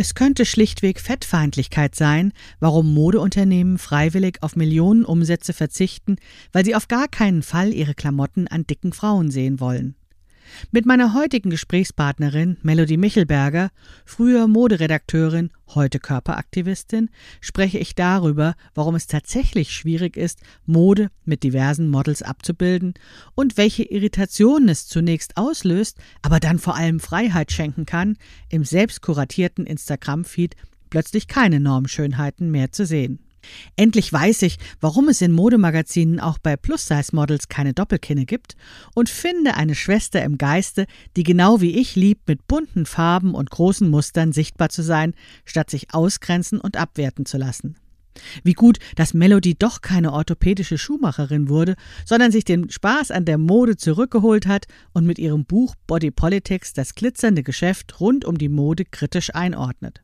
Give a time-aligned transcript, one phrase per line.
[0.00, 6.16] Es könnte schlichtweg Fettfeindlichkeit sein, warum Modeunternehmen freiwillig auf Millionen Umsätze verzichten,
[6.52, 9.96] weil sie auf gar keinen Fall ihre Klamotten an dicken Frauen sehen wollen.
[10.70, 13.70] Mit meiner heutigen Gesprächspartnerin Melody Michelberger,
[14.04, 21.88] früher Moderedakteurin, heute Körperaktivistin, spreche ich darüber, warum es tatsächlich schwierig ist, Mode mit diversen
[21.88, 22.94] Models abzubilden
[23.34, 28.16] und welche Irritationen es zunächst auslöst, aber dann vor allem Freiheit schenken kann,
[28.48, 30.56] im selbst kuratierten Instagram-Feed
[30.90, 33.20] plötzlich keine Normschönheiten mehr zu sehen.
[33.76, 38.56] Endlich weiß ich, warum es in Modemagazinen auch bei Plus-Size-Models keine Doppelkinne gibt
[38.94, 40.86] und finde eine Schwester im Geiste,
[41.16, 45.14] die genau wie ich liebt, mit bunten Farben und großen Mustern sichtbar zu sein,
[45.44, 47.76] statt sich ausgrenzen und abwerten zu lassen.
[48.42, 53.38] Wie gut, dass Melody doch keine orthopädische Schuhmacherin wurde, sondern sich den Spaß an der
[53.38, 58.48] Mode zurückgeholt hat und mit ihrem Buch Body Politics das glitzernde Geschäft rund um die
[58.48, 60.02] Mode kritisch einordnet.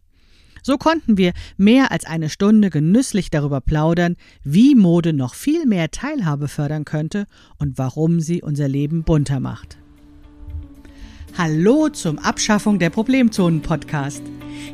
[0.67, 5.93] So konnten wir mehr als eine Stunde genüsslich darüber plaudern, wie Mode noch viel mehr
[5.93, 9.79] Teilhabe fördern könnte und warum sie unser Leben bunter macht.
[11.39, 14.23] Hallo zum Abschaffung der Problemzonen Podcast.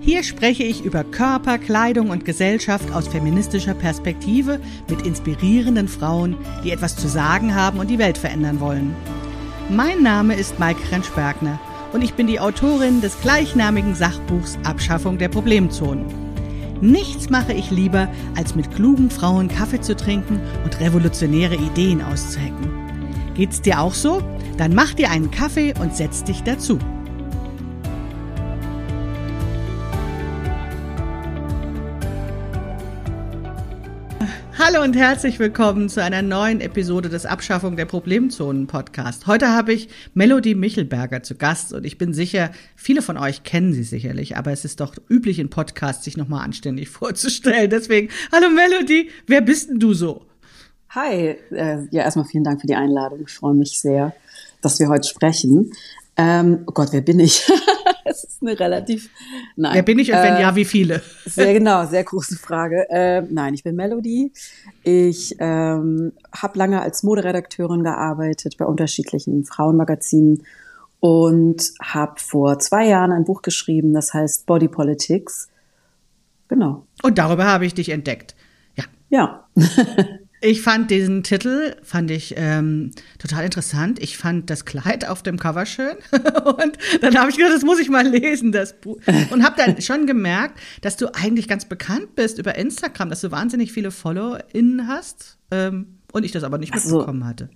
[0.00, 6.70] Hier spreche ich über Körper, Kleidung und Gesellschaft aus feministischer Perspektive mit inspirierenden Frauen, die
[6.70, 8.96] etwas zu sagen haben und die Welt verändern wollen.
[9.68, 11.60] Mein Name ist Maike Rentschbergner
[11.92, 16.06] und ich bin die Autorin des gleichnamigen Sachbuchs Abschaffung der Problemzonen.
[16.80, 22.70] Nichts mache ich lieber, als mit klugen Frauen Kaffee zu trinken und revolutionäre Ideen auszuhacken.
[23.34, 24.20] Geht's dir auch so?
[24.58, 26.78] Dann mach dir einen Kaffee und setz dich dazu.
[34.64, 39.26] Hallo und herzlich willkommen zu einer neuen Episode des Abschaffung der Problemzonen Podcast.
[39.26, 43.72] Heute habe ich Melody Michelberger zu Gast und ich bin sicher, viele von euch kennen
[43.72, 47.70] sie sicherlich, aber es ist doch üblich in Podcasts, sich nochmal anständig vorzustellen.
[47.70, 50.26] Deswegen, hallo Melody, wer bist denn du so?
[50.90, 53.22] Hi, äh, ja, erstmal vielen Dank für die Einladung.
[53.26, 54.14] Ich freue mich sehr,
[54.60, 55.72] dass wir heute sprechen.
[56.16, 57.50] Ähm, oh Gott, wer bin ich?
[58.04, 59.10] das ist eine relativ.
[59.56, 59.74] Nein.
[59.74, 61.02] Wer bin ich und wenn äh, ja, wie viele?
[61.24, 62.88] sehr genau, sehr große Frage.
[62.90, 64.32] Äh, nein, ich bin Melody.
[64.82, 70.42] Ich ähm, habe lange als Moderedakteurin gearbeitet bei unterschiedlichen Frauenmagazinen
[71.00, 75.48] und habe vor zwei Jahren ein Buch geschrieben, das heißt Body Politics.
[76.48, 76.86] Genau.
[77.02, 78.36] Und darüber habe ich dich entdeckt.
[78.76, 78.84] Ja.
[79.08, 79.48] Ja.
[80.44, 84.02] Ich fand diesen Titel, fand ich ähm, total interessant.
[84.02, 85.94] Ich fand das Kleid auf dem Cover schön.
[86.44, 88.98] und dann habe ich gedacht, das muss ich mal lesen, das Buch.
[89.30, 93.30] Und habe dann schon gemerkt, dass du eigentlich ganz bekannt bist über Instagram, dass du
[93.30, 95.38] wahnsinnig viele FollowerInnen hast.
[95.52, 97.48] Ähm, und ich das aber nicht mitbekommen hatte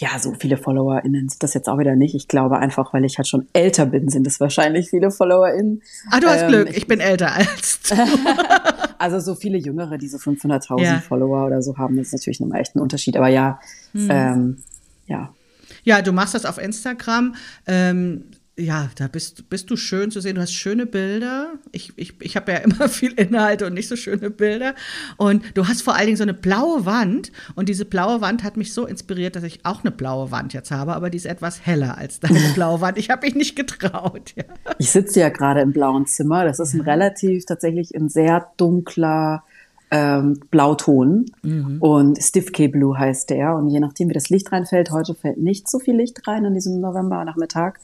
[0.00, 2.14] ja, so viele FollowerInnen sind das jetzt auch wieder nicht.
[2.14, 5.82] Ich glaube einfach, weil ich halt schon älter bin, sind es wahrscheinlich viele FollowerInnen.
[6.10, 7.94] Ah, du hast ähm, Glück, ich, ich, bin älter als du.
[9.00, 11.00] also so viele Jüngere, die so 500.000 ja.
[11.00, 13.16] Follower oder so haben, ist natürlich nochmal echt ein Unterschied.
[13.16, 13.58] Aber ja,
[13.92, 14.08] hm.
[14.10, 14.56] ähm,
[15.06, 15.34] ja.
[15.84, 17.34] Ja, du machst das auf Instagram.
[17.66, 18.24] Ähm,
[18.60, 20.36] ja, da bist, bist du schön zu sehen.
[20.36, 21.52] Du hast schöne Bilder.
[21.72, 24.74] Ich, ich, ich habe ja immer viel Inhalte und nicht so schöne Bilder.
[25.16, 27.32] Und du hast vor allen Dingen so eine blaue Wand.
[27.54, 30.70] Und diese blaue Wand hat mich so inspiriert, dass ich auch eine blaue Wand jetzt
[30.70, 30.94] habe.
[30.94, 32.98] Aber die ist etwas heller als deine blaue Wand.
[32.98, 34.32] Ich habe mich nicht getraut.
[34.36, 34.44] Ja.
[34.78, 36.44] Ich sitze ja gerade im blauen Zimmer.
[36.44, 39.42] Das ist ein relativ tatsächlich ein sehr dunkler
[39.90, 41.26] ähm, Blauton.
[41.42, 41.78] Mhm.
[41.80, 43.56] Und Stiff K Blue heißt der.
[43.56, 46.54] Und je nachdem, wie das Licht reinfällt, heute fällt nicht so viel Licht rein in
[46.54, 47.80] diesem November-Nachmittag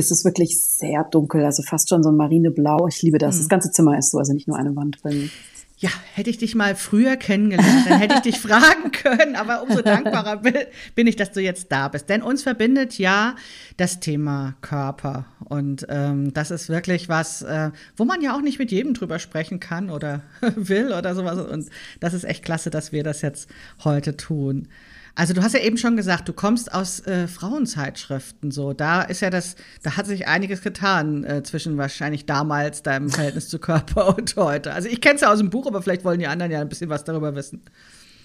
[0.00, 2.88] ist es wirklich sehr dunkel, also fast schon so ein marineblau.
[2.88, 3.36] Ich liebe das.
[3.36, 3.40] Mhm.
[3.40, 5.30] Das ganze Zimmer ist so, also nicht nur eine Wand drin.
[5.78, 9.80] Ja, hätte ich dich mal früher kennengelernt, dann hätte ich dich fragen können, aber umso
[9.80, 10.42] dankbarer
[10.94, 12.10] bin ich, dass du jetzt da bist.
[12.10, 13.34] Denn uns verbindet ja
[13.78, 15.24] das Thema Körper.
[15.38, 19.18] Und ähm, das ist wirklich was, äh, wo man ja auch nicht mit jedem drüber
[19.18, 20.20] sprechen kann oder
[20.56, 21.38] will oder sowas.
[21.38, 23.48] Und das ist echt klasse, dass wir das jetzt
[23.82, 24.68] heute tun.
[25.14, 28.72] Also du hast ja eben schon gesagt, du kommst aus äh, Frauenzeitschriften so.
[28.72, 33.48] Da ist ja das, da hat sich einiges getan äh, zwischen wahrscheinlich damals deinem Verhältnis
[33.48, 34.72] zu Körper und heute.
[34.72, 36.68] Also ich kenne es ja aus dem Buch, aber vielleicht wollen die anderen ja ein
[36.68, 37.62] bisschen was darüber wissen.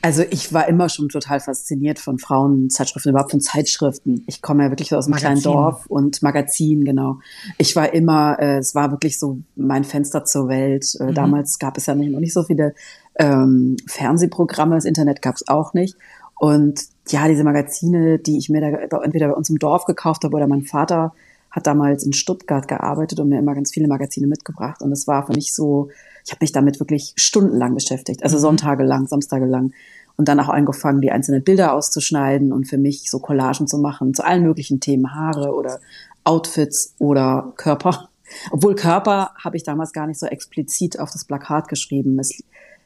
[0.05, 4.23] Also ich war immer schon total fasziniert von Frauenzeitschriften, überhaupt von Zeitschriften.
[4.27, 5.41] Ich komme ja wirklich aus einem Magazin.
[5.41, 7.17] kleinen Dorf und Magazin, genau.
[7.57, 10.85] Ich war immer, äh, es war wirklich so mein Fenster zur Welt.
[10.99, 11.13] Äh, mhm.
[11.15, 12.75] Damals gab es ja nicht, noch nicht so viele
[13.17, 15.97] ähm, Fernsehprogramme, das Internet gab es auch nicht.
[16.37, 20.35] Und ja, diese Magazine, die ich mir da entweder bei uns im Dorf gekauft habe
[20.35, 21.13] oder mein Vater
[21.55, 24.81] hat damals in Stuttgart gearbeitet und mir immer ganz viele Magazine mitgebracht.
[24.81, 25.89] Und es war für mich so,
[26.25, 28.41] ich habe mich damit wirklich stundenlang beschäftigt, also mhm.
[28.41, 29.71] Sonntage lang, Samstage lang.
[30.17, 34.13] Und dann auch angefangen, die einzelnen Bilder auszuschneiden und für mich so Collagen zu machen
[34.13, 35.79] zu allen möglichen Themen, Haare oder
[36.23, 38.09] Outfits oder Körper.
[38.51, 42.17] Obwohl Körper habe ich damals gar nicht so explizit auf das Plakat geschrieben.
[42.19, 42.43] Es,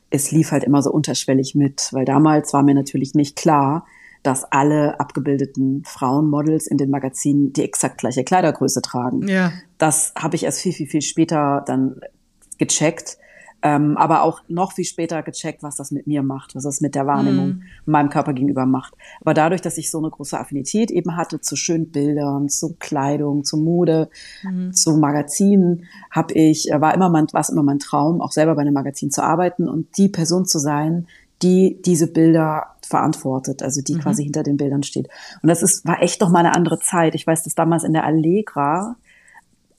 [0.09, 3.85] es lief halt immer so unterschwellig mit, weil damals war mir natürlich nicht klar,
[4.23, 9.27] dass alle abgebildeten Frauenmodels in den Magazinen die exakt gleiche Kleidergröße tragen.
[9.27, 9.53] Ja.
[9.77, 12.01] Das habe ich erst viel, viel, viel später dann
[12.57, 13.17] gecheckt.
[13.61, 16.95] Ähm, aber auch noch viel später gecheckt, was das mit mir macht, was das mit
[16.95, 17.61] der Wahrnehmung mm.
[17.85, 18.93] meinem Körper gegenüber macht.
[19.19, 23.43] Aber dadurch, dass ich so eine große Affinität eben hatte zu schönen Bildern, zu Kleidung,
[23.43, 24.09] zu Mode,
[24.43, 24.71] mm.
[24.71, 28.61] zu Magazinen, habe ich war immer mein war es immer mein Traum, auch selber bei
[28.61, 31.07] einem Magazin zu arbeiten und die Person zu sein,
[31.41, 33.99] die diese Bilder verantwortet, also die mhm.
[33.99, 35.09] quasi hinter den Bildern steht.
[35.41, 37.15] Und das ist war echt noch mal eine andere Zeit.
[37.15, 38.95] Ich weiß, dass damals in der Allegra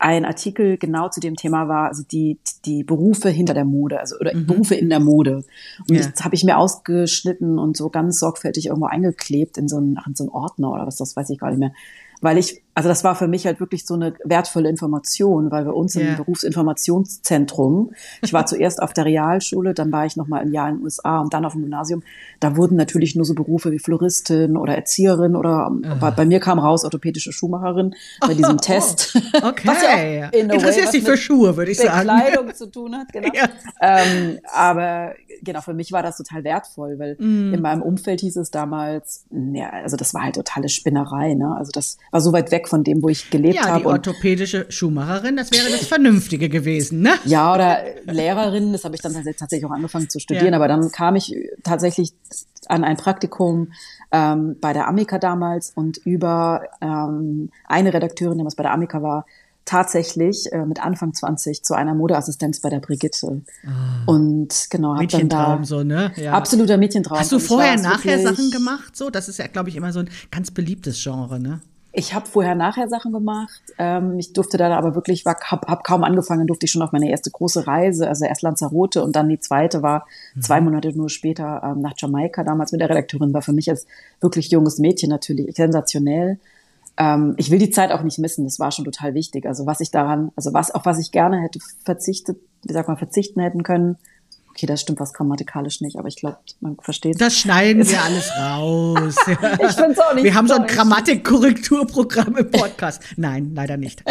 [0.01, 4.17] ein Artikel genau zu dem Thema war, also die, die Berufe hinter der Mode, also
[4.19, 4.47] oder mhm.
[4.47, 5.45] Berufe in der Mode.
[5.89, 6.09] Und ja.
[6.09, 10.15] das habe ich mir ausgeschnitten und so ganz sorgfältig irgendwo eingeklebt in so einen, in
[10.15, 11.73] so einen Ordner oder was, das weiß ich gar nicht mehr
[12.21, 15.77] weil ich, also das war für mich halt wirklich so eine wertvolle Information, weil wir
[15.77, 16.13] uns yeah.
[16.13, 17.91] im Berufsinformationszentrum,
[18.23, 20.85] ich war zuerst auf der Realschule, dann war ich noch mal ein Jahr in den
[20.85, 22.03] USA und dann auf dem Gymnasium,
[22.41, 26.01] da wurden natürlich nur so Berufe wie Floristin oder Erzieherin oder uh.
[26.01, 29.15] bei, bei, mir kam raus orthopädische Schuhmacherin bei diesem oh, Test.
[29.43, 29.69] Okay.
[29.69, 32.09] Was ja auch Interessierst dich für Schuhe, würde ich sagen.
[32.09, 33.29] Kleidung zu tun hat, genau.
[33.35, 33.47] Ja.
[33.83, 37.53] Ähm, aber genau, für mich war das total wertvoll, weil mm.
[37.53, 41.55] in meinem Umfeld hieß es damals, ja, also das war halt totale Spinnerei, ne?
[41.59, 43.69] Also das war so weit weg von dem, wo ich gelebt habe.
[43.71, 47.11] Ja, die orthopädische Schuhmacherin, das wäre das Vernünftige gewesen, ne?
[47.25, 50.57] Ja, oder Lehrerin, das habe ich dann tatsächlich auch angefangen zu studieren, ja.
[50.57, 52.13] aber dann kam ich tatsächlich
[52.69, 53.73] an ein Praktikum
[54.13, 59.03] ähm, bei der Amica damals und über ähm, eine Redakteurin, die was bei der Amica
[59.03, 59.27] war,
[59.65, 63.43] tatsächlich äh, mit Anfang 20 zu einer Modeassistenz bei der Brigitte.
[64.07, 64.13] Oh.
[64.13, 66.13] Und genau, hab dann da so, ne?
[66.17, 66.33] Ja.
[66.33, 67.19] absoluter Mädchentraum.
[67.19, 68.97] Hast du vorher nachher Sachen gemacht?
[68.97, 71.61] So, das ist ja, glaube ich, immer so ein ganz beliebtes Genre, ne?
[71.93, 73.61] Ich habe vorher nachher Sachen gemacht.
[73.77, 76.93] Ähm, ich durfte dann aber wirklich, war, hab, hab kaum angefangen, durfte ich schon auf
[76.93, 80.43] meine erste große Reise, also erst Lanzarote und dann die zweite war mhm.
[80.43, 83.87] zwei Monate nur später ähm, nach Jamaika, damals mit der Redakteurin, war für mich als
[84.21, 86.39] wirklich junges Mädchen natürlich sensationell.
[86.97, 89.45] Ähm, ich will die Zeit auch nicht missen, das war schon total wichtig.
[89.47, 92.99] Also was ich daran, also was, auf was ich gerne hätte verzichtet, wie sagt man,
[92.99, 93.97] verzichten hätten können,
[94.61, 97.19] Okay, das stimmt was grammatikalisch nicht, aber ich glaube, man versteht.
[97.19, 99.17] Das schneiden wir alles raus.
[99.27, 100.25] ich finde es auch nicht.
[100.25, 103.03] Wir haben so ein Grammatikkorrekturprogramm im Podcast.
[103.17, 104.05] Nein, leider nicht.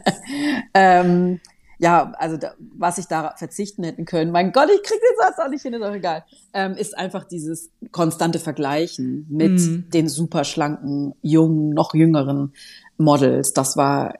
[0.72, 1.38] ähm,
[1.78, 5.38] ja, also da, was ich da verzichten hätten können, mein Gott, ich krieg den Satz
[5.38, 9.90] auch nicht hin, ist doch egal, ähm, ist einfach dieses konstante Vergleichen mit mm.
[9.90, 12.54] den super schlanken, jungen, noch jüngeren
[12.96, 13.52] Models.
[13.52, 14.14] Das war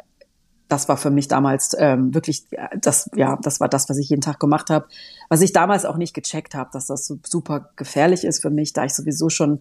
[0.69, 2.47] das war für mich damals ähm, wirklich
[2.81, 4.87] das ja das war das was ich jeden Tag gemacht habe.
[5.29, 8.73] Was ich damals auch nicht gecheckt habe dass das so super gefährlich ist für mich
[8.73, 9.61] da ich sowieso schon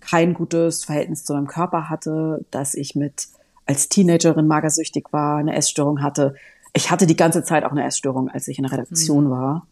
[0.00, 3.28] kein gutes Verhältnis zu meinem Körper hatte dass ich mit
[3.66, 6.34] als Teenagerin magersüchtig war eine Essstörung hatte.
[6.72, 9.30] Ich hatte die ganze Zeit auch eine Essstörung als ich in der Redaktion mhm.
[9.30, 9.66] war.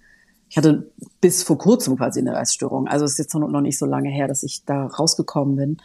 [0.49, 0.91] Ich hatte
[1.21, 2.87] bis vor kurzem quasi eine Essstörung.
[2.87, 5.77] Also es ist jetzt noch nicht so lange her dass ich da rausgekommen bin.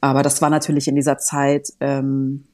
[0.00, 2.44] Aber das war natürlich in dieser Zeit ähm,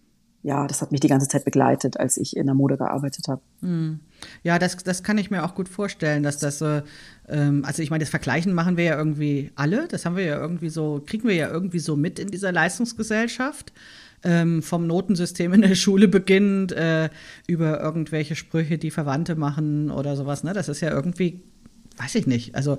[0.43, 3.43] ja, das hat mich die ganze Zeit begleitet, als ich in der Mode gearbeitet habe.
[3.61, 4.01] Hm.
[4.43, 6.83] Ja, das, das kann ich mir auch gut vorstellen, dass das, äh,
[7.29, 10.71] also ich meine, das Vergleichen machen wir ja irgendwie alle, das haben wir ja irgendwie
[10.71, 13.73] so, kriegen wir ja irgendwie so mit in dieser Leistungsgesellschaft.
[14.23, 17.09] Ähm, vom Notensystem in der Schule beginnend, äh,
[17.47, 20.45] über irgendwelche Sprüche, die Verwandte machen oder sowas.
[20.45, 20.53] Ne?
[20.53, 21.41] Das ist ja irgendwie,
[21.97, 22.79] weiß ich nicht, also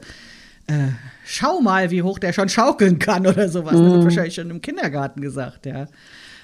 [0.67, 0.89] äh,
[1.25, 3.73] schau mal, wie hoch der schon schaukeln kann oder sowas.
[3.73, 3.83] Mhm.
[3.83, 5.87] Das wird wahrscheinlich schon im Kindergarten gesagt, ja.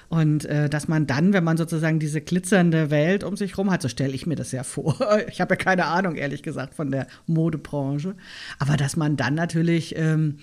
[0.08, 3.82] Und äh, dass man dann, wenn man sozusagen diese glitzernde Welt um sich rum hat,
[3.82, 4.96] so stelle ich mir das ja vor.
[5.28, 8.14] Ich habe ja keine Ahnung, ehrlich gesagt, von der Modebranche.
[8.58, 10.38] Aber dass man dann natürlich, ähm,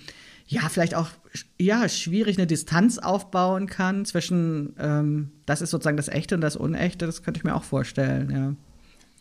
[0.46, 1.08] ja, vielleicht auch
[1.58, 6.56] ja, schwierig eine Distanz aufbauen kann zwischen, ähm, das ist sozusagen das Echte und das
[6.56, 8.54] Unechte, das könnte ich mir auch vorstellen, ja.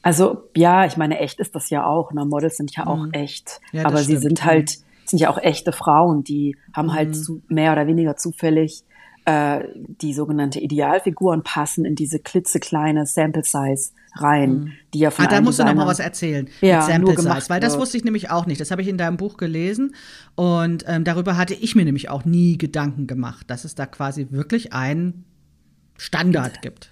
[0.03, 2.11] Also ja, ich meine, echt ist das ja auch.
[2.11, 2.25] Ne?
[2.25, 3.13] Models sind ja auch mhm.
[3.13, 3.59] echt.
[3.71, 4.19] Ja, aber stimmt.
[4.19, 7.13] sie sind halt, sind ja auch echte Frauen, die haben halt mhm.
[7.13, 8.83] halt zu, mehr oder weniger zufällig
[9.25, 14.71] äh, die sogenannte Idealfiguren passen in diese klitzekleine Sample Size rein, mhm.
[14.93, 16.47] die ja von Ah, da musst du noch mal was erzählen.
[16.61, 18.61] Ja, mit Sample Size, weil das wusste ich nämlich auch nicht.
[18.61, 19.95] Das habe ich in deinem Buch gelesen
[20.35, 24.27] und ähm, darüber hatte ich mir nämlich auch nie Gedanken gemacht, dass es da quasi
[24.29, 25.25] wirklich einen
[25.97, 26.91] Standard gibt.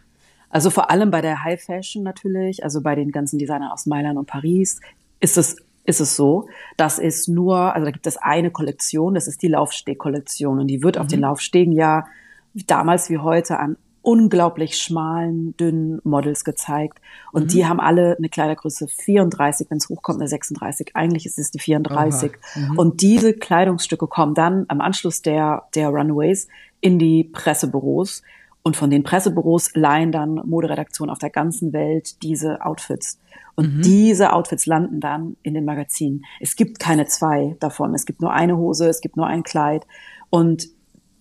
[0.50, 4.18] Also vor allem bei der High Fashion natürlich, also bei den ganzen Designern aus Mailand
[4.18, 4.80] und Paris,
[5.20, 6.48] ist es ist es so,
[6.78, 10.82] dass es nur, also da gibt es eine Kollektion, das ist die Laufsteg-Kollektion und die
[10.82, 11.02] wird mhm.
[11.02, 11.24] auf den mhm.
[11.24, 12.06] Laufstegen ja
[12.54, 17.00] damals wie heute an unglaublich schmalen, dünnen Models gezeigt.
[17.32, 17.48] Und mhm.
[17.48, 20.92] die haben alle eine Kleidergröße 34, wenn es hochkommt, eine 36.
[20.94, 22.34] Eigentlich ist es die 34.
[22.56, 22.78] Mhm.
[22.78, 26.50] Und diese Kleidungsstücke kommen dann am Anschluss der, der Runways
[26.82, 28.24] in die Pressebüros.
[28.62, 33.20] Und von den Pressebüros leihen dann Moderedaktionen auf der ganzen Welt diese Outfits.
[33.56, 33.82] Und mhm.
[33.84, 36.26] diese Outfits landen dann in den Magazinen.
[36.42, 37.94] Es gibt keine zwei davon.
[37.94, 39.86] Es gibt nur eine Hose, es gibt nur ein Kleid.
[40.30, 40.68] Und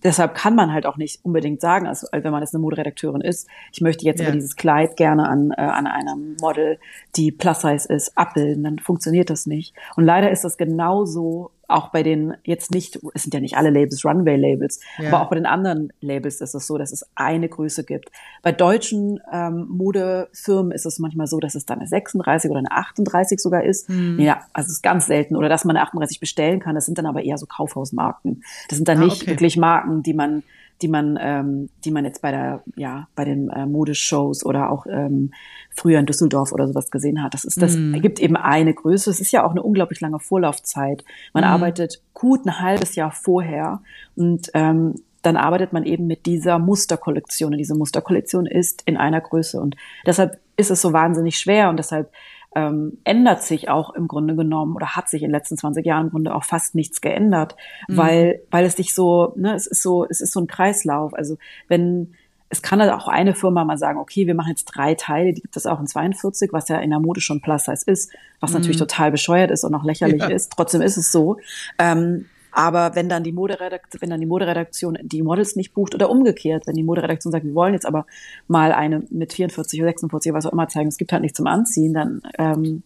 [0.03, 3.47] deshalb kann man halt auch nicht unbedingt sagen, also wenn man jetzt eine Moderedakteurin ist,
[3.71, 4.27] ich möchte jetzt ja.
[4.27, 6.79] aber dieses Kleid gerne an, äh, an einem Model,
[7.15, 9.73] die Plus Size ist, abbilden, dann funktioniert das nicht.
[9.95, 13.69] Und leider ist das genauso auch bei den jetzt nicht, es sind ja nicht alle
[13.69, 15.07] Labels Runway-Labels, ja.
[15.07, 18.11] aber auch bei den anderen Labels ist es so, dass es eine Größe gibt.
[18.41, 22.71] Bei deutschen ähm, Modefirmen ist es manchmal so, dass es dann eine 36 oder eine
[22.71, 23.89] 38 sogar ist.
[23.89, 24.19] Mhm.
[24.19, 25.35] Ja, also es ist ganz selten.
[25.35, 26.75] Oder dass man eine 38 bestellen kann.
[26.75, 28.43] Das sind dann aber eher so Kaufhausmarken.
[28.69, 29.31] Das sind dann ah, nicht okay.
[29.31, 30.43] wirklich Marken, die man
[30.81, 34.85] die man, ähm, die man jetzt bei der, ja, bei den äh, Modeshows oder auch
[34.85, 35.31] ähm,
[35.75, 37.33] früher in Düsseldorf oder sowas gesehen hat.
[37.33, 37.93] Das ist, das mm.
[38.01, 39.09] gibt eben eine Größe.
[39.09, 41.03] Es ist ja auch eine unglaublich lange Vorlaufzeit.
[41.33, 41.47] Man mm.
[41.47, 43.81] arbeitet gut ein halbes Jahr vorher
[44.15, 47.53] und ähm, dann arbeitet man eben mit dieser Musterkollektion.
[47.53, 49.59] Und diese Musterkollektion ist in einer Größe.
[49.59, 49.75] Und
[50.05, 52.11] deshalb ist es so wahnsinnig schwer und deshalb
[52.55, 56.05] ähm, ändert sich auch im Grunde genommen oder hat sich in den letzten 20 Jahren
[56.05, 57.55] im Grunde auch fast nichts geändert,
[57.87, 57.97] mhm.
[57.97, 61.13] weil, weil es dich so, ne, es ist so, es ist so ein Kreislauf.
[61.13, 62.13] Also wenn,
[62.49, 65.41] es kann halt auch eine Firma mal sagen, okay, wir machen jetzt drei Teile, die
[65.41, 68.51] gibt es auch in 42, was ja in der Mode schon Plus Size ist, was
[68.51, 68.57] mhm.
[68.57, 70.27] natürlich total bescheuert ist und auch lächerlich ja.
[70.27, 70.51] ist.
[70.55, 71.37] Trotzdem ist es so.
[71.79, 76.09] Ähm, aber wenn dann die Moderedaktion, wenn dann die Moderedaktion die Models nicht bucht oder
[76.09, 78.05] umgekehrt, wenn die Moderedaktion sagt, wir wollen jetzt aber
[78.47, 81.47] mal eine mit 44 oder 46 was auch immer zeigen, es gibt halt nichts zum
[81.47, 82.83] Anziehen, dann ähm,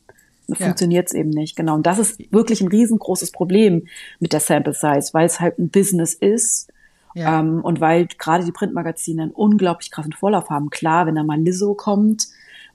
[0.48, 0.56] ja.
[0.56, 1.56] funktioniert es eben nicht.
[1.56, 1.76] Genau.
[1.76, 3.88] Und das ist wirklich ein riesengroßes Problem
[4.20, 6.72] mit der Sample Size, weil es halt ein Business ist.
[7.14, 7.40] Ja.
[7.40, 10.70] Ähm, und weil gerade die Printmagazine einen unglaublich krassen Vorlauf haben.
[10.70, 12.28] Klar, wenn da mal Lizzo kommt,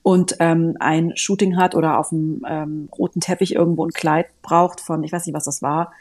[0.02, 4.80] und ähm, ein Shooting hat oder auf dem ähm, roten Teppich irgendwo ein Kleid braucht
[4.80, 5.92] von, ich weiß nicht, was das war,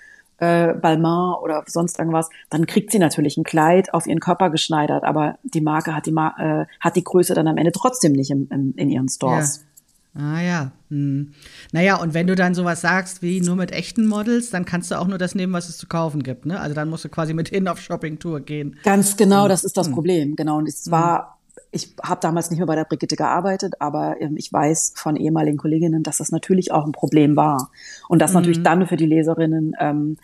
[0.41, 5.03] äh, Balmain oder sonst irgendwas, dann kriegt sie natürlich ein Kleid auf ihren Körper geschneidert,
[5.03, 8.31] aber die Marke hat die, Mar äh, hat die Größe dann am Ende trotzdem nicht
[8.31, 9.57] im, im, in ihren Stores.
[9.57, 9.71] Ja.
[10.13, 10.71] Ah ja.
[10.89, 11.31] Hm.
[11.71, 15.00] Naja, und wenn du dann sowas sagst wie nur mit echten Models, dann kannst du
[15.00, 16.45] auch nur das nehmen, was es zu kaufen gibt.
[16.45, 16.60] Ne?
[16.60, 18.77] Also dann musst du quasi mit hin auf Shoppingtour gehen.
[18.83, 19.50] Ganz genau, hm.
[19.50, 19.93] das ist das hm.
[19.93, 20.36] Problem.
[20.36, 20.57] Genau.
[20.57, 21.38] Und es war
[21.71, 25.57] ich habe damals nicht mehr bei der Brigitte gearbeitet, aber ähm, ich weiß von ehemaligen
[25.57, 27.71] Kolleginnen, dass das natürlich auch ein Problem war.
[28.09, 28.35] Und das mhm.
[28.35, 30.17] natürlich dann für die Leserinnen, ähm,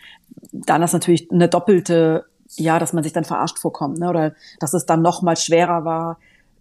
[0.52, 2.26] dann ist natürlich eine doppelte,
[2.56, 4.10] ja, dass man sich dann verarscht vorkommt, ne?
[4.10, 6.20] oder dass es dann noch mal schwerer war,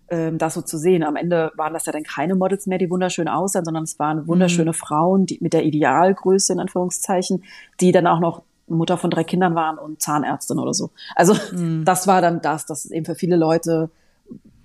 [0.09, 1.03] ähm, das so zu sehen.
[1.03, 4.29] Am Ende waren das ja dann keine Models mehr, die wunderschön aussahen, sondern es waren
[4.29, 4.75] wunderschöne mhm.
[4.75, 7.43] Frauen, die mit der Idealgröße in Anführungszeichen,
[7.81, 10.91] die dann auch noch Mutter von drei Kindern waren und Zahnärztin oder so.
[11.17, 11.85] Also mhm.
[11.85, 13.91] das war dann das, das eben für viele Leute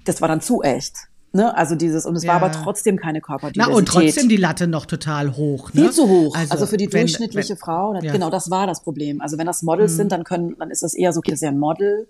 [0.06, 0.96] das war dann zu echt.
[1.34, 1.56] Ne?
[1.56, 2.30] Also dieses, und es ja.
[2.30, 3.72] war aber trotzdem keine Körperdiversität.
[3.72, 5.74] Na, und trotzdem die Latte noch total hoch.
[5.74, 5.84] Ne?
[5.84, 6.36] Viel zu hoch.
[6.36, 8.12] Also, also für die wenn, durchschnittliche wenn, Frau, ja.
[8.12, 9.22] genau, das war das Problem.
[9.22, 9.98] Also wenn das Models mhm.
[9.98, 12.08] sind, dann können, dann ist das eher so, okay, das ist ja ein Model.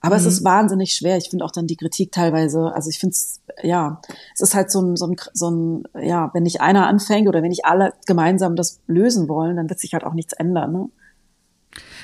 [0.00, 0.20] Aber mhm.
[0.20, 1.16] es ist wahnsinnig schwer.
[1.16, 4.00] Ich finde auch dann die Kritik teilweise, also ich finde es, ja,
[4.34, 7.42] es ist halt so ein, so ein, so ein, ja, wenn nicht einer anfängt oder
[7.42, 10.88] wenn nicht alle gemeinsam das lösen wollen, dann wird sich halt auch nichts ändern, ne?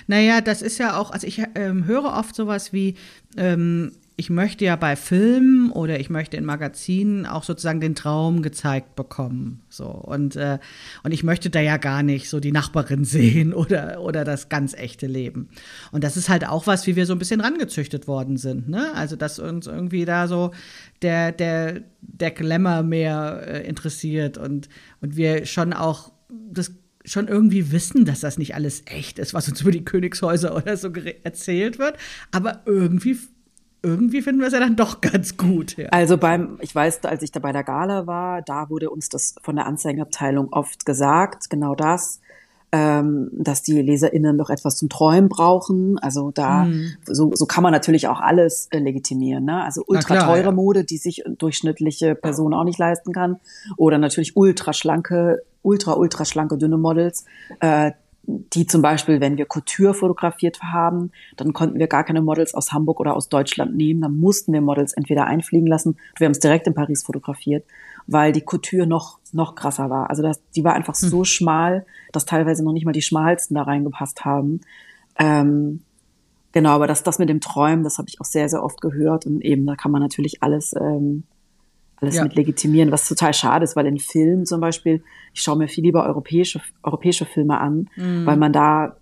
[0.06, 2.96] Naja, das ist ja auch, also ich ähm, höre oft sowas wie,
[3.36, 8.42] ähm, ich möchte ja bei Filmen oder ich möchte in Magazinen auch sozusagen den Traum
[8.42, 9.60] gezeigt bekommen.
[9.68, 10.58] So und äh,
[11.04, 14.74] und ich möchte da ja gar nicht so die Nachbarin sehen oder oder das ganz
[14.74, 15.50] echte Leben.
[15.92, 18.68] Und das ist halt auch was, wie wir so ein bisschen rangezüchtet worden sind.
[18.68, 18.92] Ne?
[18.92, 20.50] Also dass uns irgendwie da so
[21.00, 24.68] der der der Glamour mehr äh, interessiert und
[25.00, 26.72] und wir schon auch das
[27.04, 30.76] schon irgendwie wissen, dass das nicht alles echt ist, was uns über die Königshäuser oder
[30.76, 31.96] so erzählt wird,
[32.32, 33.16] aber irgendwie
[33.82, 35.76] irgendwie finden wir es ja dann doch ganz gut.
[35.76, 35.88] Ja.
[35.90, 39.34] Also beim, ich weiß, als ich da bei der Gala war, da wurde uns das
[39.42, 42.20] von der Anzeigenabteilung oft gesagt, genau das,
[42.70, 45.98] ähm, dass die LeserInnen noch etwas zum Träumen brauchen.
[45.98, 46.96] Also da, mhm.
[47.06, 49.44] so, so kann man natürlich auch alles äh, legitimieren.
[49.44, 49.62] Ne?
[49.62, 50.52] Also ultra klar, teure ja.
[50.52, 53.38] Mode, die sich durchschnittliche Person auch nicht leisten kann.
[53.76, 57.24] Oder natürlich ultra schlanke, ultra, ultra schlanke, dünne Models,
[57.60, 57.92] äh,
[58.30, 62.72] die zum Beispiel, wenn wir Couture fotografiert haben, dann konnten wir gar keine Models aus
[62.72, 64.02] Hamburg oder aus Deutschland nehmen.
[64.02, 65.96] Dann mussten wir Models entweder einfliegen lassen.
[66.18, 67.64] Wir haben es direkt in Paris fotografiert,
[68.06, 70.10] weil die Couture noch, noch krasser war.
[70.10, 71.08] Also das, die war einfach hm.
[71.08, 74.60] so schmal, dass teilweise noch nicht mal die schmalsten da reingepasst haben.
[75.18, 75.80] Ähm,
[76.52, 79.24] genau, aber das, das mit dem Träumen, das habe ich auch sehr, sehr oft gehört.
[79.24, 81.24] Und eben, da kann man natürlich alles ähm,
[82.00, 82.22] alles ja.
[82.22, 85.02] mit legitimieren, was total schade ist, weil in Filmen zum Beispiel,
[85.34, 88.26] ich schaue mir viel lieber europäische, europäische Filme an, mhm.
[88.26, 88.96] weil man da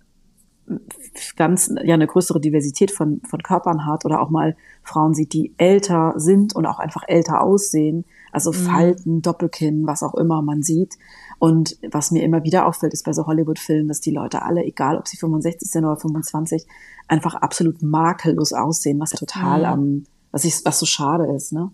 [1.37, 5.53] ganz ja eine größere Diversität von, von Körpern hat oder auch mal Frauen sieht, die
[5.57, 8.03] älter sind und auch einfach älter aussehen.
[8.33, 8.55] Also mhm.
[8.55, 10.95] Falten, Doppelkinn, was auch immer man sieht.
[11.39, 14.97] Und was mir immer wieder auffällt, ist bei so Hollywood-Filmen, dass die Leute alle, egal
[14.97, 16.65] ob sie 65 sind oder 25,
[17.07, 19.65] einfach absolut makellos aussehen, was total mhm.
[19.65, 21.71] am was ich, was so schade ist, ne?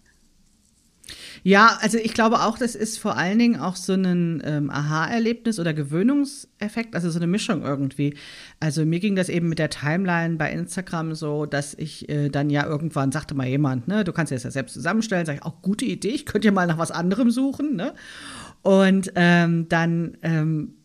[1.43, 5.59] Ja, also ich glaube auch, das ist vor allen Dingen auch so ein ähm, Aha-Erlebnis
[5.59, 8.15] oder Gewöhnungseffekt, also so eine Mischung irgendwie.
[8.59, 12.49] Also mir ging das eben mit der Timeline bei Instagram so, dass ich äh, dann
[12.49, 15.43] ja irgendwann sagte mal jemand, ne, du kannst dir das ja selbst zusammenstellen, sag ich,
[15.43, 17.93] auch gute Idee, ich könnte ja mal nach was anderem suchen, ne?
[18.61, 20.75] Und ähm, dann ähm,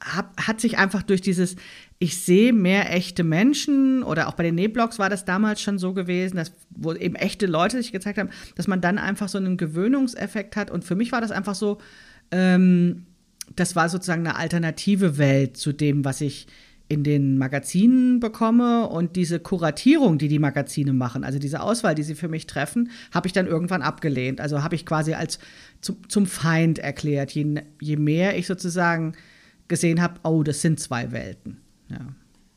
[0.00, 1.56] hab, hat sich einfach durch dieses,
[2.02, 5.92] ich sehe mehr echte Menschen oder auch bei den Nähblogs war das damals schon so
[5.92, 9.58] gewesen, dass wo eben echte Leute sich gezeigt haben, dass man dann einfach so einen
[9.58, 10.70] Gewöhnungseffekt hat.
[10.70, 11.76] Und für mich war das einfach so,
[12.30, 13.04] ähm,
[13.54, 16.46] das war sozusagen eine alternative Welt zu dem, was ich
[16.88, 22.02] in den Magazinen bekomme und diese Kuratierung, die die Magazine machen, also diese Auswahl, die
[22.02, 24.40] sie für mich treffen, habe ich dann irgendwann abgelehnt.
[24.40, 25.38] Also habe ich quasi als
[25.82, 29.12] zum, zum Feind erklärt, je, je mehr ich sozusagen
[29.68, 31.60] gesehen habe, oh, das sind zwei Welten.
[31.90, 31.98] Ja.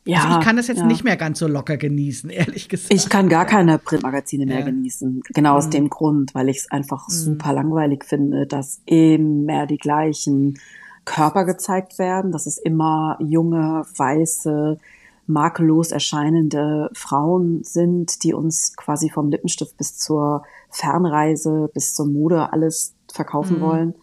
[0.05, 0.85] Ja, also ich kann das jetzt ja.
[0.85, 2.93] nicht mehr ganz so locker genießen, ehrlich gesagt.
[2.93, 4.65] Ich kann gar keine Printmagazine mehr ja.
[4.65, 5.23] genießen.
[5.33, 5.71] Genau aus mhm.
[5.71, 7.13] dem Grund, weil ich es einfach mhm.
[7.13, 10.59] super langweilig finde, dass immer die gleichen
[11.05, 14.77] Körper gezeigt werden, dass es immer junge, weiße,
[15.25, 22.51] makellos erscheinende Frauen sind, die uns quasi vom Lippenstift bis zur Fernreise, bis zur Mode
[22.51, 23.61] alles verkaufen mhm.
[23.61, 23.95] wollen.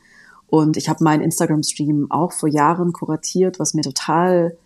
[0.49, 4.57] Und ich habe meinen Instagram-Stream auch vor Jahren kuratiert, was mir total,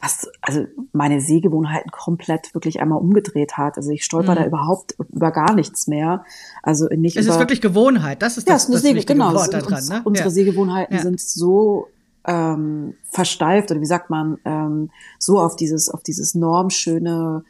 [0.00, 3.76] was, also meine Sehgewohnheiten komplett wirklich einmal umgedreht hat.
[3.76, 4.36] Also ich stolper mhm.
[4.36, 6.24] da überhaupt über gar nichts mehr.
[6.62, 8.22] Also nicht es über, ist wirklich Gewohnheit.
[8.22, 9.84] Das ist ja, das, eine das Seh genau, Wort da dran.
[9.88, 10.00] Ne?
[10.04, 10.30] Unsere ja.
[10.32, 11.02] Sehgewohnheiten ja.
[11.02, 11.88] sind so
[12.24, 17.44] ähm, versteift oder wie sagt man ähm, so auf dieses auf dieses normschöne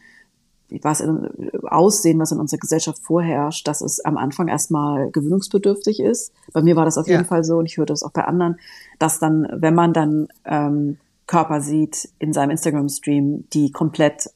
[0.83, 6.31] was in, Aussehen, was in unserer Gesellschaft vorherrscht, dass es am Anfang erstmal gewöhnungsbedürftig ist.
[6.53, 8.61] Bei mir war das auf jeden Fall so und ich höre das auch bei anderen,
[8.99, 14.31] dass dann, wenn man dann ähm, Körper sieht in seinem Instagram-Stream, die komplett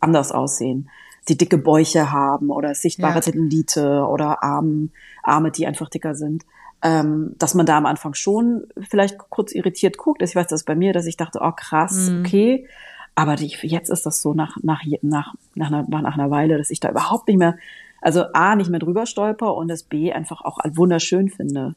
[0.00, 0.90] anders aussehen,
[1.28, 3.20] die dicke Bäuche haben oder sichtbare ja.
[3.20, 4.88] Zellulite oder Arme,
[5.22, 6.44] Arme, die einfach dicker sind,
[6.82, 10.22] ähm, dass man da am Anfang schon vielleicht kurz irritiert guckt.
[10.22, 12.20] Ich weiß das bei mir, dass ich dachte, oh krass, mhm.
[12.20, 12.66] okay,
[13.14, 16.70] aber die, jetzt ist das so nach, nach, nach, nach, einer, nach einer Weile, dass
[16.70, 17.58] ich da überhaupt nicht mehr,
[18.00, 21.74] also A, nicht mehr drüber stolper und das B einfach auch wunderschön finde.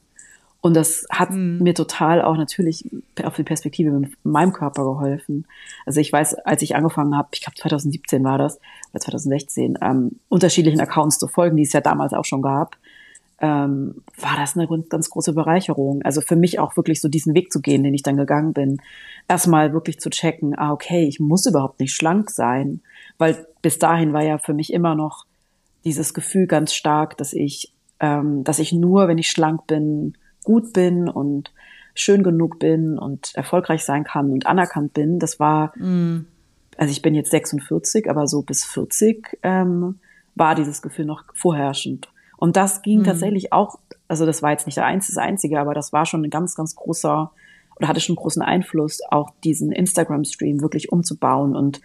[0.62, 1.58] Und das hat mhm.
[1.60, 2.88] mir total auch natürlich
[3.24, 5.44] auf die Perspektive mit meinem Körper geholfen.
[5.84, 8.60] Also ich weiß, als ich angefangen habe, ich glaube 2017 war das,
[8.92, 12.76] oder 2016, ähm, unterschiedlichen Accounts zu folgen, die es ja damals auch schon gab,
[13.40, 16.00] ähm, war das eine ganz große Bereicherung.
[16.02, 18.80] Also für mich auch wirklich so diesen Weg zu gehen, den ich dann gegangen bin.
[19.26, 22.82] Erstmal wirklich zu checken, ah, okay, ich muss überhaupt nicht schlank sein.
[23.18, 25.26] Weil bis dahin war ja für mich immer noch
[25.84, 30.72] dieses Gefühl ganz stark, dass ich, ähm, dass ich nur, wenn ich schlank bin, gut
[30.72, 31.52] bin und
[31.94, 35.18] schön genug bin und erfolgreich sein kann und anerkannt bin.
[35.18, 36.26] Das war, mm.
[36.76, 39.98] also ich bin jetzt 46, aber so bis 40 ähm,
[40.34, 42.08] war dieses Gefühl noch vorherrschend.
[42.36, 43.04] Und das ging mhm.
[43.04, 43.78] tatsächlich auch,
[44.08, 46.56] also das war jetzt nicht der einzige, das einzige, aber das war schon ein ganz,
[46.56, 47.30] ganz großer
[47.76, 51.80] oder hatte schon großen Einfluss, auch diesen Instagram-Stream wirklich umzubauen und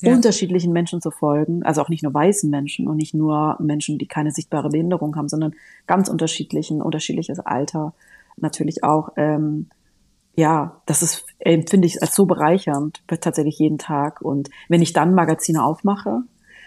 [0.00, 0.14] ja.
[0.14, 4.06] unterschiedlichen Menschen zu folgen, also auch nicht nur weißen Menschen und nicht nur Menschen, die
[4.06, 5.54] keine sichtbare Behinderung haben, sondern
[5.86, 7.94] ganz unterschiedlichen, unterschiedliches Alter
[8.36, 9.10] natürlich auch.
[9.16, 9.68] Ähm,
[10.34, 14.22] ja, das ist, empfinde ich als so bereichernd, tatsächlich jeden Tag.
[14.22, 16.22] Und wenn ich dann Magazine aufmache,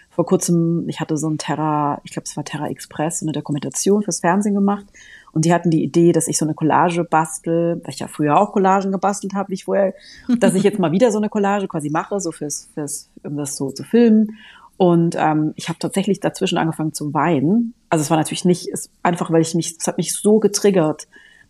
[0.10, 4.04] vor kurzem, ich hatte so ein Terra, ich glaube, es war Terra Express, eine Dokumentation
[4.04, 4.86] fürs Fernsehen gemacht.
[5.34, 8.40] Und die hatten die Idee, dass ich so eine Collage bastel, weil ich ja früher
[8.40, 9.94] auch Collagen gebastelt habe, wie ich vorher,
[10.40, 13.56] dass ich jetzt mal wieder so eine Collage quasi mache, so fürs, fürs um das
[13.56, 14.38] so zu filmen.
[14.78, 17.74] Und ähm, ich habe tatsächlich dazwischen angefangen zu weinen.
[17.90, 21.08] Also es war natürlich nicht, es, einfach weil ich mich, es hat mich so getriggert,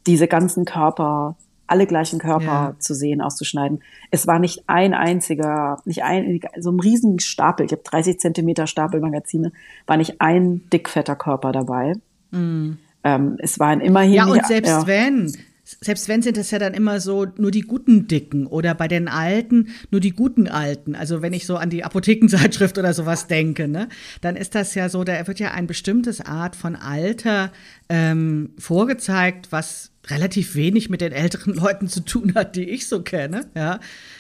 [0.07, 2.75] diese ganzen Körper alle gleichen Körper ja.
[2.77, 3.81] zu sehen, auszuschneiden.
[4.11, 8.67] Es war nicht ein einziger, nicht ein, so ein riesigen Stapel, ich habe 30 Zentimeter
[8.67, 9.51] Stapelmagazine,
[9.87, 11.93] war nicht ein dickfetter Körper dabei.
[12.31, 12.77] Mhm.
[13.03, 14.13] Ähm, es waren immerhin.
[14.13, 14.87] Ja, und selbst ja.
[14.87, 15.31] wenn,
[15.63, 19.07] selbst wenn sind es ja dann immer so nur die guten Dicken oder bei den
[19.07, 20.95] Alten nur die guten Alten.
[20.95, 23.87] Also wenn ich so an die Apothekenzeitschrift oder sowas denke, ne,
[24.21, 27.51] dann ist das ja so, da wird ja ein bestimmtes Art von Alter
[27.89, 33.01] ähm, vorgezeigt, was relativ wenig mit den älteren Leuten zu tun hat, die ich so
[33.01, 33.45] kenne.
[33.55, 33.79] Ja,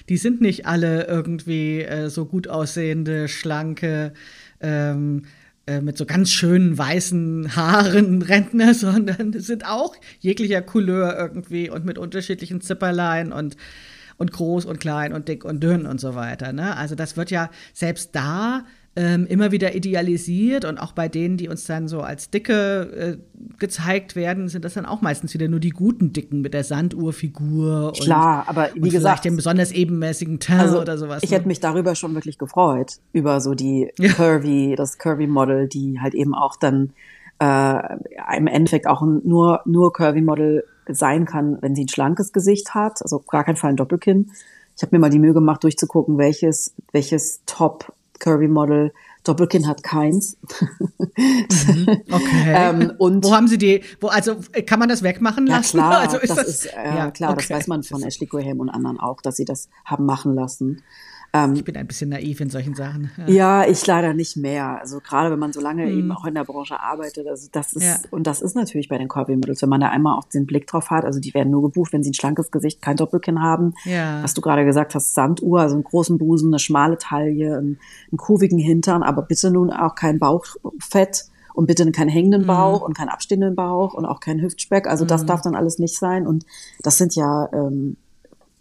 [0.09, 4.13] die sind nicht alle irgendwie äh, so gut aussehende, schlanke.
[4.61, 5.23] Ähm,
[5.65, 11.85] äh, mit so ganz schönen weißen Haaren Rentner, sondern sind auch jeglicher Couleur irgendwie und
[11.85, 13.55] mit unterschiedlichen Zipperlein und
[14.17, 16.53] und groß und klein und dick und dünn und so weiter.
[16.53, 16.77] Ne?
[16.77, 21.49] Also das wird ja selbst da ähm, immer wieder idealisiert und auch bei denen, die
[21.49, 23.17] uns dann so als dicke äh,
[23.57, 27.93] gezeigt werden, sind das dann auch meistens wieder nur die guten Dicken mit der Sanduhrfigur.
[27.93, 31.23] Klar, und, aber wie und gesagt, vielleicht dem besonders ebenmäßigen Teint also, oder sowas.
[31.23, 31.37] Ich ne?
[31.37, 34.13] hätte mich darüber schon wirklich gefreut über so die ja.
[34.13, 36.93] Curvy, das Curvy Model, die halt eben auch dann
[37.39, 37.97] äh,
[38.37, 43.01] im Endeffekt auch nur nur Curvy Model sein kann, wenn sie ein schlankes Gesicht hat,
[43.01, 44.31] also gar kein Fall ein Doppelkinn.
[44.75, 48.93] Ich habe mir mal die Mühe gemacht, durchzugucken, welches welches Top Curvy Model.
[49.23, 50.37] Doppelkinn hat keins.
[50.59, 52.01] Mhm.
[52.11, 52.43] okay.
[52.55, 53.81] ähm, und wo haben Sie die?
[54.01, 55.77] Wo also kann man das wegmachen lassen?
[55.77, 57.45] Ja klar, also ist das, das ist äh, ja, klar, okay.
[57.47, 60.83] das weiß man von Ashley Graham und anderen auch, dass sie das haben machen lassen.
[61.35, 63.09] Ähm, ich bin ein bisschen naiv in solchen Sachen.
[63.25, 63.65] Ja.
[63.65, 64.79] ich leider nicht mehr.
[64.79, 65.97] Also gerade wenn man so lange hm.
[65.97, 67.95] eben auch in der Branche arbeitet, also das ist, ja.
[68.11, 70.67] und das ist natürlich bei den Corby Models, wenn man da einmal auch den Blick
[70.67, 73.73] drauf hat, also die werden nur gebucht, wenn sie ein schlankes Gesicht, kein Doppelkinn haben.
[73.83, 74.21] Ja.
[74.21, 77.79] Was du gerade gesagt hast, Sanduhr, also einen großen Busen, eine schmale Taille, einen,
[78.11, 82.47] einen kurvigen Hintern, aber bitte nun auch kein Bauchfett und bitte keinen hängenden mhm.
[82.47, 82.87] Bauch mhm.
[82.87, 84.87] und keinen abstehenden Bauch und auch kein Hüftspeck.
[84.87, 85.27] Also das mhm.
[85.27, 86.27] darf dann alles nicht sein.
[86.27, 86.45] Und
[86.81, 87.97] das sind ja ähm,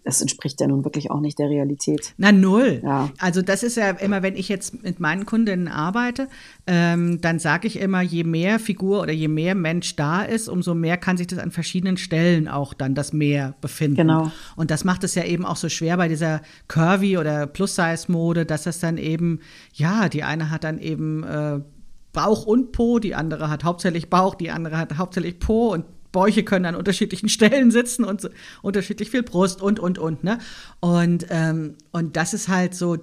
[0.05, 2.15] das entspricht ja nun wirklich auch nicht der Realität.
[2.17, 2.81] Na null.
[2.83, 3.11] Ja.
[3.19, 6.29] Also das ist ja immer, wenn ich jetzt mit meinen Kundinnen arbeite,
[6.67, 10.75] ähm, dann sage ich immer, je mehr Figur oder je mehr Mensch da ist, umso
[10.75, 13.97] mehr kann sich das an verschiedenen Stellen auch dann das Mehr befinden.
[13.97, 14.33] Genau.
[14.57, 18.65] Und das macht es ja eben auch so schwer bei dieser Curvy oder Plus-Size-Mode, dass
[18.65, 19.41] das dann eben,
[19.73, 21.61] ja, die eine hat dann eben äh,
[22.13, 26.45] Bauch und Po, die andere hat hauptsächlich Bauch, die andere hat hauptsächlich Po und Bäuche
[26.45, 28.29] können an unterschiedlichen Stellen sitzen und so,
[28.63, 30.25] unterschiedlich viel Brust und, und, und.
[30.25, 30.39] Ne?
[30.81, 32.99] Und, ähm, und das ist halt so,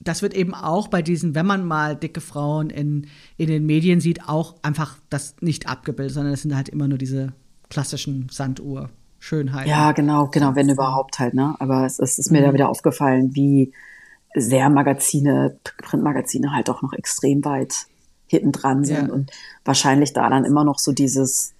[0.00, 4.00] das wird eben auch bei diesen, wenn man mal dicke Frauen in, in den Medien
[4.00, 7.32] sieht, auch einfach das nicht abgebildet, sondern es sind halt immer nur diese
[7.68, 8.90] klassischen Sanduhr.
[9.18, 9.68] Schönheiten.
[9.68, 11.56] Ja, genau, genau, wenn überhaupt halt, ne?
[11.58, 12.44] Aber es, es ist mir mhm.
[12.44, 13.72] da wieder aufgefallen, wie
[14.34, 17.86] sehr Magazine, Printmagazine halt auch noch extrem weit
[18.26, 19.12] hinten dran sind ja.
[19.12, 19.30] und
[19.64, 21.54] wahrscheinlich da dann immer noch so dieses,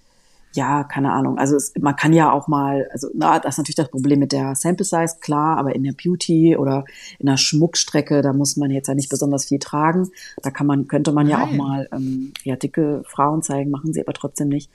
[0.57, 1.37] ja, keine Ahnung.
[1.37, 4.31] Also es, man kann ja auch mal, also na, das ist natürlich das Problem mit
[4.31, 6.83] der Sample Size, klar, aber in der Beauty oder
[7.19, 10.09] in der Schmuckstrecke, da muss man jetzt ja nicht besonders viel tragen.
[10.41, 11.39] Da kann man, könnte man Nein.
[11.39, 14.71] ja auch mal ähm, ja, dicke Frauen zeigen, machen sie aber trotzdem nicht.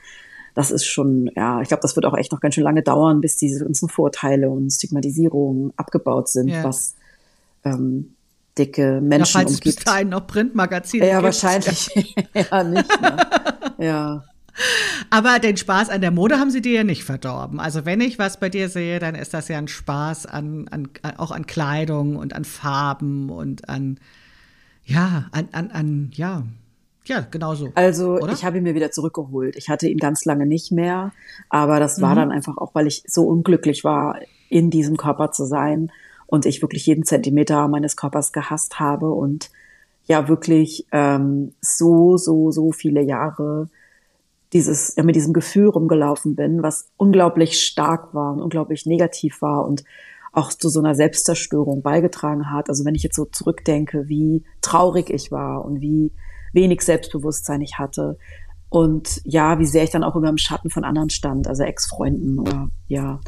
[0.54, 3.20] Das ist schon, ja, ich glaube, das wird auch echt noch ganz schön lange dauern,
[3.20, 6.62] bis diese ganzen Vorteile und Stigmatisierungen abgebaut sind, ja.
[6.62, 6.94] was
[7.64, 8.14] ähm,
[8.56, 9.66] dicke Menschen ja, falls umgibt.
[9.66, 11.90] Es bis dahin noch Printmagazine Ja, wahrscheinlich
[12.34, 13.00] ja nicht.
[13.00, 13.16] Ne?
[13.78, 14.24] ja.
[15.10, 17.60] Aber den Spaß an der Mode haben sie dir ja nicht verdorben.
[17.60, 20.90] Also wenn ich was bei dir sehe, dann ist das ja ein Spaß an, an
[21.16, 23.98] auch an Kleidung und an Farben und an
[24.84, 26.44] ja, an, an, an ja,
[27.04, 27.70] ja, genau so.
[27.74, 28.32] Also oder?
[28.32, 29.56] ich habe ihn mir wieder zurückgeholt.
[29.56, 31.12] Ich hatte ihn ganz lange nicht mehr,
[31.48, 32.16] aber das war mhm.
[32.16, 35.90] dann einfach auch, weil ich so unglücklich war, in diesem Körper zu sein
[36.26, 39.50] und ich wirklich jeden Zentimeter meines Körpers gehasst habe und
[40.04, 43.68] ja wirklich ähm, so, so, so viele Jahre
[44.52, 49.64] dieses, ja, mit diesem Gefühl rumgelaufen bin, was unglaublich stark war und unglaublich negativ war
[49.66, 49.84] und
[50.32, 52.68] auch zu so einer Selbstzerstörung beigetragen hat.
[52.68, 56.12] Also wenn ich jetzt so zurückdenke, wie traurig ich war und wie
[56.52, 58.18] wenig Selbstbewusstsein ich hatte
[58.68, 62.38] und ja, wie sehr ich dann auch über dem Schatten von anderen stand, also Ex-Freunden
[62.38, 63.20] oder ja,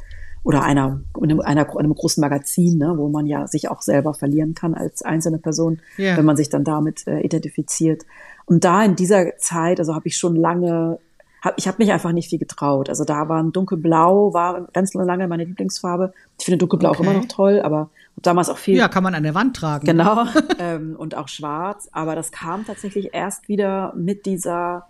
[0.43, 4.55] oder einer, einem, einer, einem großen Magazin, ne, wo man ja sich auch selber verlieren
[4.55, 6.19] kann als einzelne Person, yeah.
[6.19, 8.05] wenn man sich dann damit äh, identifiziert.
[8.45, 10.99] Und da in dieser Zeit, also habe ich schon lange
[11.45, 12.89] hab, ich habe mich einfach nicht viel getraut.
[12.89, 16.13] Also da war ein dunkelblau, war ganz lange meine Lieblingsfarbe.
[16.39, 16.99] Ich finde dunkelblau okay.
[16.99, 18.77] auch immer noch toll, aber damals auch viel.
[18.77, 19.87] Ja, kann man an der Wand tragen.
[19.87, 20.25] Genau.
[20.59, 21.89] ähm, und auch schwarz.
[21.93, 24.87] Aber das kam tatsächlich erst wieder mit dieser,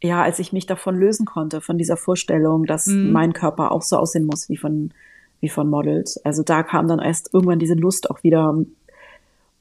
[0.00, 3.10] ja, als ich mich davon lösen konnte, von dieser Vorstellung, dass mhm.
[3.10, 4.92] mein Körper auch so aussehen muss wie von,
[5.40, 6.24] wie von Models.
[6.24, 8.56] Also da kam dann erst irgendwann diese Lust auch wieder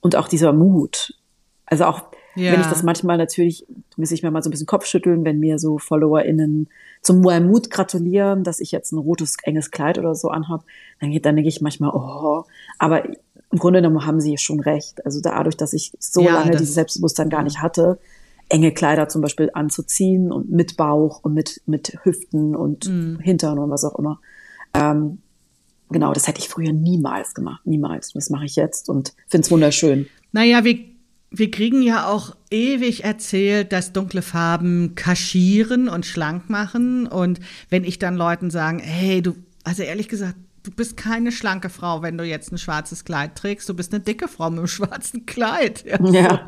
[0.02, 1.16] und auch dieser Mut.
[1.66, 2.04] Also auch
[2.36, 2.54] ja.
[2.54, 3.65] Wenn ich das manchmal natürlich,
[3.98, 6.70] muss ich mir mal so ein bisschen Kopf schütteln, wenn mir so FollowerInnen
[7.02, 10.63] zum Mut gratulieren, dass ich jetzt ein rotes, enges Kleid oder so anhab,
[11.00, 12.46] dann, dann denke ich manchmal, oh,
[12.80, 13.04] aber
[13.52, 15.06] im Grunde genommen haben sie schon recht.
[15.06, 18.00] Also dadurch, dass ich so ja, lange dieses Selbstbewusstsein gar nicht hatte,
[18.48, 23.20] enge Kleider zum Beispiel anzuziehen und mit Bauch und mit, mit Hüften und mm.
[23.20, 24.20] Hintern und was auch immer.
[24.74, 25.20] Ähm,
[25.89, 27.65] genau, das hätte ich früher niemals gemacht.
[27.65, 28.13] Niemals.
[28.13, 30.08] Das mache ich jetzt und finde es wunderschön.
[30.34, 30.91] Naja, wir
[31.32, 37.08] wir kriegen ja auch ewig erzählt, dass dunkle Farben kaschieren und schlank machen.
[37.08, 37.39] Und
[37.70, 42.02] wenn ich dann Leuten sage, hey, du, also ehrlich gesagt, du bist keine schlanke Frau,
[42.02, 43.70] wenn du jetzt ein schwarzes Kleid trägst.
[43.70, 45.86] Du bist eine dicke Frau mit einem schwarzen Kleid.
[45.86, 46.06] Ja.
[46.12, 46.48] ja.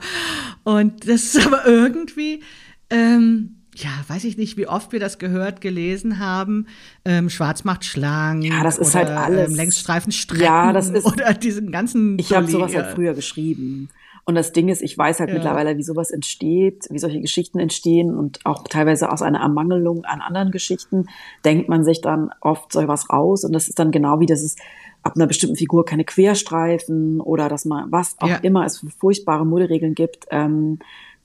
[0.63, 2.43] Und das ist aber irgendwie,
[2.89, 6.67] ähm, ja, weiß ich nicht, wie oft wir das gehört, gelesen haben.
[7.06, 8.43] Ähm, Schwarz macht schlank.
[8.43, 9.50] Ja, das ist halt oder, halt alles.
[9.50, 10.43] Ähm, Längsstreifen strecken.
[10.43, 11.06] Ja, das ist.
[11.06, 12.19] Oder diesen ganzen.
[12.19, 13.89] Ich habe sowas halt früher geschrieben.
[14.26, 15.36] Und das Ding ist, ich weiß halt ja.
[15.36, 20.22] mittlerweile, wie sowas entsteht, wie solche Geschichten entstehen und auch teilweise aus einer Ermangelung an
[20.22, 21.08] anderen Geschichten
[21.44, 24.42] denkt man sich dann oft so was raus und das ist dann genau wie das
[24.42, 24.60] ist
[25.04, 28.38] ab einer bestimmten Figur keine Querstreifen oder dass man was auch ja.
[28.38, 30.26] immer es für furchtbare Moderegeln gibt.
[30.32, 30.80] Ähm,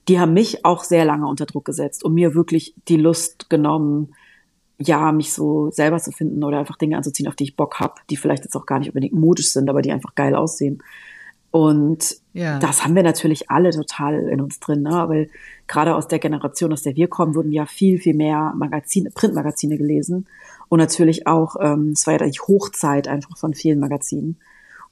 [0.09, 4.15] die haben mich auch sehr lange unter Druck gesetzt und mir wirklich die Lust genommen,
[4.81, 8.07] ja, mich so selber zu finden oder einfach Dinge anzuziehen, auf die ich Bock hab,
[8.09, 10.83] die vielleicht jetzt auch gar nicht unbedingt modisch sind, aber die einfach geil aussehen.
[11.51, 12.59] Und ja.
[12.59, 15.05] das haben wir natürlich alle total in uns drin, ne?
[15.09, 15.31] weil
[15.67, 19.79] gerade aus der Generation, aus der wir kommen, wurden ja viel, viel mehr Magazine, Printmagazine
[19.79, 20.27] gelesen.
[20.69, 24.37] Und natürlich auch, ähm, es war ja die Hochzeit einfach von vielen Magazinen.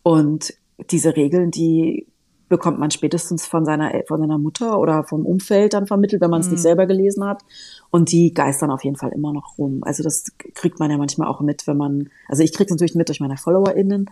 [0.03, 0.55] Und
[0.91, 2.07] diese Regeln, die
[2.49, 6.41] bekommt man spätestens von seiner, von seiner Mutter oder vom Umfeld dann vermittelt, wenn man
[6.41, 6.53] es mhm.
[6.53, 7.43] nicht selber gelesen hat.
[7.91, 9.81] Und die geistern auf jeden Fall immer noch rum.
[9.83, 12.95] Also das kriegt man ja manchmal auch mit, wenn man, also ich kriege es natürlich
[12.95, 14.09] mit durch meine FollowerInnen,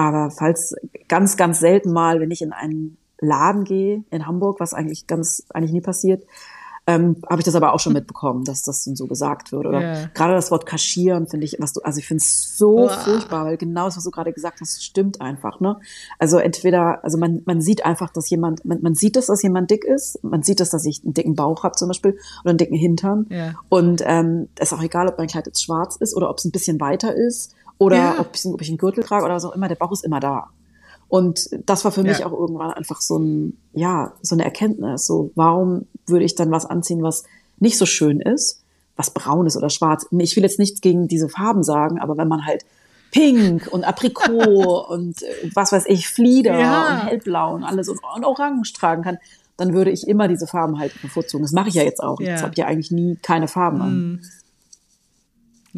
[0.00, 0.74] aber falls
[1.08, 5.44] ganz, ganz selten mal, wenn ich in einen Laden gehe in Hamburg, was eigentlich ganz,
[5.50, 6.24] eigentlich nie passiert,
[6.88, 9.66] ähm, habe ich das aber auch schon mitbekommen, dass das dann so gesagt wird.
[9.66, 10.10] Oder yeah.
[10.14, 12.88] gerade das Wort kaschieren finde ich, was du, also ich finde es so Boah.
[12.88, 15.60] furchtbar, weil genau das, was du gerade gesagt hast, stimmt einfach.
[15.60, 15.78] Ne?
[16.18, 19.70] Also entweder, also man, man sieht einfach, dass jemand, man, man sieht das, dass jemand
[19.70, 22.58] dick ist, man sieht das, dass ich einen dicken Bauch habe zum Beispiel oder einen
[22.58, 23.26] dicken Hintern.
[23.30, 23.54] Yeah.
[23.68, 26.52] Und ähm, ist auch egal, ob mein Kleid jetzt schwarz ist oder ob es ein
[26.52, 28.20] bisschen weiter ist oder yeah.
[28.20, 30.20] ob, ich, ob ich einen Gürtel trage oder was auch immer, der Bauch ist immer
[30.20, 30.48] da.
[31.08, 35.06] Und das war für mich auch irgendwann einfach so ein, ja, so eine Erkenntnis.
[35.06, 37.24] So, warum würde ich dann was anziehen, was
[37.58, 38.62] nicht so schön ist,
[38.94, 40.06] was braun ist oder schwarz?
[40.10, 42.66] Ich will jetzt nichts gegen diese Farben sagen, aber wenn man halt
[43.10, 46.86] Pink und Aprikot und äh, was weiß ich, Flieder ja.
[46.86, 49.18] und hellblau und alles und, und orange tragen kann,
[49.56, 51.42] dann würde ich immer diese Farben halt bevorzugen.
[51.42, 52.20] Das mache ich ja jetzt auch.
[52.20, 52.36] Ja.
[52.36, 53.96] Ich habe ja eigentlich nie keine Farben an.
[53.96, 54.20] Mm.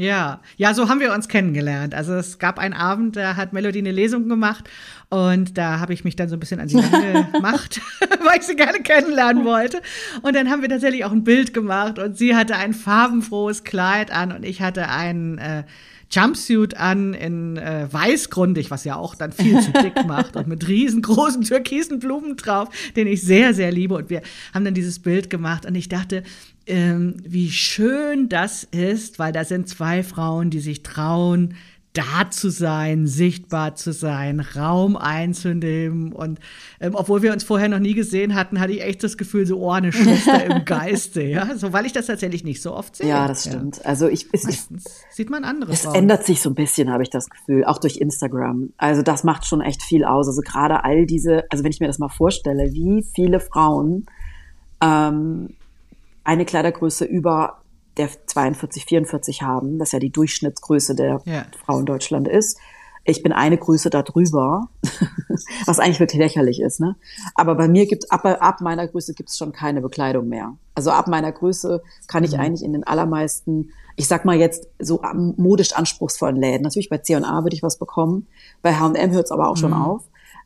[0.00, 1.94] Ja, ja, so haben wir uns kennengelernt.
[1.94, 4.66] Also es gab einen Abend, da hat Melody eine Lesung gemacht
[5.10, 6.76] und da habe ich mich dann so ein bisschen an sie
[7.32, 9.82] gemacht, weil ich sie gerne kennenlernen wollte.
[10.22, 14.12] Und dann haben wir tatsächlich auch ein Bild gemacht und sie hatte ein farbenfrohes Kleid
[14.12, 15.64] an und ich hatte einen äh,
[16.12, 20.66] Jumpsuit an in äh, weißgrundig, was ja auch dann viel zu dick macht und mit
[20.66, 23.94] riesengroßen türkisen Blumen drauf, den ich sehr, sehr liebe.
[23.94, 24.22] Und wir
[24.54, 26.22] haben dann dieses Bild gemacht und ich dachte,
[26.66, 31.54] ähm, wie schön das ist, weil da sind zwei Frauen, die sich trauen,
[31.92, 36.12] da zu sein, sichtbar zu sein, Raum einzunehmen.
[36.12, 36.38] Und
[36.80, 39.58] ähm, obwohl wir uns vorher noch nie gesehen hatten, hatte ich echt das Gefühl, so,
[39.58, 41.56] oh, eine Schwester im Geiste, ja.
[41.56, 43.08] So, weil ich das tatsächlich nicht so oft sehe.
[43.08, 43.78] Ja, das stimmt.
[43.78, 43.84] Ja.
[43.84, 45.96] Also ich, es, Meistens sieht man andere Es Frauen.
[45.96, 48.72] ändert sich so ein bisschen, habe ich das Gefühl, auch durch Instagram.
[48.76, 50.28] Also das macht schon echt viel aus.
[50.28, 54.06] Also gerade all diese, also wenn ich mir das mal vorstelle, wie viele Frauen
[54.80, 55.54] ähm,
[56.22, 57.60] eine Kleidergröße über
[57.96, 61.44] der 42, 44 haben, das ja die Durchschnittsgröße der ja.
[61.64, 62.58] Frau in Deutschland ist.
[63.04, 64.68] Ich bin eine Größe darüber,
[65.66, 66.80] was eigentlich wirklich lächerlich ist.
[66.80, 66.96] Ne?
[67.34, 70.56] Aber bei mir gibt ab, ab meiner Größe gibt es schon keine Bekleidung mehr.
[70.74, 72.40] Also ab meiner Größe kann ich mhm.
[72.40, 76.62] eigentlich in den allermeisten, ich sag mal jetzt so modisch anspruchsvollen Läden.
[76.62, 78.26] Natürlich bei C&A würde ich was bekommen,
[78.60, 79.60] bei H&M hört es aber auch mhm.
[79.60, 80.02] schon auf.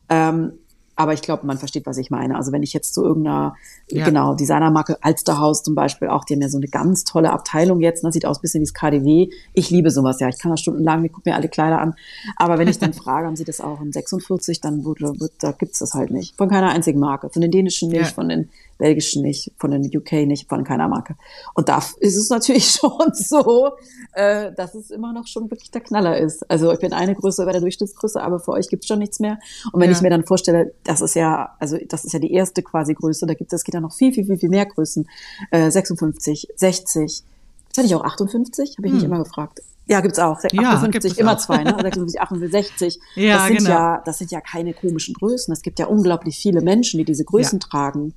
[0.07, 0.53] Ähm,
[0.95, 2.35] aber ich glaube, man versteht, was ich meine.
[2.35, 3.55] Also wenn ich jetzt zu irgendeiner,
[3.89, 4.05] ja.
[4.05, 7.97] genau, Designermarke Alsterhaus zum Beispiel auch, die haben ja so eine ganz tolle Abteilung jetzt,
[7.99, 9.29] das ne, sieht aus ein bisschen wie das KDW.
[9.53, 10.29] Ich liebe sowas, ja.
[10.29, 11.95] Ich kann da stundenlang, ich gucke mir alle Kleider an.
[12.37, 15.51] Aber wenn ich dann frage, haben sie das auch in 46, dann wird, wird, da
[15.51, 16.37] gibt's das halt nicht.
[16.37, 17.29] Von keiner einzigen Marke.
[17.29, 18.07] Von den dänischen nicht, ja.
[18.07, 21.15] von den belgischen nicht, von den UK nicht, von keiner Marke.
[21.53, 23.71] Und da ist es natürlich schon so,
[24.13, 26.49] äh, dass es immer noch schon wirklich der Knaller ist.
[26.49, 29.39] Also ich bin eine Größe bei der Durchschnittsgröße, aber für euch gibt's schon nichts mehr.
[29.71, 29.95] Und wenn ja.
[29.95, 33.25] ich mir dann vorstelle, das ist ja, also das ist ja die erste quasi Größe,
[33.25, 35.07] da gibt es, geht ja noch viel, viel, viel, viel mehr Größen.
[35.51, 37.23] Äh, 56, 60,
[37.69, 38.97] das hatte ich auch 58, habe ich hm.
[38.97, 39.61] nicht immer gefragt.
[39.87, 40.39] Ja, gibt's auch.
[40.43, 41.37] 58, ja, immer auch.
[41.37, 41.75] zwei, ne?
[41.81, 42.99] 56, 68.
[43.15, 43.69] Ja, das sind genau.
[43.69, 45.51] ja, das sind ja keine komischen Größen.
[45.53, 47.67] Es gibt ja unglaublich viele Menschen, die diese Größen ja.
[47.67, 48.13] tragen.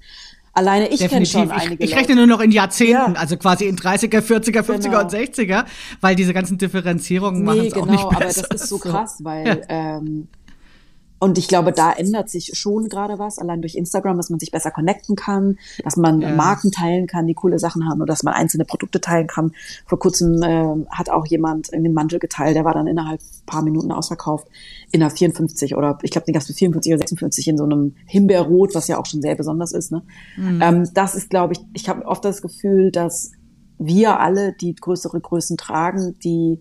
[0.52, 1.84] Alleine ich kenne schon einige.
[1.84, 3.20] Ich, ich rechne nur noch in Jahrzehnten, ja.
[3.20, 5.00] also quasi in 30er, 40er, 50er genau.
[5.00, 5.64] und 60er,
[6.00, 8.16] weil diese ganzen Differenzierungen nee, machen es genau, auch nicht besser.
[8.16, 9.56] aber das ist so krass, weil ja.
[9.68, 10.28] ähm,
[11.20, 14.50] und ich glaube, da ändert sich schon gerade was, allein durch Instagram, dass man sich
[14.50, 16.34] besser connecten kann, dass man ja.
[16.34, 19.52] Marken teilen kann, die coole Sachen haben oder dass man einzelne Produkte teilen kann.
[19.86, 23.90] Vor kurzem äh, hat auch jemand einen Mantel geteilt, der war dann innerhalb paar Minuten
[23.90, 24.46] ausverkauft
[24.92, 27.64] in einer 54 oder ich glaube, den gab es für 54 oder 56 in so
[27.64, 29.90] einem Himbeerrot, was ja auch schon sehr besonders ist.
[29.90, 30.02] Ne?
[30.36, 30.62] Mhm.
[30.62, 33.32] Ähm, das ist, glaube ich, ich habe oft das Gefühl, dass
[33.78, 36.60] wir alle, die größere Größen tragen, die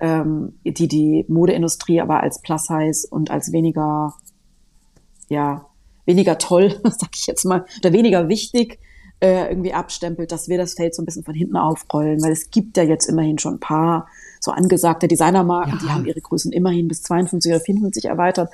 [0.00, 4.14] ähm, die die Modeindustrie aber als Plus Size und als weniger,
[5.28, 5.66] ja,
[6.06, 8.78] weniger toll, sag ich jetzt mal, oder weniger wichtig
[9.20, 12.50] äh, irgendwie abstempelt, dass wir das Feld so ein bisschen von hinten aufrollen, weil es
[12.50, 14.08] gibt ja jetzt immerhin schon ein paar
[14.40, 15.78] so angesagte Designermarken, ja.
[15.82, 18.50] die haben ihre Größen immerhin bis 52 oder 54 erweitert.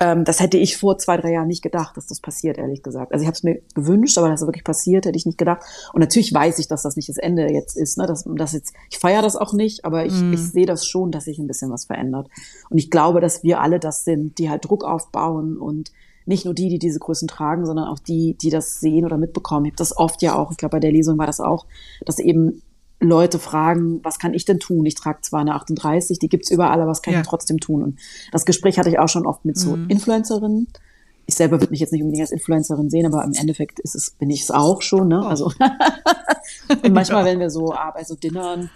[0.00, 3.12] Ähm, das hätte ich vor zwei, drei Jahren nicht gedacht, dass das passiert, ehrlich gesagt.
[3.12, 5.62] Also ich habe es mir gewünscht, aber dass es wirklich passiert, hätte ich nicht gedacht.
[5.92, 7.98] Und natürlich weiß ich, dass das nicht das Ende jetzt ist.
[7.98, 8.06] Ne?
[8.06, 10.32] Dass, dass jetzt, ich feiere das auch nicht, aber ich, mm.
[10.32, 12.28] ich sehe das schon, dass sich ein bisschen was verändert.
[12.70, 15.90] Und ich glaube, dass wir alle das sind, die halt Druck aufbauen und
[16.26, 19.64] nicht nur die, die diese Größen tragen, sondern auch die, die das sehen oder mitbekommen.
[19.64, 21.66] Ich habe das oft ja auch, ich glaube, bei der Lesung war das auch,
[22.04, 22.62] dass eben
[23.00, 24.84] Leute fragen, was kann ich denn tun?
[24.84, 27.20] Ich trage zwar eine 38, die gibt's überall, aber was kann ja.
[27.20, 27.82] ich trotzdem tun?
[27.82, 27.98] Und
[28.32, 29.88] das Gespräch hatte ich auch schon oft mit so mhm.
[29.88, 30.68] Influencerinnen.
[31.26, 34.10] Ich selber würde mich jetzt nicht unbedingt als Influencerin sehen, aber im Endeffekt ist es,
[34.12, 35.20] bin ich es auch schon, ne?
[35.22, 35.28] Oh.
[35.28, 35.46] Also
[36.82, 38.70] und manchmal, wenn wir so bei so Dinnern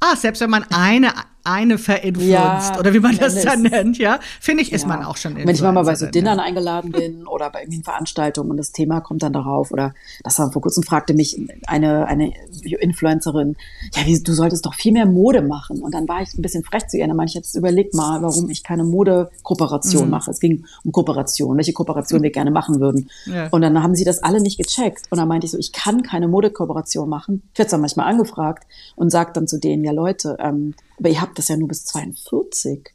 [0.00, 1.08] Ah, selbst wenn man eine
[1.48, 4.88] eine verinfluenced ja, oder wie man das dann nennt, ja, finde ich, ist ja.
[4.88, 8.50] man auch schon Wenn ich mal bei so Dinnern eingeladen bin oder bei irgendeinen Veranstaltungen
[8.50, 12.32] und das Thema kommt dann darauf oder das war vor kurzem fragte mich eine, eine
[12.62, 13.56] Influencerin,
[13.94, 16.64] ja, wie, du solltest doch viel mehr Mode machen und dann war ich ein bisschen
[16.64, 20.10] frech zu ihr, dann meinte ich jetzt überleg mal, warum ich keine Modekooperation mhm.
[20.10, 20.30] mache.
[20.30, 23.08] Es ging um Kooperation, welche Kooperation wir gerne machen würden.
[23.50, 26.02] Und dann haben sie das alle nicht gecheckt und dann meinte ich so, ich kann
[26.02, 27.42] keine Modekooperation machen.
[27.52, 28.64] Ich werde dann manchmal angefragt
[28.96, 31.84] und sage dann zu denen, ja Leute, ähm, aber ihr habt das ja nur bis
[31.84, 32.94] 42.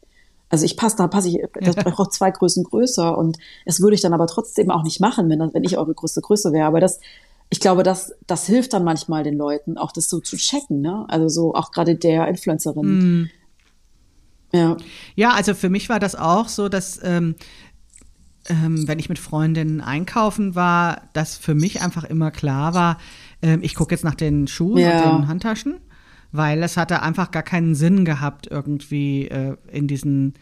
[0.49, 4.01] Also ich passe, da passe ich, das braucht zwei Größen größer und das würde ich
[4.01, 6.67] dann aber trotzdem auch nicht machen, wenn, wenn ich eure größte Größe wäre.
[6.67, 6.99] Aber das,
[7.49, 11.05] ich glaube, das, das hilft dann manchmal den Leuten, auch das so zu checken, ne?
[11.07, 13.21] Also so auch gerade der Influencerin.
[13.21, 13.29] Mm.
[14.53, 14.77] Ja.
[15.15, 17.33] Ja, also für mich war das auch so, dass ähm,
[18.47, 22.97] ähm, wenn ich mit Freundinnen einkaufen war, dass für mich einfach immer klar war,
[23.41, 25.09] ähm, ich gucke jetzt nach den Schuhen ja.
[25.09, 25.79] und den Handtaschen
[26.33, 30.33] weil es hatte einfach gar keinen Sinn gehabt, irgendwie äh, in diesen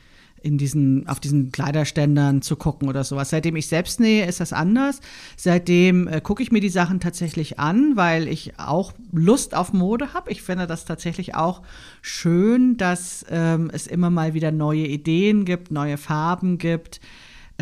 [0.43, 3.29] in diesen, auf diesen Kleiderständern zu gucken oder sowas.
[3.29, 4.99] Seitdem ich selbst nähe, ist das anders.
[5.37, 10.13] Seitdem äh, gucke ich mir die Sachen tatsächlich an, weil ich auch Lust auf Mode
[10.13, 10.31] habe.
[10.31, 11.61] Ich finde das tatsächlich auch
[12.01, 17.01] schön, dass ähm, es immer mal wieder neue Ideen gibt, neue Farben gibt.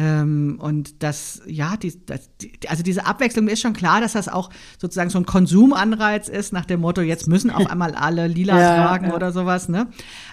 [0.01, 4.13] Ähm, und das, ja, die, das, die, also diese Abwechslung mir ist schon klar, dass
[4.13, 8.27] das auch sozusagen so ein Konsumanreiz ist, nach dem Motto, jetzt müssen auf einmal alle
[8.29, 9.13] lila ja, tragen ja.
[9.13, 9.87] oder sowas, ne?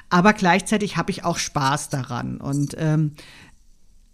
[0.09, 2.37] Aber gleichzeitig habe ich auch Spaß daran.
[2.37, 3.15] Und ähm,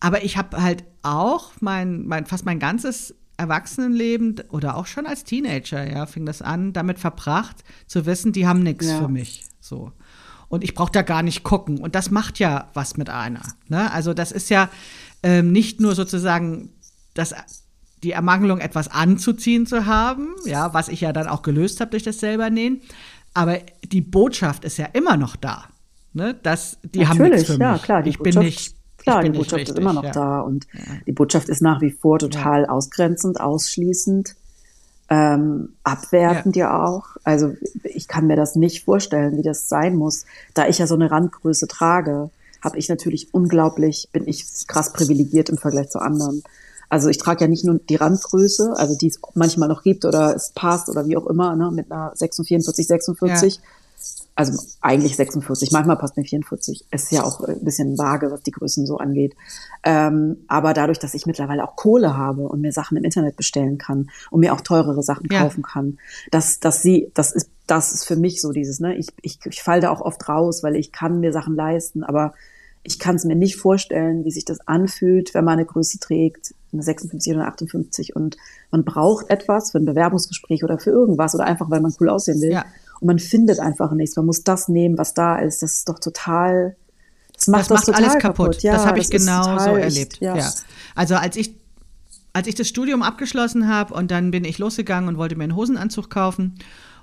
[0.00, 5.24] aber ich habe halt auch mein, mein, fast mein ganzes Erwachsenenleben oder auch schon als
[5.24, 8.98] Teenager, ja, fing das an, damit verbracht, zu wissen, die haben nichts ja.
[8.98, 9.44] für mich.
[9.60, 9.92] So.
[10.48, 11.78] Und ich brauche da gar nicht gucken.
[11.78, 13.42] Und das macht ja was mit einer.
[13.68, 13.92] Ne?
[13.92, 14.70] Also, das ist ja,
[15.22, 16.70] ähm, nicht nur sozusagen
[17.14, 17.34] das,
[18.02, 22.02] die Ermangelung, etwas anzuziehen zu haben, ja, was ich ja dann auch gelöst habe durch
[22.02, 22.80] das selber nähen,
[23.34, 25.64] aber die Botschaft ist ja immer noch da.
[26.12, 26.34] Ne?
[26.42, 27.60] Das, die Natürlich, haben nichts für mich.
[27.60, 28.02] ja, klar.
[28.02, 30.12] Die ich Botschaft, bin nicht, klar, die Botschaft richtig, ist immer noch ja.
[30.12, 30.80] da und ja.
[31.06, 32.68] die Botschaft ist nach wie vor total ja.
[32.68, 34.34] ausgrenzend, ausschließend,
[35.08, 36.84] ähm, abwertend ja.
[36.84, 37.04] auch.
[37.24, 37.54] Also
[37.84, 41.10] ich kann mir das nicht vorstellen, wie das sein muss, da ich ja so eine
[41.10, 42.30] Randgröße trage
[42.62, 46.42] habe ich natürlich unglaublich, bin ich krass privilegiert im Vergleich zu anderen.
[46.88, 50.36] Also ich trage ja nicht nur die Randgröße, also die es manchmal noch gibt oder
[50.36, 53.56] es passt oder wie auch immer, ne, mit einer 46, 46.
[53.56, 53.62] Ja.
[54.34, 56.86] Also eigentlich 46, manchmal passt mir 44.
[56.90, 59.34] Es ist ja auch ein bisschen vage, was die Größen so angeht.
[59.84, 63.76] Ähm, aber dadurch, dass ich mittlerweile auch Kohle habe und mir Sachen im Internet bestellen
[63.76, 65.42] kann und mir auch teurere Sachen ja.
[65.42, 65.98] kaufen kann,
[66.30, 69.62] dass, dass sie, das ist, das ist für mich so dieses, ne, ich, ich, ich
[69.62, 72.32] falle da auch oft raus, weil ich kann mir Sachen leisten, aber
[72.84, 76.54] ich kann es mir nicht vorstellen, wie sich das anfühlt, wenn man eine Größe trägt,
[76.72, 78.36] eine 56 oder eine 58 und
[78.70, 82.40] man braucht etwas für ein Bewerbungsgespräch oder für irgendwas oder einfach, weil man cool aussehen
[82.40, 82.52] will.
[82.52, 82.64] Ja.
[83.02, 84.14] Und man findet einfach nichts.
[84.14, 85.60] Man muss das nehmen, was da ist.
[85.60, 86.76] Das ist doch total,
[87.34, 88.46] das macht, das, das macht total alles kaputt.
[88.46, 88.62] kaputt.
[88.62, 90.20] Ja, das habe ich genau so erlebt.
[90.20, 90.36] Ja.
[90.36, 90.50] ja.
[90.94, 91.56] Also als ich
[92.34, 95.56] als ich das Studium abgeschlossen habe und dann bin ich losgegangen und wollte mir einen
[95.56, 96.54] Hosenanzug kaufen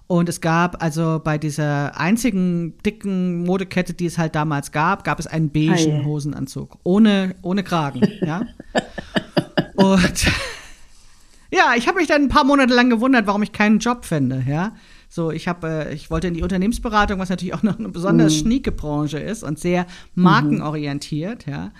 [0.08, 5.20] und es gab also bei dieser einzigen dicken Modekette, die es halt damals gab, gab
[5.20, 6.80] es einen beigen Hosenanzug.
[6.84, 8.42] Ohne, ohne Kragen, ja.
[9.76, 10.26] Und
[11.52, 14.44] ja, ich habe mich dann ein paar Monate lang gewundert, warum ich keinen Job finde,
[14.48, 14.74] ja.
[15.10, 18.34] So, ich habe, äh, ich wollte in die Unternehmensberatung, was natürlich auch noch eine besonders
[18.36, 18.39] mhm.
[18.39, 21.72] schnieke Branche ist und sehr markenorientiert, ja.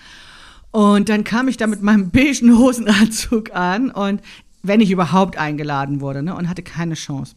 [0.72, 4.20] Und dann kam ich da mit meinem beigen Hosenanzug an und
[4.62, 7.34] wenn ich überhaupt eingeladen wurde, ne, und hatte keine Chance.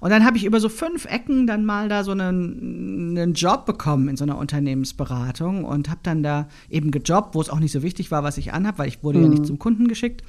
[0.00, 3.66] Und dann habe ich über so fünf Ecken dann mal da so einen, einen Job
[3.66, 7.70] bekommen in so einer Unternehmensberatung und habe dann da eben gejobbt, wo es auch nicht
[7.70, 9.24] so wichtig war, was ich anhabe, weil ich wurde mhm.
[9.24, 10.24] ja nicht zum Kunden geschickt.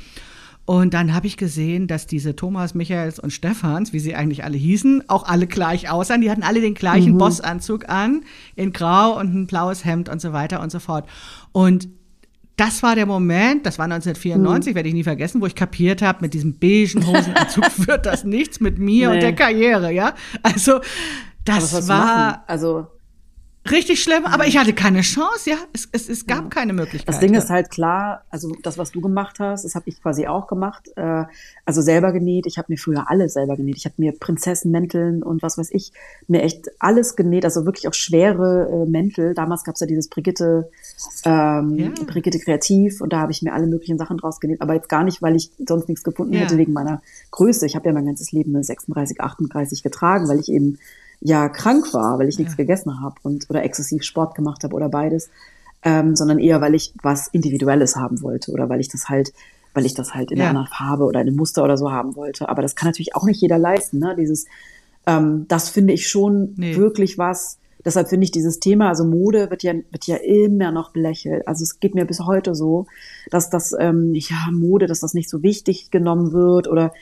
[0.66, 4.58] Und dann habe ich gesehen, dass diese Thomas, Michaels und Stephans, wie sie eigentlich alle
[4.58, 6.22] hießen, auch alle gleich aussahen.
[6.22, 7.18] Die hatten alle den gleichen mhm.
[7.18, 8.24] Bossanzug an,
[8.56, 11.06] in Grau und ein blaues Hemd und so weiter und so fort.
[11.52, 11.90] Und
[12.56, 14.76] das war der Moment, das war 1994, hm.
[14.76, 18.60] werde ich nie vergessen, wo ich kapiert habe, mit diesem beigen Hosenanzug wird das nichts
[18.60, 19.16] mit mir nee.
[19.16, 20.14] und der Karriere, ja.
[20.44, 20.80] Also
[21.46, 22.88] das war also
[23.72, 25.56] Richtig schlimm, aber ich hatte keine Chance, ja.
[25.72, 26.50] Es, es, es gab ja.
[26.50, 27.08] keine Möglichkeit.
[27.08, 30.28] Das Ding ist halt klar, also das, was du gemacht hast, das habe ich quasi
[30.28, 30.90] auch gemacht.
[30.98, 31.24] Äh,
[31.66, 32.46] also selber genäht.
[32.46, 33.78] Ich habe mir früher alles selber genäht.
[33.78, 35.94] Ich habe mir Prinzessenmänteln und was weiß ich,
[36.28, 39.34] mir echt alles genäht, also wirklich auch schwere äh, Mäntel.
[39.34, 40.70] Damals gab es ja dieses Brigitte,
[41.24, 41.90] ähm, ja.
[42.06, 44.62] Brigitte Kreativ und da habe ich mir alle möglichen Sachen draus genäht.
[44.62, 46.42] Aber jetzt gar nicht, weil ich sonst nichts gefunden ja.
[46.42, 47.02] hätte wegen meiner
[47.32, 47.66] Größe.
[47.66, 50.80] Ich habe ja mein ganzes Leben eine 36, 38 getragen, weil ich eben
[51.24, 54.90] ja krank war, weil ich nichts gegessen habe und oder exzessiv Sport gemacht habe oder
[54.90, 55.30] beides,
[55.84, 59.34] ähm, sondern eher, weil ich was Individuelles haben wollte oder weil ich das halt,
[59.74, 60.50] weil ich das halt in ja.
[60.50, 62.50] einer Farbe oder in einem Muster oder so haben wollte.
[62.50, 64.16] Aber das kann natürlich auch nicht jeder leisten, ne?
[64.18, 64.46] Dieses,
[65.08, 66.76] ähm, das finde ich schon nee.
[66.76, 67.58] wirklich was.
[67.86, 71.48] Deshalb finde ich dieses Thema, also Mode wird ja, wird ja immer noch belächelt.
[71.48, 72.86] Also es geht mir bis heute so,
[73.30, 76.94] dass das, ähm, ja, Mode, dass das nicht so wichtig genommen wird oder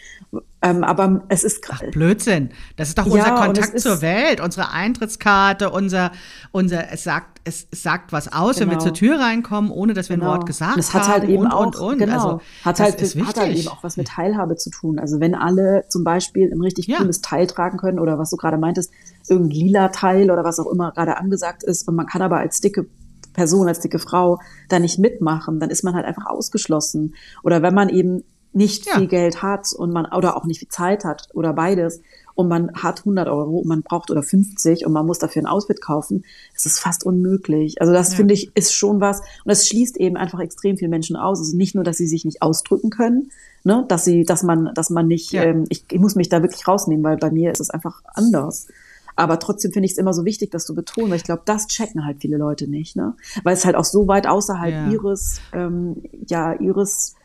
[0.63, 2.49] ähm, aber es ist Ach, Blödsinn.
[2.75, 6.11] Das ist doch unser ja, Kontakt zur Welt, unsere Eintrittskarte, unser,
[6.51, 8.59] unser, es sagt, es, es sagt was aus, genau.
[8.59, 8.83] wenn wir genau.
[8.83, 10.29] zur Tür reinkommen, ohne dass wir genau.
[10.29, 11.31] ein Wort gesagt das hat halt haben.
[11.31, 11.97] eben und, auch, und, und.
[11.97, 12.13] Genau.
[12.13, 14.99] Also, hat halt, hat halt eben auch was mit Teilhabe zu tun.
[14.99, 16.99] Also wenn alle zum Beispiel ein richtig ja.
[16.99, 18.91] cooles Teil tragen können oder was du gerade meintest,
[19.31, 22.59] irgendein lila Teil oder was auch immer gerade angesagt ist und man kann aber als
[22.61, 22.85] dicke
[23.33, 27.15] Person, als dicke Frau da nicht mitmachen, dann ist man halt einfach ausgeschlossen.
[27.43, 28.23] Oder wenn man eben
[28.53, 28.95] nicht ja.
[28.97, 32.01] viel Geld hat und man oder auch nicht viel Zeit hat oder beides
[32.35, 35.45] und man hat 100 Euro und man braucht oder 50 und man muss dafür ein
[35.45, 37.79] Outfit kaufen, das ist fast unmöglich.
[37.79, 38.17] Also das ja.
[38.17, 41.39] finde ich ist schon was und das schließt eben einfach extrem viele Menschen aus.
[41.39, 43.31] Also nicht nur, dass sie sich nicht ausdrücken können,
[43.63, 45.43] ne, dass sie, dass man, dass man nicht, ja.
[45.43, 48.67] ähm, ich, ich muss mich da wirklich rausnehmen, weil bei mir ist es einfach anders.
[49.15, 51.67] Aber trotzdem finde ich es immer so wichtig, das zu betonen, weil ich glaube, das
[51.67, 53.15] checken halt viele Leute nicht, ne?
[53.43, 54.89] Weil es halt auch so weit außerhalb ja.
[54.89, 57.15] ihres, ähm, ja, ihres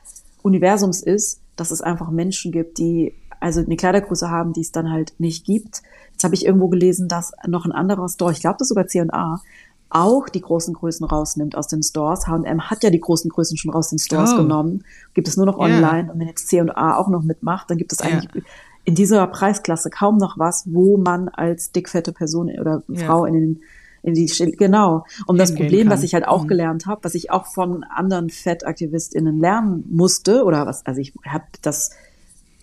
[0.43, 4.91] Universums ist, dass es einfach Menschen gibt, die also eine Kleidergröße haben, die es dann
[4.91, 5.83] halt nicht gibt.
[6.13, 9.41] Jetzt habe ich irgendwo gelesen, dass noch ein anderer Store, ich glaube das sogar C&A,
[9.89, 12.27] auch die großen Größen rausnimmt aus den Stores.
[12.27, 14.39] H&M hat ja die großen Größen schon raus den Stores oh.
[14.39, 14.85] genommen,
[15.15, 16.05] gibt es nur noch online.
[16.05, 16.13] Yeah.
[16.13, 18.45] Und wenn jetzt C&A auch noch mitmacht, dann gibt es eigentlich yeah.
[18.87, 23.29] In dieser Preisklasse kaum noch was, wo man als dickfette Person oder Frau yeah.
[23.29, 23.61] in den
[24.07, 25.05] in die genau.
[25.27, 26.49] Und das Problem, was ich halt auch mhm.
[26.49, 31.45] gelernt habe, was ich auch von anderen FettaktivistInnen lernen musste, oder was, also ich habe
[31.61, 31.91] das,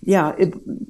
[0.01, 0.34] ja,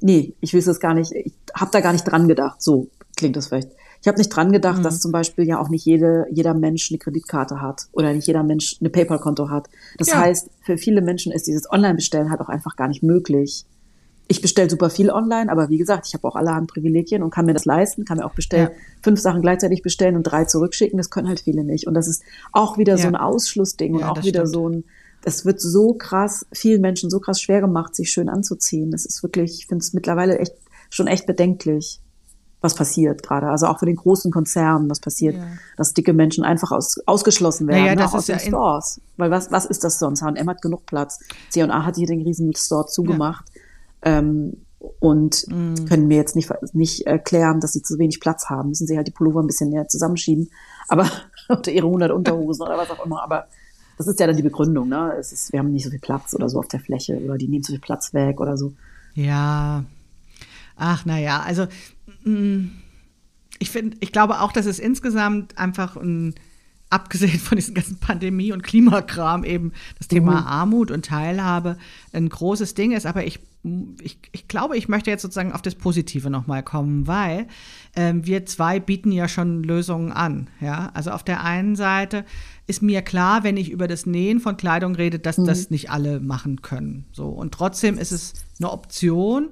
[0.00, 2.62] nee, ich will es gar nicht, ich habe da gar nicht dran gedacht.
[2.62, 3.70] So klingt das vielleicht.
[4.00, 4.82] Ich habe nicht dran gedacht, mhm.
[4.84, 8.44] dass zum Beispiel ja auch nicht jede, jeder Mensch eine Kreditkarte hat oder nicht jeder
[8.44, 9.68] Mensch eine PayPal-Konto hat.
[9.98, 10.20] Das ja.
[10.20, 13.64] heißt, für viele Menschen ist dieses Online-Bestellen halt auch einfach gar nicht möglich
[14.26, 17.44] ich bestelle super viel online, aber wie gesagt, ich habe auch allerhand Privilegien und kann
[17.44, 18.78] mir das leisten, kann mir auch bestellen, ja.
[19.02, 20.96] fünf Sachen gleichzeitig bestellen und drei zurückschicken.
[20.96, 21.86] Das können halt viele nicht.
[21.86, 22.22] Und das ist
[22.52, 23.02] auch wieder ja.
[23.02, 24.54] so ein Ausschlussding ja, und auch wieder stimmt.
[24.54, 24.84] so ein,
[25.24, 28.90] es wird so krass, vielen Menschen so krass schwer gemacht, sich schön anzuziehen.
[28.90, 30.54] Das ist wirklich, ich finde es mittlerweile echt
[30.88, 32.00] schon echt bedenklich,
[32.62, 33.48] was passiert gerade.
[33.48, 35.36] Also auch für den großen Konzernen, was passiert,
[35.76, 39.02] dass dicke Menschen einfach aus, ausgeschlossen werden naja, ne, aus den Stores.
[39.18, 40.22] Weil was, was ist das sonst?
[40.22, 41.20] H&M hat genug Platz.
[41.50, 43.44] C&A hat hier den riesen Store zugemacht
[44.04, 44.64] ähm,
[45.00, 45.86] und mm.
[45.86, 48.68] können mir jetzt nicht, nicht erklären, dass sie zu wenig Platz haben.
[48.68, 50.50] Müssen sie halt die Pullover ein bisschen näher zusammenschieben.
[50.88, 51.10] Aber
[51.48, 53.22] unter ihre 100 Unterhosen oder was auch immer.
[53.22, 53.46] Aber
[53.96, 55.14] das ist ja dann die Begründung, ne?
[55.18, 57.48] Es ist, wir haben nicht so viel Platz oder so auf der Fläche oder die
[57.48, 58.72] nehmen zu viel Platz weg oder so.
[59.14, 59.84] Ja.
[60.76, 61.66] Ach, naja, also
[62.24, 62.66] mm,
[63.58, 66.34] ich finde, ich glaube auch, dass es insgesamt einfach ein
[66.90, 70.46] abgesehen von diesen ganzen Pandemie- und Klimakram eben das Thema mhm.
[70.46, 71.76] Armut und Teilhabe
[72.12, 73.06] ein großes Ding ist.
[73.06, 73.40] Aber ich,
[74.02, 77.46] ich, ich glaube, ich möchte jetzt sozusagen auf das Positive nochmal kommen, weil
[77.96, 80.48] ähm, wir zwei bieten ja schon Lösungen an.
[80.60, 80.90] Ja?
[80.92, 82.24] Also auf der einen Seite
[82.66, 85.46] ist mir klar, wenn ich über das Nähen von Kleidung rede, dass mhm.
[85.46, 87.06] das nicht alle machen können.
[87.12, 87.28] So.
[87.28, 89.50] Und trotzdem ist es eine Option.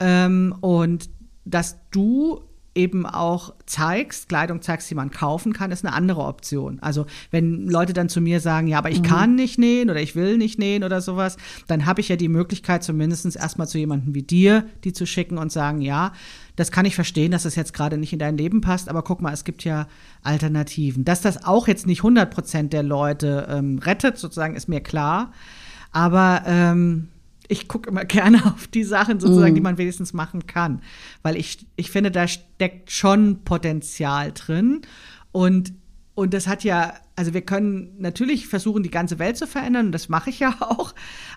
[0.00, 1.10] Ähm, und
[1.44, 2.40] dass du
[2.74, 6.78] eben auch zeigst, Kleidung zeigst, die man kaufen kann, ist eine andere Option.
[6.80, 9.06] Also wenn Leute dann zu mir sagen, ja, aber ich mhm.
[9.06, 12.28] kann nicht nähen oder ich will nicht nähen oder sowas, dann habe ich ja die
[12.28, 16.12] Möglichkeit, zumindest erstmal zu jemandem wie dir, die zu schicken und sagen, ja,
[16.56, 19.20] das kann ich verstehen, dass das jetzt gerade nicht in dein Leben passt, aber guck
[19.20, 19.86] mal, es gibt ja
[20.22, 21.04] Alternativen.
[21.04, 25.32] Dass das auch jetzt nicht 100 Prozent der Leute ähm, rettet, sozusagen, ist mir klar.
[25.92, 27.08] Aber ähm,
[27.48, 29.56] ich gucke immer gerne auf die Sachen sozusagen, mm.
[29.56, 30.82] die man wenigstens machen kann.
[31.22, 34.82] Weil ich, ich finde, da steckt schon Potenzial drin.
[35.32, 35.72] Und,
[36.14, 39.92] und das hat ja, also wir können natürlich versuchen, die ganze Welt zu verändern, und
[39.92, 40.94] das mache ich ja auch.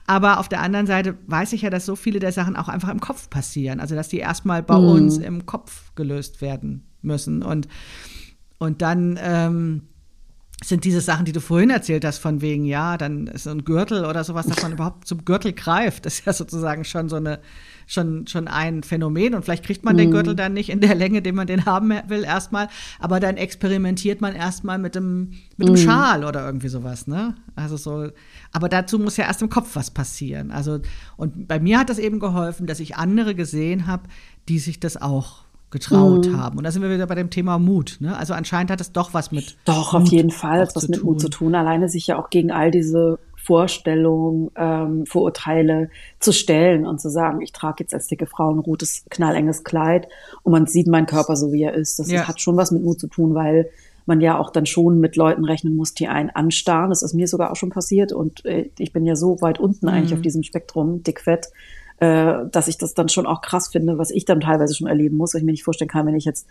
[0.08, 2.89] Aber auf der anderen Seite weiß ich ja, dass so viele der Sachen auch einfach
[2.89, 3.80] im Kopf passieren.
[3.80, 4.88] Also dass die erstmal bei mm.
[4.88, 7.43] uns im Kopf gelöst werden müssen.
[7.43, 7.68] Und,
[8.58, 9.84] und dann ähm,
[10.64, 13.66] sind diese Sachen, die du vorhin erzählt hast, von wegen, ja, dann ist so ein
[13.66, 16.06] Gürtel oder sowas, dass man überhaupt zum Gürtel greift.
[16.06, 17.39] Das ist ja sozusagen schon so eine,
[17.88, 19.36] schon, schon ein Phänomen.
[19.36, 19.99] Und vielleicht kriegt man mhm.
[19.99, 22.70] den Gürtel dann nicht in der Länge, den man den haben will, erstmal.
[22.99, 25.80] Aber dann experimentiert man erstmal mit dem, mit dem mhm.
[25.80, 27.36] Schal oder irgendwie sowas, ne?
[27.56, 28.10] Also so,
[28.53, 30.51] aber dazu muss ja erst im Kopf was passieren.
[30.51, 30.80] Also,
[31.18, 34.03] und bei mir hat das eben geholfen, dass ich andere gesehen habe,
[34.47, 36.38] die sich das auch getraut mhm.
[36.38, 36.57] haben.
[36.57, 37.97] Und da sind wir wieder bei dem Thema Mut.
[37.99, 38.16] Ne?
[38.16, 39.57] Also anscheinend hat es doch was mit.
[39.66, 41.05] Doch, Mut auf jeden Fall was mit tun.
[41.05, 41.55] Mut zu tun.
[41.55, 45.89] Alleine sich ja auch gegen all diese Vorstellungen, ähm, Vorurteile
[46.20, 50.07] zu stellen und zu sagen, ich trage jetzt als dicke Frau ein rotes, knallenges Kleid
[50.41, 51.99] und man sieht meinen Körper so, wie er ist.
[51.99, 52.28] Das ja.
[52.28, 53.70] hat schon was mit Mut zu tun, weil
[54.07, 56.89] man ja auch dann schon mit Leuten rechnen muss, die einen anstarren.
[56.89, 59.86] Das ist mir sogar auch schon passiert und äh, ich bin ja so weit unten
[59.86, 59.91] mhm.
[59.91, 61.47] eigentlich auf diesem Spektrum, dick-fett,
[62.00, 65.18] äh, dass ich das dann schon auch krass finde, was ich dann teilweise schon erleben
[65.18, 66.48] muss, weil ich mir nicht vorstellen kann, wenn ich jetzt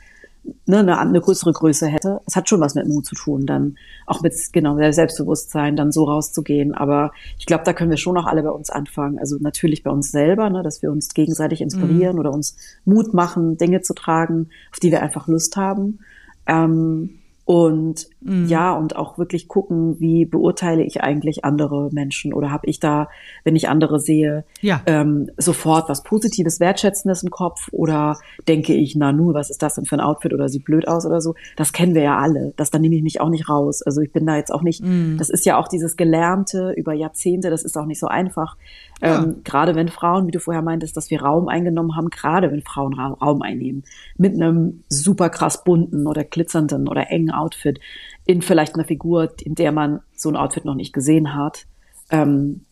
[0.66, 2.20] ne, eine, eine größere Größe hätte.
[2.26, 3.76] Es hat schon was mit Mut zu tun, dann
[4.06, 6.74] auch mit genau Selbstbewusstsein, dann so rauszugehen.
[6.74, 9.18] Aber ich glaube, da können wir schon auch alle bei uns anfangen.
[9.18, 12.20] Also natürlich bei uns selber, ne, dass wir uns gegenseitig inspirieren mhm.
[12.20, 16.00] oder uns Mut machen, Dinge zu tragen, auf die wir einfach Lust haben.
[16.46, 18.46] Ähm, und mhm.
[18.46, 23.08] ja, und auch wirklich gucken, wie beurteile ich eigentlich andere Menschen oder habe ich da,
[23.44, 24.80] wenn ich andere sehe, ja.
[24.86, 28.16] ähm, sofort was Positives, Wertschätzendes im Kopf oder
[28.48, 31.04] denke ich, na nu, was ist das denn für ein Outfit oder sieht blöd aus
[31.04, 31.34] oder so.
[31.56, 32.54] Das kennen wir ja alle.
[32.56, 33.82] Das, da nehme ich mich auch nicht raus.
[33.82, 35.16] Also ich bin da jetzt auch nicht, mhm.
[35.18, 38.56] das ist ja auch dieses Gelernte über Jahrzehnte, das ist auch nicht so einfach.
[39.00, 39.22] Ja.
[39.22, 42.62] Ähm, gerade wenn Frauen, wie du vorher meintest, dass wir Raum eingenommen haben, gerade wenn
[42.62, 43.84] Frauen Raum einnehmen,
[44.16, 47.80] mit einem super krass bunten oder glitzernden oder engen Outfit,
[48.24, 51.66] in vielleicht einer Figur, in der man so ein Outfit noch nicht gesehen hat.
[52.10, 52.64] Ähm,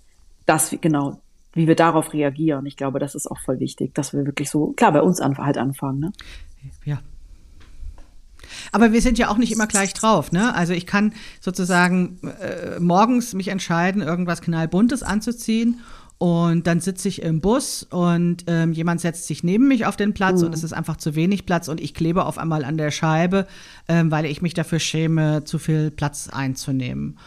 [0.47, 1.21] das, genau,
[1.53, 2.67] wie wir darauf reagieren.
[2.67, 5.59] Ich glaube, das ist auch voll wichtig, dass wir wirklich so, klar, bei uns halt
[5.59, 6.01] anfangen.
[6.01, 6.13] Ne?
[6.85, 7.01] Ja,
[8.71, 10.55] aber wir sind ja auch nicht immer gleich drauf, ne?
[10.55, 15.81] Also ich kann sozusagen äh, morgens mich entscheiden, irgendwas knallbuntes anzuziehen
[16.23, 20.15] und dann sitze ich im Bus und ähm, jemand setzt sich neben mich auf den
[20.15, 20.47] Platz mhm.
[20.47, 23.49] und es ist einfach zu wenig Platz und ich klebe auf einmal an der Scheibe,
[23.89, 27.19] ähm, weil ich mich dafür schäme, zu viel Platz einzunehmen.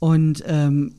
[0.00, 0.96] Und ähm,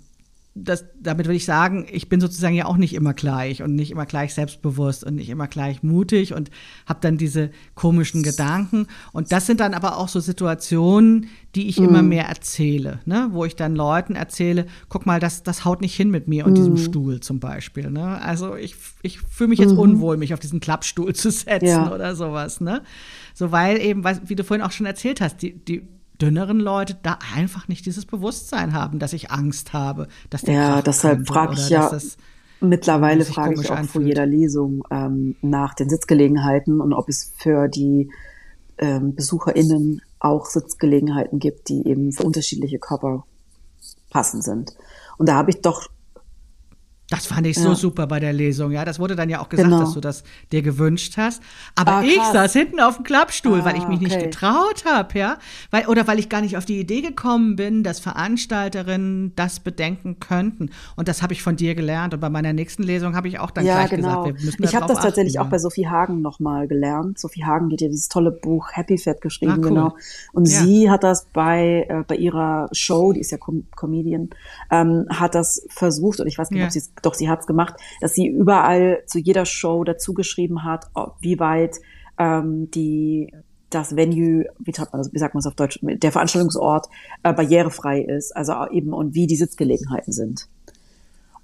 [0.56, 3.90] das, damit will ich sagen, ich bin sozusagen ja auch nicht immer gleich und nicht
[3.90, 6.52] immer gleich selbstbewusst und nicht immer gleich mutig und
[6.86, 8.86] habe dann diese komischen Gedanken.
[9.14, 11.84] Und das sind dann aber auch so Situationen, die ich mm.
[11.86, 13.30] immer mehr erzähle, ne?
[13.32, 16.54] wo ich dann Leuten erzähle, guck mal, das, das haut nicht hin mit mir und
[16.54, 16.56] mm.
[16.56, 17.90] diesem Stuhl zum Beispiel.
[17.90, 18.22] Ne?
[18.22, 19.80] Also ich, ich fühle mich jetzt mm.
[19.80, 21.92] unwohl, mich auf diesen Klappstuhl zu setzen ja.
[21.92, 22.62] oder sowas.
[22.62, 22.84] Ne?
[23.34, 25.88] So, weil eben, wie du vorhin auch schon erzählt hast, die, die
[26.22, 30.82] dünneren Leute da einfach nicht dieses Bewusstsein haben, dass ich Angst habe, dass der Ja,
[30.82, 31.92] deshalb frage ich ja
[32.64, 33.92] mittlerweile frage ich auch anfühlt.
[33.92, 38.10] vor jeder Lesung ähm, nach den Sitzgelegenheiten und ob es für die
[38.78, 43.26] ähm, BesucherInnen auch Sitzgelegenheiten gibt, die eben für unterschiedliche Körper
[44.10, 44.74] passend sind.
[45.18, 45.90] Und da habe ich doch
[47.14, 47.64] das fand ich ja.
[47.64, 48.86] so super bei der Lesung, ja.
[48.86, 49.82] Das wurde dann ja auch gesagt, genau.
[49.82, 51.44] dass du das dir gewünscht hast.
[51.76, 54.06] Aber ah, ich saß hinten auf dem Klappstuhl, ah, weil ich mich okay.
[54.06, 55.38] nicht getraut habe, ja.
[55.70, 60.20] Weil, oder weil ich gar nicht auf die Idee gekommen bin, dass Veranstalterinnen das bedenken
[60.20, 60.72] könnten.
[60.96, 62.16] Und das habe ich von dir gelernt.
[62.16, 64.24] Und bei meiner nächsten Lesung habe ich auch dann ja, gleich genau.
[64.24, 67.20] gesagt, wir müssen Ich habe das tatsächlich achten, auch bei Sophie Hagen nochmal gelernt.
[67.20, 69.70] Sophie Hagen, die hat ja dieses tolle Buch Happy Fat geschrieben, ah, cool.
[69.70, 69.96] genau.
[70.32, 70.64] Und ja.
[70.64, 74.32] sie hat das bei, äh, bei ihrer Show, die ist ja Com Comedian,
[74.72, 77.76] ähm, hat das versucht, und ich weiß nicht, ob sie es doch sie hat's gemacht,
[78.02, 80.86] dass sie überall zu jeder Show dazu geschrieben hat,
[81.22, 81.78] wie weit
[82.18, 83.34] ähm, die
[83.70, 86.88] das Venue, wie sagt man das, wie sagt man es auf Deutsch, der Veranstaltungsort
[87.24, 90.48] äh, barrierefrei ist, also eben und wie die Sitzgelegenheiten sind.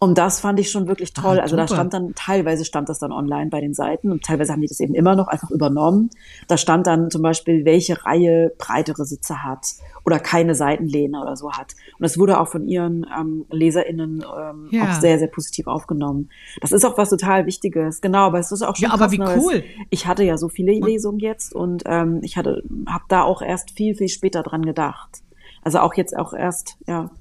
[0.01, 1.39] Und das fand ich schon wirklich toll.
[1.39, 4.53] Ah, also da stand dann, teilweise stand das dann online bei den Seiten und teilweise
[4.53, 6.09] haben die das eben immer noch einfach übernommen.
[6.47, 9.67] Da stand dann zum Beispiel, welche Reihe breitere Sitze hat
[10.05, 11.75] oder keine Seitenlehne oder so hat.
[11.97, 14.83] Und das wurde auch von ihren ähm, LeserInnen ähm, ja.
[14.83, 16.29] auch sehr, sehr positiv aufgenommen.
[16.61, 17.99] Das ist auch was total Wichtiges.
[17.99, 19.65] Genau, aber es ist auch schon Ja, aber wie cool.
[19.89, 23.71] Ich hatte ja so viele Lesungen jetzt und ähm, ich hatte, habe da auch erst
[23.71, 25.23] viel, viel später dran gedacht.
[25.61, 27.11] Also auch jetzt auch erst, ja,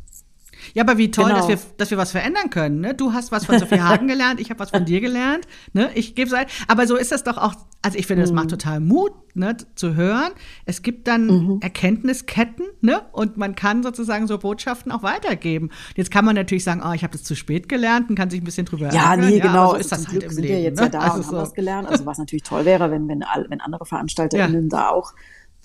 [0.75, 1.37] ja, aber wie toll, genau.
[1.37, 2.81] dass, wir, dass wir was verändern können.
[2.81, 2.95] Ne?
[2.95, 5.47] Du hast was von Sophie Hagen gelernt, ich habe was von dir gelernt.
[5.73, 5.91] Ne?
[5.95, 8.37] Ich gebe es Aber so ist das doch auch, also ich finde, das mhm.
[8.37, 10.33] macht total Mut, ne, zu hören.
[10.67, 11.59] Es gibt dann mhm.
[11.61, 13.03] Erkenntnisketten ne?
[13.13, 15.71] und man kann sozusagen so Botschaften auch weitergeben.
[15.97, 18.41] Jetzt kann man natürlich sagen, oh, ich habe das zu spät gelernt und kann sich
[18.41, 19.29] ein bisschen drüber ja, ärgern.
[19.29, 19.71] Nee, ja, genau.
[19.71, 20.55] so ist das halt Glück im sind Leben.
[20.57, 20.83] Wir jetzt ne?
[20.85, 21.37] ja da also und haben so.
[21.37, 21.89] was gelernt.
[21.89, 24.69] Also was natürlich toll wäre, wenn, wenn, wenn andere VeranstalterInnen ja.
[24.69, 25.15] da auch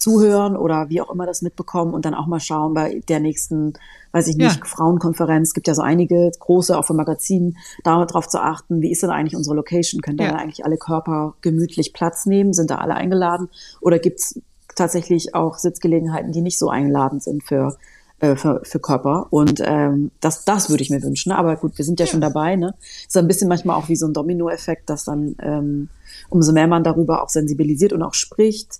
[0.03, 3.73] zuhören oder wie auch immer das mitbekommen und dann auch mal schauen bei der nächsten,
[4.11, 4.65] weiß ich nicht, ja.
[4.65, 5.53] Frauenkonferenz.
[5.53, 9.37] gibt ja so einige große, auch von Magazinen, darauf zu achten, wie ist denn eigentlich
[9.37, 10.01] unsere Location?
[10.01, 12.51] Können da eigentlich alle Körper gemütlich Platz nehmen?
[12.51, 13.47] Sind da alle eingeladen?
[13.79, 14.39] Oder gibt's
[14.75, 17.77] tatsächlich auch Sitzgelegenheiten, die nicht so eingeladen sind für
[18.19, 19.27] äh, für, für Körper.
[19.29, 21.31] Und ähm, das, das würde ich mir wünschen.
[21.31, 22.11] Aber gut, wir sind ja, ja.
[22.11, 22.57] schon dabei.
[22.57, 22.73] Ne?
[23.07, 25.89] Ist ein bisschen manchmal auch wie so ein Dominoeffekt, dass dann ähm,
[26.29, 28.79] umso mehr man darüber auch sensibilisiert und auch spricht,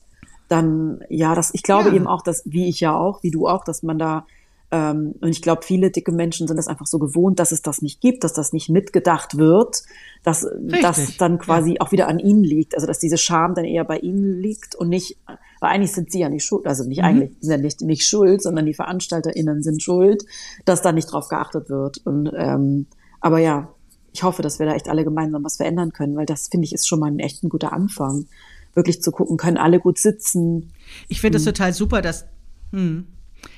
[0.54, 1.96] dann ja, das ich glaube ja.
[1.96, 4.26] eben auch, dass wie ich ja auch, wie du auch, dass man da
[4.74, 7.84] ähm, und ich glaube, viele dicke Menschen sind es einfach so gewohnt, dass es das
[7.84, 9.84] nicht gibt, dass das nicht mitgedacht wird,
[10.24, 10.48] dass
[10.82, 11.82] das dann quasi ja.
[11.82, 12.74] auch wieder an ihnen liegt.
[12.74, 15.20] Also dass diese Scham dann eher bei ihnen liegt und nicht,
[15.60, 17.06] weil eigentlich sind sie ja nicht schuld, also nicht mhm.
[17.06, 20.26] eigentlich, sind ja nicht, nicht schuld, sondern die VeranstalterInnen sind schuld,
[20.66, 22.02] dass da nicht drauf geachtet wird.
[22.06, 22.88] Und ähm,
[23.22, 23.70] aber ja,
[24.12, 26.74] ich hoffe, dass wir da echt alle gemeinsam was verändern können, weil das finde ich
[26.74, 28.26] ist schon mal ein echt ein guter Anfang.
[28.74, 30.72] Wirklich zu gucken, können alle gut sitzen.
[31.08, 31.54] Ich finde es hm.
[31.54, 32.26] total super, dass
[32.72, 33.08] hm.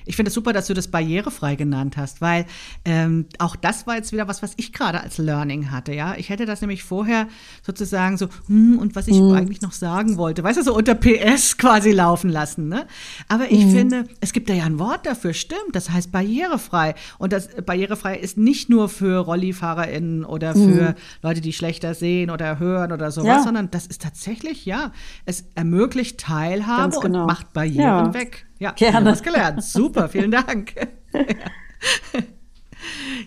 [0.06, 2.46] Ich finde es super, dass du das barrierefrei genannt hast, weil
[2.86, 5.94] ähm, auch das war jetzt wieder was, was ich gerade als Learning hatte.
[5.94, 7.28] Ja, ich hätte das nämlich vorher
[7.64, 9.34] sozusagen so hm, und was ich mhm.
[9.34, 12.68] eigentlich noch sagen wollte, weißt du, so unter PS quasi laufen lassen.
[12.68, 12.86] Ne?
[13.28, 13.72] Aber ich mhm.
[13.72, 15.74] finde, es gibt da ja ein Wort dafür, stimmt.
[15.74, 20.96] Das heißt barrierefrei und das barrierefrei ist nicht nur für RollifahrerInnen oder für mhm.
[21.22, 23.44] Leute, die schlechter sehen oder hören oder sowas, ja.
[23.44, 24.92] sondern das ist tatsächlich ja,
[25.26, 27.22] es ermöglicht Teilhabe genau.
[27.22, 28.14] und macht Barrieren ja.
[28.14, 28.46] weg.
[28.60, 29.12] Ja, Gerne.
[29.12, 29.64] was gelernt.
[29.64, 30.74] Super, vielen Dank.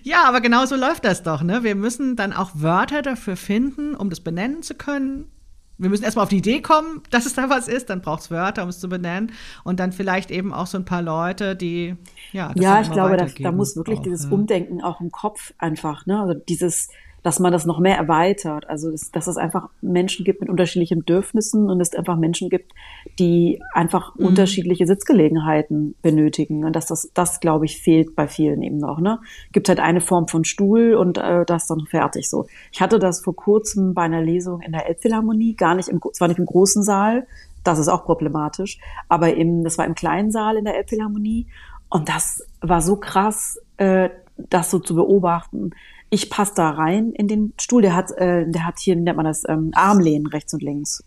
[0.03, 1.43] ja, aber genau so läuft das doch.
[1.43, 1.63] Ne?
[1.63, 5.31] Wir müssen dann auch Wörter dafür finden, um das benennen zu können.
[5.77, 8.31] Wir müssen erstmal auf die Idee kommen, dass es da was ist, dann braucht es
[8.31, 9.31] Wörter, um es zu benennen.
[9.63, 11.95] Und dann vielleicht eben auch so ein paar Leute, die,
[12.33, 14.31] ja, Ja, ich glaube, da, da, muss wirklich auch, dieses ja.
[14.31, 16.19] Umdenken auch im Kopf einfach, ne?
[16.19, 16.89] Also dieses,
[17.29, 18.67] dass man das noch mehr erweitert.
[18.67, 22.71] Also dass, dass es einfach Menschen gibt mit unterschiedlichen Bedürfnissen und es einfach Menschen gibt,
[23.19, 24.25] die einfach mhm.
[24.25, 26.65] unterschiedliche Sitzgelegenheiten benötigen.
[26.65, 28.99] Und dass das, das glaube ich, fehlt bei vielen eben noch.
[28.99, 29.19] Ne?
[29.51, 32.47] Gibt halt eine Form von Stuhl und äh, das dann fertig so.
[32.71, 36.29] Ich hatte das vor kurzem bei einer Lesung in der Elbphilharmonie, gar nicht im, zwar
[36.29, 37.27] nicht im großen Saal,
[37.63, 41.45] das ist auch problematisch, aber im, das war im kleinen Saal in der Elbphilharmonie
[41.89, 44.09] und das war so krass, äh,
[44.49, 45.71] das so zu beobachten
[46.09, 47.81] ich passe da rein in den Stuhl.
[47.81, 51.03] Der hat, äh, der hat hier, nennt man das, ähm, Armlehnen rechts und links.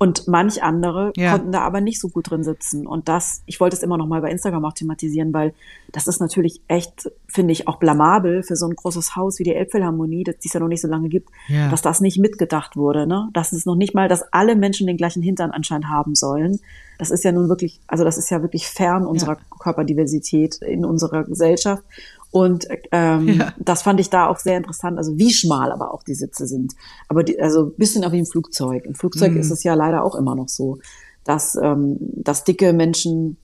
[0.00, 1.32] Und manch andere ja.
[1.32, 2.86] konnten da aber nicht so gut drin sitzen.
[2.86, 5.54] Und das, ich wollte es immer noch mal bei Instagram auch thematisieren, weil
[5.90, 9.54] das ist natürlich echt, finde ich, auch blamabel für so ein großes Haus wie die
[9.54, 11.68] Elbphilharmonie, das es ja noch nicht so lange gibt, ja.
[11.68, 13.08] dass das nicht mitgedacht wurde.
[13.08, 13.28] Ne?
[13.32, 16.60] Das ist noch nicht mal, dass alle Menschen den gleichen Hintern anscheinend haben sollen.
[16.98, 19.40] Das ist ja nun wirklich, also das ist ja wirklich fern unserer ja.
[19.58, 21.82] Körperdiversität in unserer Gesellschaft.
[22.30, 23.52] Und ähm, ja.
[23.58, 26.74] das fand ich da auch sehr interessant, also wie schmal aber auch die Sitze sind.
[27.08, 28.84] Aber die, also ein bisschen auch wie im Flugzeug.
[28.84, 29.40] Im Flugzeug mhm.
[29.40, 30.78] ist es ja leider auch immer noch so,
[31.24, 33.38] dass, ähm, dass dicke Menschen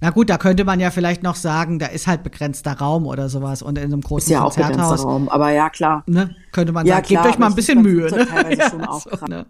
[0.00, 3.28] na gut, da könnte man ja vielleicht noch sagen, da ist halt begrenzter Raum oder
[3.28, 6.72] sowas und in einem großen ist ja auch begrenzter Raum, aber ja klar, ne, könnte
[6.72, 8.10] man ja, sagen, klar, gebt euch mal ein bisschen Mühe.
[8.10, 8.26] Ne?
[8.58, 9.46] Ja, schon auch so, ne?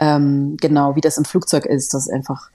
[0.00, 2.50] ähm, genau, wie das im Flugzeug ist, dass einfach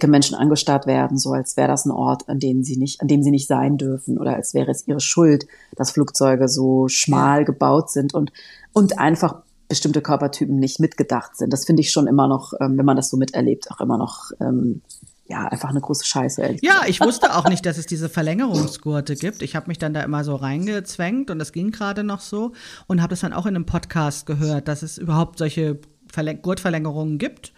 [0.00, 3.08] dicke Menschen angestarrt werden, so als wäre das ein Ort, an dem sie nicht, an
[3.08, 5.46] dem sie nicht sein dürfen oder als wäre es ihre Schuld,
[5.76, 8.32] dass Flugzeuge so schmal gebaut sind und,
[8.72, 11.52] und einfach bestimmte Körpertypen nicht mitgedacht sind.
[11.52, 14.30] Das finde ich schon immer noch, ähm, wenn man das so miterlebt, auch immer noch
[14.40, 14.80] ähm,
[15.28, 16.42] ja, einfach eine große Scheiße.
[16.42, 19.42] Ehrlich ja, ich wusste auch nicht, dass es diese Verlängerungsgurte gibt.
[19.42, 22.52] Ich habe mich dann da immer so reingezwängt und das ging gerade noch so
[22.88, 25.78] und habe das dann auch in einem Podcast gehört, dass es überhaupt solche
[26.10, 27.52] Verläng Gurtverlängerungen gibt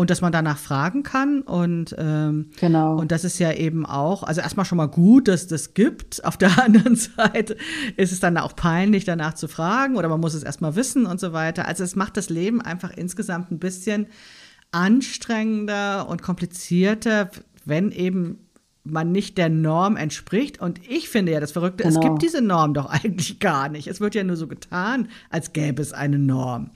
[0.00, 1.42] und dass man danach fragen kann.
[1.42, 2.96] Und, ähm, genau.
[2.96, 6.24] und das ist ja eben auch, also erstmal schon mal gut, dass das gibt.
[6.24, 7.58] Auf der anderen Seite
[7.98, 11.20] ist es dann auch peinlich, danach zu fragen oder man muss es erstmal wissen und
[11.20, 11.68] so weiter.
[11.68, 14.06] Also es macht das Leben einfach insgesamt ein bisschen
[14.72, 17.30] anstrengender und komplizierter,
[17.66, 18.38] wenn eben
[18.84, 20.62] man nicht der Norm entspricht.
[20.62, 22.00] Und ich finde ja das Verrückte, genau.
[22.00, 23.86] es gibt diese Norm doch eigentlich gar nicht.
[23.86, 26.70] Es wird ja nur so getan, als gäbe es eine Norm.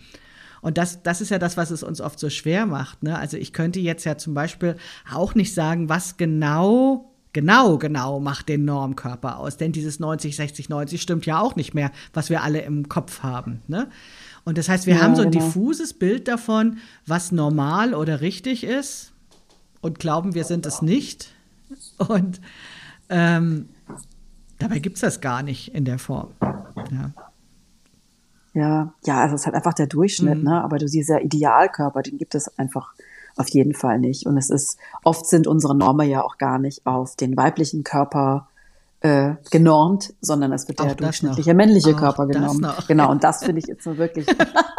[0.64, 3.02] Und das, das ist ja das, was es uns oft so schwer macht.
[3.02, 3.18] Ne?
[3.18, 4.76] Also ich könnte jetzt ja zum Beispiel
[5.12, 9.58] auch nicht sagen, was genau genau, genau macht den Normkörper aus.
[9.58, 13.22] Denn dieses 90, 60, 90 stimmt ja auch nicht mehr, was wir alle im Kopf
[13.22, 13.60] haben.
[13.68, 13.90] Ne?
[14.44, 15.44] Und das heißt, wir ja, haben so ein genau.
[15.44, 19.12] diffuses Bild davon, was normal oder richtig ist
[19.82, 21.34] und glauben, wir sind es nicht.
[21.98, 22.40] Und
[23.10, 23.68] ähm,
[24.58, 26.30] dabei gibt es das gar nicht in der Form.
[26.40, 27.12] Ja.
[28.54, 30.44] Ja, ja, also es ist halt einfach der Durchschnitt, mhm.
[30.44, 30.62] ne?
[30.62, 32.94] Aber du siehst ja Idealkörper, den gibt es einfach
[33.36, 34.26] auf jeden Fall nicht.
[34.26, 38.48] Und es ist, oft sind unsere Normen ja auch gar nicht auf den weiblichen Körper
[39.00, 41.56] äh, genormt, sondern es wird auch der durchschnittliche noch.
[41.56, 42.66] männliche auch Körper genommen.
[42.88, 44.26] Genau, und das finde ich jetzt so wirklich,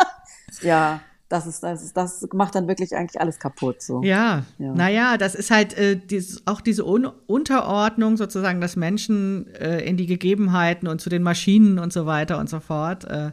[0.61, 3.81] ja, das ist, das ist, das macht dann wirklich eigentlich alles kaputt.
[3.81, 4.01] So.
[4.03, 4.73] Ja, ja.
[4.73, 9.97] naja, das ist halt äh, dies, auch diese Un Unterordnung sozusagen, dass Menschen äh, in
[9.97, 13.05] die Gegebenheiten und zu den Maschinen und so weiter und so fort.
[13.05, 13.31] Äh,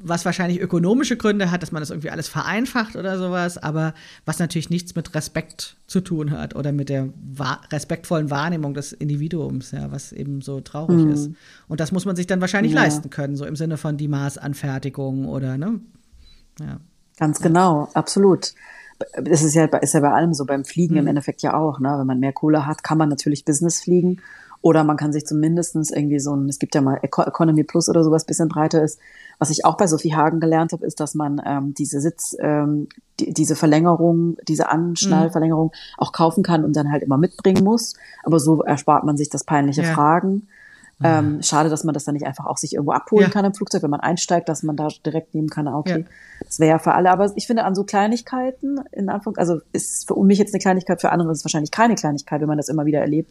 [0.00, 3.94] was wahrscheinlich ökonomische Gründe hat, dass man das irgendwie alles vereinfacht oder sowas, aber
[4.24, 7.08] was natürlich nichts mit Respekt zu tun hat oder mit der
[7.72, 11.12] respektvollen Wahrnehmung des Individuums, ja, was eben so traurig mhm.
[11.12, 11.30] ist.
[11.66, 12.82] Und das muss man sich dann wahrscheinlich ja.
[12.82, 15.80] leisten können, so im Sinne von die Maßanfertigung oder, ne?
[16.60, 16.80] Ja.
[17.18, 18.54] Ganz genau, absolut.
[19.20, 21.00] Das ist ja, ist ja bei allem so, beim Fliegen mhm.
[21.00, 21.96] im Endeffekt ja auch, ne?
[21.98, 24.20] Wenn man mehr Kohle hat, kann man natürlich Business fliegen
[24.68, 28.04] oder man kann sich zumindest irgendwie so ein, es gibt ja mal Economy Plus oder
[28.04, 29.00] sowas, bisschen breiter ist.
[29.38, 32.88] Was ich auch bei Sophie Hagen gelernt habe, ist, dass man ähm, diese Sitz, ähm,
[33.18, 35.94] die, diese Verlängerung, diese Anschnallverlängerung mhm.
[35.96, 37.94] auch kaufen kann und dann halt immer mitbringen muss.
[38.24, 39.94] Aber so erspart man sich das peinliche ja.
[39.94, 40.48] Fragen.
[41.00, 41.42] Ähm, mhm.
[41.42, 43.30] schade, dass man das dann nicht einfach auch sich irgendwo abholen ja.
[43.30, 45.68] kann im Flugzeug, wenn man einsteigt, dass man da direkt nehmen kann.
[45.68, 46.06] Okay, ja.
[46.44, 47.10] das wäre ja für alle.
[47.10, 51.00] Aber ich finde an so Kleinigkeiten, in Anfang, also ist für mich jetzt eine Kleinigkeit,
[51.00, 53.30] für andere ist es wahrscheinlich keine Kleinigkeit, wenn man das immer wieder erlebt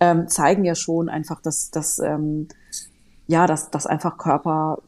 [0.00, 2.48] ähm, zeigen ja schon einfach, dass, dass ähm,
[3.26, 4.78] ja, dass, dass einfach Körper,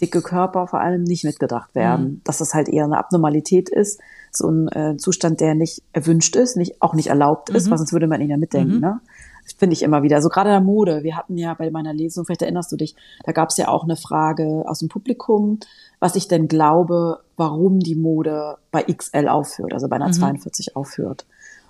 [0.00, 2.04] dicke Körper vor allem nicht mitgedacht werden.
[2.04, 2.20] Mhm.
[2.24, 4.00] Dass das halt eher eine Abnormalität ist,
[4.32, 7.70] so ein äh, Zustand, der nicht erwünscht ist, nicht, auch nicht erlaubt ist, mhm.
[7.70, 8.80] weil sonst würde man ihn ja mitdenken, mhm.
[8.80, 9.00] ne?
[9.58, 10.22] Finde ich immer wieder.
[10.22, 11.02] So gerade in der Mode.
[11.02, 13.84] Wir hatten ja bei meiner Lesung, vielleicht erinnerst du dich, da gab es ja auch
[13.84, 15.58] eine Frage aus dem Publikum,
[16.00, 20.76] was ich denn glaube, warum die Mode bei XL aufhört, also bei einer 42 mhm.
[20.76, 21.26] aufhört.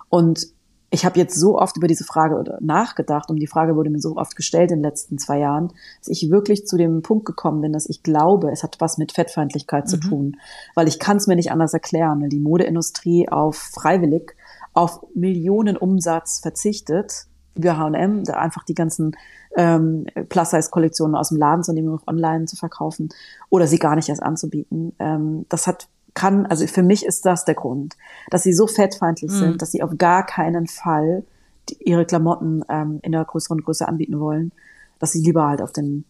[0.07, 0.47] Und
[0.91, 4.15] ich habe jetzt so oft über diese Frage nachgedacht und die Frage wurde mir so
[4.15, 7.73] oft gestellt in den letzten zwei Jahren, dass ich wirklich zu dem Punkt gekommen bin,
[7.73, 9.89] dass ich glaube, es hat was mit Fettfeindlichkeit mhm.
[9.89, 10.37] zu tun,
[10.75, 14.35] weil ich kann es mir nicht anders erklären, weil die Modeindustrie auf freiwillig
[14.73, 17.25] auf Millionen Umsatz verzichtet,
[17.55, 19.15] wie H&M, da einfach die ganzen
[19.55, 23.09] ähm, Plus-Size-Kollektionen aus dem Laden zu nehmen, auch online zu verkaufen
[23.49, 24.93] oder sie gar nicht erst anzubieten.
[24.99, 27.95] Ähm, das hat kann, also für mich ist das der Grund,
[28.31, 29.35] dass sie so fettfeindlich mhm.
[29.37, 31.23] sind, dass sie auf gar keinen Fall
[31.69, 34.51] die, ihre Klamotten ähm, in der größeren Größe anbieten wollen,
[34.97, 36.05] dass sie lieber halt auf den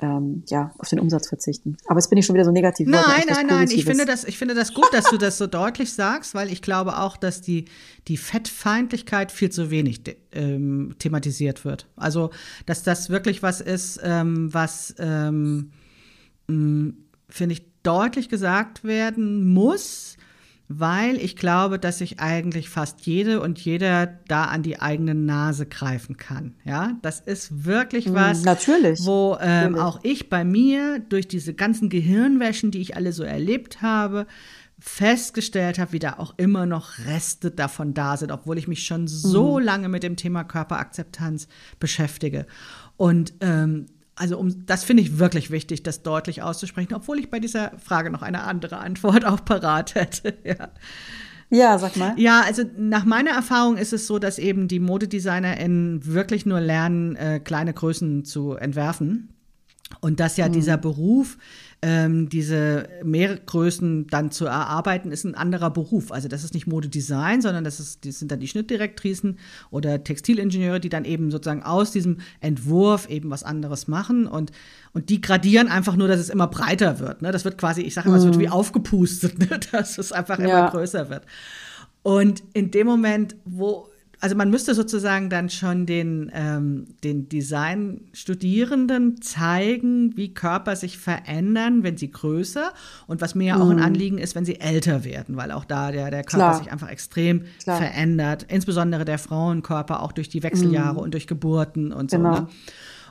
[0.00, 1.76] ähm, ja, auf den Umsatz verzichten.
[1.86, 2.86] Aber jetzt bin ich schon wieder so negativ.
[2.86, 3.68] Nein, nein, nein.
[3.70, 6.62] Ich finde das, ich finde das gut, dass du das so deutlich sagst, weil ich
[6.62, 7.64] glaube auch, dass die,
[8.06, 11.88] die Fettfeindlichkeit viel zu wenig ähm, thematisiert wird.
[11.96, 12.30] Also,
[12.64, 15.72] dass das wirklich was ist, ähm, was, ähm,
[16.46, 20.16] finde ich, deutlich gesagt werden muss,
[20.68, 25.64] weil ich glaube, dass sich eigentlich fast jede und jeder da an die eigene Nase
[25.64, 26.54] greifen kann.
[26.64, 29.00] Ja, das ist wirklich hm, was, Natürlich.
[29.04, 29.80] wo ähm, Natürlich.
[29.80, 34.26] auch ich bei mir durch diese ganzen Gehirnwäschen, die ich alle so erlebt habe,
[34.78, 39.08] festgestellt habe, wie da auch immer noch Reste davon da sind, obwohl ich mich schon
[39.08, 39.64] so mhm.
[39.64, 41.48] lange mit dem Thema Körperakzeptanz
[41.80, 42.46] beschäftige.
[42.98, 43.86] Und ähm,
[44.18, 48.10] also um, das finde ich wirklich wichtig, das deutlich auszusprechen, obwohl ich bei dieser Frage
[48.10, 50.36] noch eine andere Antwort auch parat hätte.
[50.44, 50.70] ja.
[51.50, 52.12] Ja, sag mal.
[52.18, 57.16] Ja, also nach meiner Erfahrung ist es so, dass eben die ModedesignerInnen wirklich nur lernen,
[57.16, 59.30] äh, kleine Größen zu entwerfen.
[60.00, 60.52] Und dass ja mhm.
[60.52, 61.38] dieser Beruf
[61.80, 66.10] ähm, diese Mehrgrößen dann zu erarbeiten, ist ein anderer Beruf.
[66.10, 69.38] Also das ist nicht Modedesign, sondern das, ist, das sind dann die Schnittdirektrisen
[69.70, 74.50] oder Textilingenieure, die dann eben sozusagen aus diesem Entwurf eben was anderes machen und,
[74.92, 77.22] und die gradieren einfach nur, dass es immer breiter wird.
[77.22, 77.30] Ne?
[77.30, 78.40] Das wird quasi, ich sage immer, es wird mhm.
[78.40, 79.60] wie aufgepustet, ne?
[79.70, 80.70] dass es einfach immer ja.
[80.70, 81.26] größer wird.
[82.02, 83.88] Und in dem Moment, wo
[84.20, 91.84] also man müsste sozusagen dann schon den, ähm, den Design-Studierenden zeigen, wie Körper sich verändern,
[91.84, 92.72] wenn sie größer
[93.06, 93.82] und was mir ja auch ein mhm.
[93.82, 96.58] Anliegen ist, wenn sie älter werden, weil auch da der, der Körper Klar.
[96.58, 97.78] sich einfach extrem Klar.
[97.78, 101.00] verändert, insbesondere der Frauenkörper auch durch die Wechseljahre mhm.
[101.00, 102.34] und durch Geburten und genau.
[102.34, 102.40] so.
[102.40, 102.48] Ne?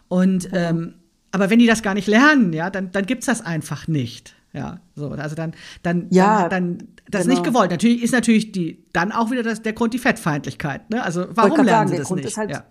[0.09, 0.93] Und ähm,
[1.31, 4.36] aber wenn die das gar nicht lernen, ja, dann, dann gibt's das einfach nicht.
[4.57, 5.53] Ja, so, also dann,
[5.83, 7.35] dann, ja, dann, dann das genau.
[7.35, 7.71] nicht gewollt.
[7.71, 10.89] Natürlich ist natürlich die, dann auch wieder das, der Grund die Fettfeindlichkeit.
[10.89, 11.03] Ne?
[11.03, 12.27] Also warum lernen sagen, sie das Grund nicht?
[12.27, 12.63] Ist halt ja.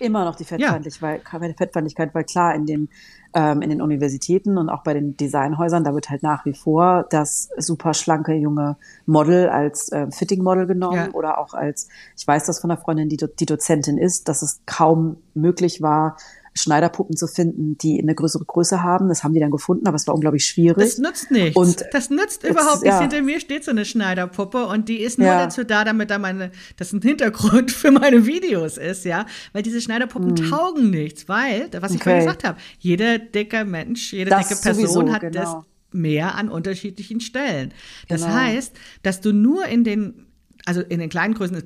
[0.00, 1.54] immer noch die Fettfeindlichkeit, ja.
[1.56, 2.88] Fettfeindlichkeit, weil klar in den
[3.34, 7.04] ähm, in den Universitäten und auch bei den Designhäusern, da wird halt nach wie vor
[7.10, 8.76] das super schlanke junge
[9.06, 11.10] Model als äh, Fitting-Model genommen ja.
[11.12, 14.60] oder auch als, ich weiß das von einer Freundin, die, die Dozentin ist, dass es
[14.66, 16.16] kaum möglich war,
[16.56, 19.08] Schneiderpuppen zu finden, die eine größere Größe haben.
[19.08, 20.84] Das haben die dann gefunden, aber es war unglaublich schwierig.
[20.84, 21.56] Das nützt nichts.
[21.56, 22.96] Und das nützt überhaupt nichts.
[22.96, 23.00] Ja.
[23.00, 25.44] Hinter mir steht so eine Schneiderpuppe und die ist nur ja.
[25.44, 29.26] dazu da, damit da meine, das ein Hintergrund für meine Videos ist, ja.
[29.52, 30.50] Weil diese Schneiderpuppen hm.
[30.50, 32.04] taugen nichts, weil, was ich okay.
[32.04, 35.40] vorhin gesagt habe, jeder dicke Mensch, jede das dicke Person sowieso, hat genau.
[35.40, 35.56] das
[35.90, 37.72] mehr an unterschiedlichen Stellen.
[38.08, 38.34] Das genau.
[38.34, 40.26] heißt, dass du nur in den
[40.66, 41.56] also in den kleinen Größen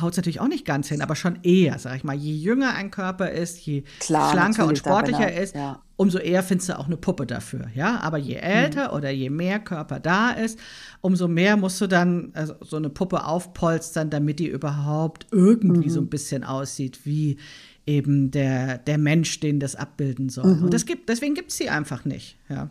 [0.00, 2.14] haut es natürlich auch nicht ganz hin, aber schon eher, sag ich mal.
[2.14, 5.80] Je jünger ein Körper ist, je Klar, schlanker und sportlicher ist, ja.
[5.96, 8.00] umso eher findest du auch eine Puppe dafür, ja.
[8.00, 8.96] Aber je älter mhm.
[8.96, 10.58] oder je mehr Körper da ist,
[11.00, 15.92] umso mehr musst du dann also so eine Puppe aufpolstern, damit die überhaupt irgendwie mhm.
[15.92, 17.38] so ein bisschen aussieht wie
[17.86, 20.56] eben der, der Mensch, den das abbilden soll.
[20.56, 20.64] Mhm.
[20.64, 22.68] Und das gibt, deswegen gibt es sie einfach nicht, ja.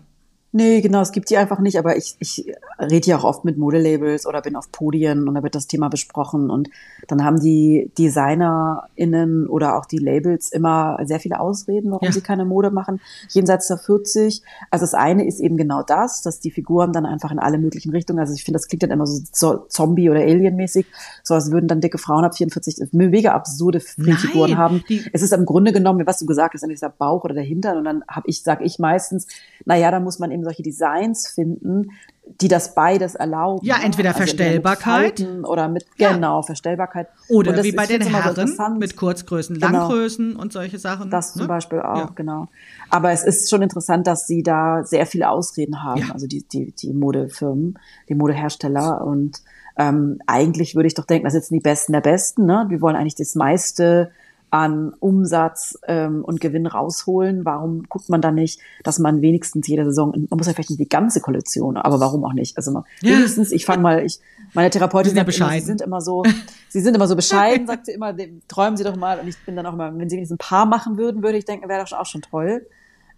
[0.54, 3.58] Nee, genau, es gibt die einfach nicht, aber ich, ich rede ja auch oft mit
[3.58, 6.70] Modelabels oder bin auf Podien und da wird das Thema besprochen und
[7.08, 12.12] dann haben die DesignerInnen oder auch die Labels immer sehr viele Ausreden, warum ja.
[12.12, 13.00] sie keine Mode machen,
[13.30, 14.42] jenseits der 40.
[14.70, 17.92] Also das eine ist eben genau das, dass die Figuren dann einfach in alle möglichen
[17.92, 20.86] Richtungen, also ich finde, das klingt dann immer so Zombie- oder Alien-mäßig,
[21.24, 24.84] so als würden dann dicke Frauen ab 44 mega absurde Figuren haben.
[25.14, 27.78] Es ist im Grunde genommen, was du gesagt hast, entweder der Bauch oder der Hintern
[27.78, 29.28] und dann habe ich, sag ich meistens,
[29.64, 31.92] naja, da muss man eben solche Designs finden,
[32.40, 33.66] die das beides erlauben.
[33.66, 36.14] Ja, entweder also Verstellbarkeit mit oder mit ja.
[36.14, 39.72] genau Verstellbarkeit oder wie bei den Herren so mit Kurzgrößen, genau.
[39.72, 40.42] Langgrößen genau.
[40.42, 41.10] und solche Sachen.
[41.10, 41.48] Das zum ne?
[41.48, 42.10] Beispiel auch ja.
[42.16, 42.48] genau.
[42.90, 46.12] Aber es ist schon interessant, dass sie da sehr viele Ausreden haben, ja.
[46.14, 47.78] also die die die Modefirmen,
[48.08, 49.42] die Modehersteller und
[49.78, 52.46] ähm, eigentlich würde ich doch denken, das sitzen die Besten der Besten.
[52.46, 52.66] Ne?
[52.70, 54.12] Wir wollen eigentlich das meiste
[54.52, 57.46] an Umsatz ähm, und Gewinn rausholen.
[57.46, 60.80] Warum guckt man da nicht, dass man wenigstens jede Saison, man muss ja vielleicht nicht
[60.80, 62.58] die ganze Kollektion, aber warum auch nicht?
[62.58, 62.84] Also ja.
[63.02, 64.20] wenigstens, ich fange mal, ich,
[64.54, 66.24] meine Therapeutin sagt immer, sie sind immer so,
[66.68, 68.14] sie sind immer so bescheiden, sagt sie immer,
[68.50, 69.20] träumen Sie doch mal.
[69.20, 71.46] Und ich bin dann auch immer, wenn sie wenigstens ein paar machen würden, würde ich
[71.46, 72.68] denken, wäre doch auch schon toll.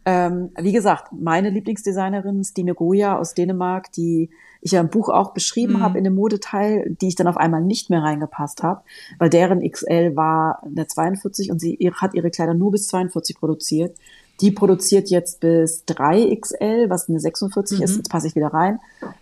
[0.05, 4.29] Ähm, wie gesagt, meine Lieblingsdesignerin, Stine Goya aus Dänemark, die
[4.63, 5.81] ich ja im Buch auch beschrieben mhm.
[5.81, 8.81] habe in dem Modeteil, die ich dann auf einmal nicht mehr reingepasst habe,
[9.19, 13.97] weil deren XL war eine 42 und sie hat ihre Kleider nur bis 42 produziert.
[14.41, 17.83] Die produziert jetzt bis 3XL, was eine 46 mhm.
[17.83, 17.97] ist.
[17.97, 18.79] Jetzt passe ich wieder rein.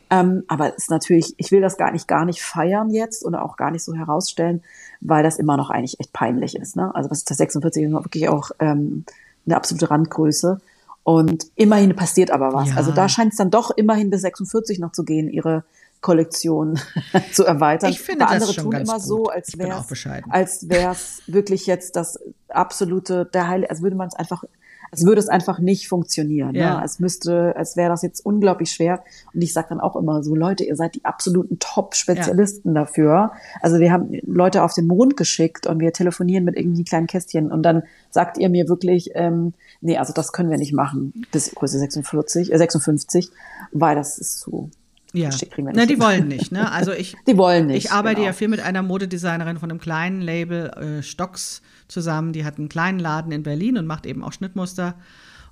[0.10, 3.58] Ähm, aber ist natürlich, ich will das gar nicht, gar nicht feiern jetzt oder auch
[3.58, 4.62] gar nicht so herausstellen,
[5.02, 6.76] weil das immer noch eigentlich echt peinlich ist.
[6.76, 6.94] Ne?
[6.96, 9.06] Also was ist das 46 ist wirklich auch ähm,
[9.46, 10.62] eine absolute Randgröße.
[11.04, 12.70] Und immerhin passiert aber was.
[12.70, 12.76] Ja.
[12.76, 15.64] Also da scheint es dann doch immerhin bis 46 noch zu gehen, ihre
[16.02, 16.80] Kollektion
[17.34, 17.92] zu erweitern.
[17.92, 19.08] Ich finde Aber das andere schon tun ganz immer gut.
[19.08, 19.86] so, als wäre
[20.30, 24.44] als wäre es wirklich jetzt das absolute, der Heil, als würde man es einfach
[24.92, 26.52] als würde es einfach nicht funktionieren.
[26.52, 26.60] Ne?
[26.60, 26.76] Ja.
[26.76, 26.82] Ne?
[26.82, 29.04] Als müsste, als wäre das jetzt unglaublich schwer.
[29.34, 32.82] Und ich sage dann auch immer so, Leute, ihr seid die absoluten Top-Spezialisten ja.
[32.82, 33.32] dafür.
[33.62, 37.52] Also wir haben Leute auf den Mond geschickt und wir telefonieren mit irgendwie kleinen Kästchen
[37.52, 41.56] und dann sagt ihr mir wirklich, ähm, nee, also das können wir nicht machen bis
[41.56, 43.32] Größe 46, äh, 56,
[43.72, 44.70] weil das ist zu
[45.14, 45.30] ja.
[45.58, 46.72] Na, die wollen nicht, ne?
[46.72, 47.86] Also ich, die wollen nicht.
[47.86, 48.28] Ich arbeite genau.
[48.28, 52.34] ja viel mit einer Modedesignerin von einem kleinen Label äh, Stocks zusammen.
[52.34, 54.96] Die hat einen kleinen Laden in Berlin und macht eben auch Schnittmuster.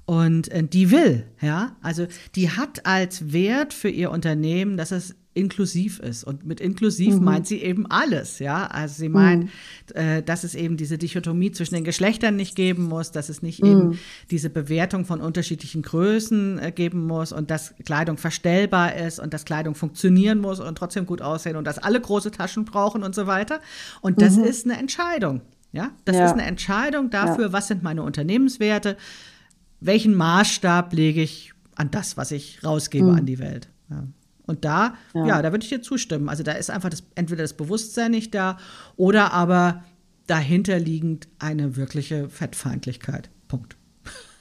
[0.05, 5.16] Und äh, die will, ja, also die hat als Wert für ihr Unternehmen, dass es
[5.34, 6.24] inklusiv ist.
[6.24, 7.24] Und mit inklusiv mhm.
[7.24, 8.66] meint sie eben alles, ja.
[8.68, 9.50] Also sie meint, mhm.
[9.96, 13.64] äh, dass es eben diese Dichotomie zwischen den Geschlechtern nicht geben muss, dass es nicht
[13.64, 13.70] mhm.
[13.70, 14.00] eben
[14.32, 19.46] diese Bewertung von unterschiedlichen Größen äh, geben muss und dass Kleidung verstellbar ist und dass
[19.46, 23.28] Kleidung funktionieren muss und trotzdem gut aussehen und dass alle große Taschen brauchen und so
[23.28, 23.62] weiter.
[24.02, 24.44] Und das mhm.
[24.46, 25.42] ist eine Entscheidung.
[25.72, 26.26] Ja, das ja.
[26.26, 27.54] ist eine Entscheidung dafür, ja.
[27.54, 28.98] was sind meine Unternehmenswerte,
[29.80, 33.18] welchen Maßstab lege ich an das, was ich rausgebe mhm.
[33.20, 33.70] an die Welt.
[33.90, 34.04] Ja.
[34.50, 35.26] Und da, ja.
[35.26, 36.28] ja, da würde ich dir zustimmen.
[36.28, 38.58] Also da ist einfach das, entweder das Bewusstsein nicht da
[38.97, 39.84] oder aber
[40.26, 43.30] dahinterliegend eine wirkliche Fettfeindlichkeit.
[43.47, 43.78] Punkt.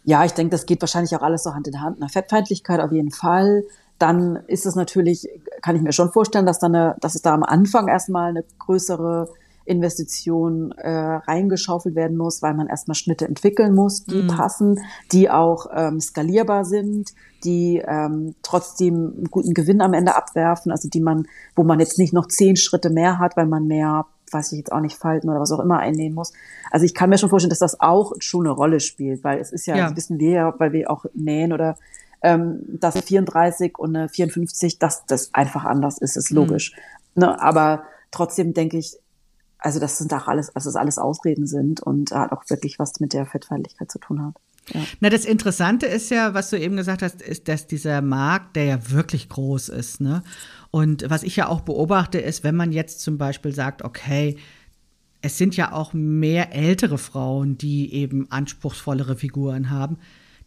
[0.05, 2.01] Ja, ich denke, das geht wahrscheinlich auch alles so Hand in Hand.
[2.01, 3.65] Eine Fettfeindlichkeit auf jeden Fall.
[3.99, 5.29] Dann ist es natürlich,
[5.61, 8.45] kann ich mir schon vorstellen, dass, dann eine, dass es da am Anfang erstmal eine
[8.59, 9.29] größere
[9.69, 14.29] Investition äh, reingeschaufelt werden muss, weil man erstmal Schnitte entwickeln muss, die mm.
[14.29, 14.81] passen,
[15.13, 17.13] die auch ähm, skalierbar sind,
[17.45, 21.99] die ähm, trotzdem einen guten Gewinn am Ende abwerfen, also die man, wo man jetzt
[21.99, 25.29] nicht noch zehn Schritte mehr hat, weil man mehr, weiß ich jetzt auch nicht, Falten
[25.29, 26.33] oder was auch immer einnehmen muss.
[26.71, 29.53] Also ich kann mir schon vorstellen, dass das auch schon eine Rolle spielt, weil es
[29.53, 29.97] ist ja, ja.
[29.97, 31.77] wissen wir ja, weil wir auch nähen oder
[32.23, 36.73] ähm, das 34 und eine 54, dass das einfach anders ist, ist logisch.
[36.75, 37.23] Mhm.
[37.23, 38.97] Ne, aber trotzdem denke ich,
[39.59, 43.01] also das sind auch alles, also das alles Ausreden sind und hat auch wirklich was
[43.01, 44.35] mit der Fettfeindlichkeit zu tun hat.
[44.73, 44.81] Ja.
[45.01, 48.65] Na, das Interessante ist ja, was du eben gesagt hast, ist, dass dieser Markt, der
[48.65, 50.23] ja wirklich groß ist, ne?
[50.71, 54.37] Und was ich ja auch beobachte, ist, wenn man jetzt zum Beispiel sagt, okay,
[55.23, 59.99] es sind ja auch mehr ältere Frauen, die eben anspruchsvollere Figuren haben.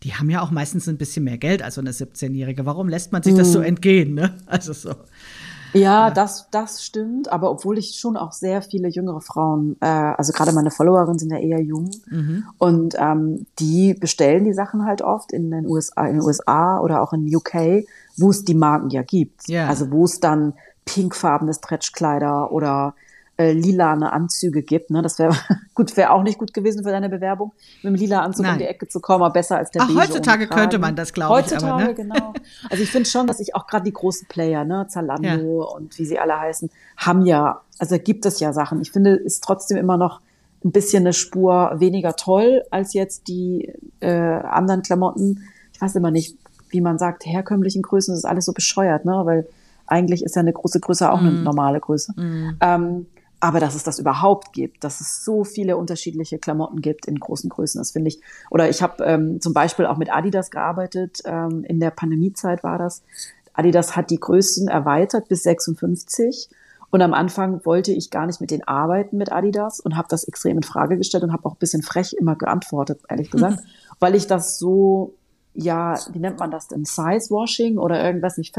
[0.04, 2.66] Die haben ja auch meistens ein bisschen mehr Geld als so eine 17-Jährige.
[2.66, 3.66] Warum lässt man sich das so mhm.
[3.66, 4.14] entgehen?
[4.14, 4.38] Ne?
[4.46, 4.96] Also so.
[5.74, 7.32] Ja, das, das stimmt.
[7.32, 11.32] Aber obwohl ich schon auch sehr viele jüngere Frauen, äh, also gerade meine Followerinnen sind
[11.32, 12.46] ja eher jung mhm.
[12.58, 17.02] und ähm, die bestellen die Sachen halt oft in den USA, in den USA oder
[17.02, 17.86] auch in UK,
[18.18, 19.48] wo es die Marken ja gibt.
[19.50, 19.68] Yeah.
[19.68, 20.54] Also wo es dann
[20.86, 22.96] pinkfarbene Stretchkleider oder
[23.42, 24.92] äh, lilane Anzüge gibt.
[24.92, 25.02] Ne?
[25.02, 25.36] Das wäre
[25.74, 28.54] gut, wäre auch nicht gut gewesen für deine Bewerbung, mit dem lila Anzug Nein.
[28.54, 31.12] um die Ecke zu kommen, aber besser als der Ach, Beige heutzutage könnte man das,
[31.12, 31.46] glaube ich.
[31.46, 31.94] Heutzutage, aber, ne?
[31.96, 32.34] genau.
[32.70, 35.76] Also ich finde schon, dass ich auch gerade die großen Player, ne, Zalando ja.
[35.76, 38.82] und wie sie alle heißen, haben ja, also gibt es ja Sachen.
[38.82, 40.22] Ich finde, ist trotzdem immer noch
[40.64, 45.48] ein bisschen eine Spur weniger toll als jetzt die äh, anderen Klamotten.
[45.74, 46.38] Ich weiß immer nicht,
[46.70, 49.22] wie man sagt, herkömmlichen Größen, das ist alles so bescheuert, ne?
[49.26, 49.48] Weil
[49.88, 51.26] eigentlich ist ja eine große Größe auch mm.
[51.26, 51.44] eine mhm.
[51.44, 52.14] normale Größe.
[52.16, 52.58] Mm.
[52.62, 53.06] Ähm,
[53.42, 57.50] aber dass es das überhaupt gibt, dass es so viele unterschiedliche Klamotten gibt in großen
[57.50, 58.22] Größen, das finde ich.
[58.52, 62.78] Oder ich habe ähm, zum Beispiel auch mit Adidas gearbeitet, ähm, in der Pandemiezeit war
[62.78, 63.04] das.
[63.54, 66.50] Adidas hat die Größen erweitert bis 56.
[66.92, 70.24] Und am Anfang wollte ich gar nicht mit denen arbeiten mit Adidas und habe das
[70.26, 73.64] extrem in Frage gestellt und habe auch ein bisschen frech immer geantwortet, ehrlich gesagt,
[74.00, 75.16] weil ich das so
[75.54, 76.86] ja, wie nennt man das denn?
[76.86, 78.38] Size-Washing oder irgendwas?
[78.38, 78.54] Ich,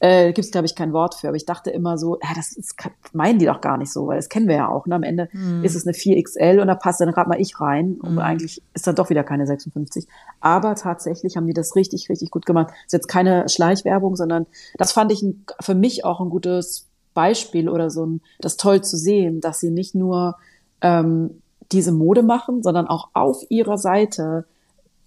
[0.00, 1.28] äh, Gibt es, glaube ich, kein Wort für.
[1.28, 2.74] Aber ich dachte immer so, ja, das ist,
[3.12, 4.86] meinen die doch gar nicht so, weil das kennen wir ja auch.
[4.86, 4.96] Ne?
[4.96, 5.64] Am Ende mm.
[5.64, 7.98] ist es eine 4XL und da passt dann gerade mal ich rein.
[8.02, 8.18] Und mm.
[8.18, 10.08] eigentlich ist dann doch wieder keine 56.
[10.40, 12.68] Aber tatsächlich haben die das richtig, richtig gut gemacht.
[12.70, 14.46] Das ist jetzt keine Schleichwerbung, sondern
[14.78, 18.82] das fand ich ein, für mich auch ein gutes Beispiel oder so ein, das toll
[18.82, 20.36] zu sehen, dass sie nicht nur
[20.80, 24.44] ähm, diese Mode machen, sondern auch auf ihrer Seite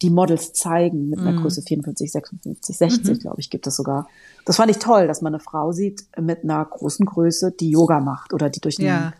[0.01, 1.41] die Models zeigen mit einer mhm.
[1.41, 3.19] Größe 54, 56, 60, mhm.
[3.19, 4.07] glaube ich, gibt es sogar.
[4.45, 7.99] Das fand ich toll, dass man eine Frau sieht mit einer großen Größe, die Yoga
[7.99, 9.13] macht oder die durch den ja.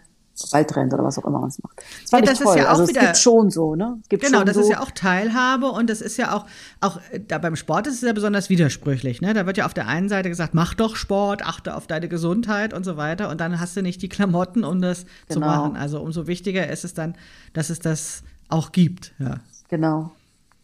[0.52, 1.78] Wald rennt oder was auch immer man es macht.
[2.02, 2.56] Das fand ja, das ich toll.
[2.56, 3.98] Ist ja auch also es gibt schon so, ne?
[4.02, 4.62] Es gibt genau, das so.
[4.62, 6.46] ist ja auch Teilhabe und das ist ja auch,
[6.80, 9.34] auch da beim Sport ist es ja besonders widersprüchlich, ne?
[9.34, 12.74] Da wird ja auf der einen Seite gesagt, mach doch Sport, achte auf deine Gesundheit
[12.74, 15.34] und so weiter und dann hast du nicht die Klamotten, um das genau.
[15.34, 15.76] zu machen.
[15.76, 17.16] Also umso wichtiger ist es dann,
[17.54, 19.38] dass es das auch gibt, ja.
[19.68, 20.12] Genau.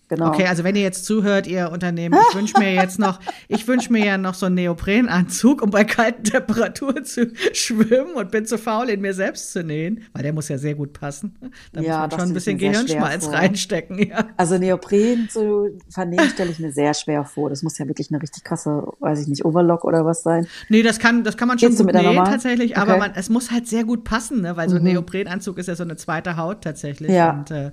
[0.07, 0.27] Genau.
[0.27, 3.91] Okay, also wenn ihr jetzt zuhört, ihr Unternehmen, ich wünsche mir jetzt noch, ich wünsche
[3.91, 8.59] mir ja noch so einen Neoprenanzug, um bei kalten Temperaturen zu schwimmen und bin zu
[8.59, 11.35] faul, ihn mir selbst zu nähen, weil der muss ja sehr gut passen.
[11.73, 13.97] Da ja, muss man schon ein bisschen Gehirnschmalz reinstecken.
[14.07, 14.27] Ja.
[14.37, 17.49] Also Neopren zu vernähen stelle ich mir sehr schwer vor.
[17.49, 20.45] Das muss ja wirklich eine richtig krasse, weiß ich nicht, Overlock oder was sein.
[20.69, 22.79] Nee, das kann, das kann man schon Gehst gut nähen tatsächlich, okay.
[22.79, 24.55] aber man, es muss halt sehr gut passen, ne?
[24.55, 24.89] weil so ein mhm.
[24.89, 27.11] Neoprenanzug ist ja so eine zweite Haut tatsächlich.
[27.11, 27.31] Ja.
[27.31, 27.71] Und, äh,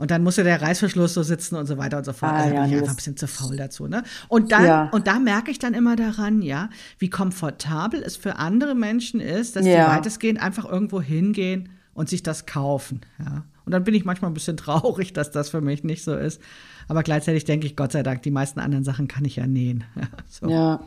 [0.00, 2.32] und dann musste der Reißverschluss so sitzen und so weiter und so fort.
[2.32, 3.86] Ah, also ja, bin ich einfach ein bisschen zu faul dazu.
[3.86, 4.02] Ne?
[4.28, 4.88] Und dann, ja.
[4.92, 9.56] und da merke ich dann immer daran, ja, wie komfortabel es für andere Menschen ist,
[9.56, 9.84] dass ja.
[9.84, 13.02] die weitestgehend einfach irgendwo hingehen und sich das kaufen.
[13.18, 13.44] Ja.
[13.66, 16.40] Und dann bin ich manchmal ein bisschen traurig, dass das für mich nicht so ist.
[16.88, 19.84] Aber gleichzeitig denke ich, Gott sei Dank, die meisten anderen Sachen kann ich ja nähen.
[20.30, 20.48] so.
[20.48, 20.80] Ja.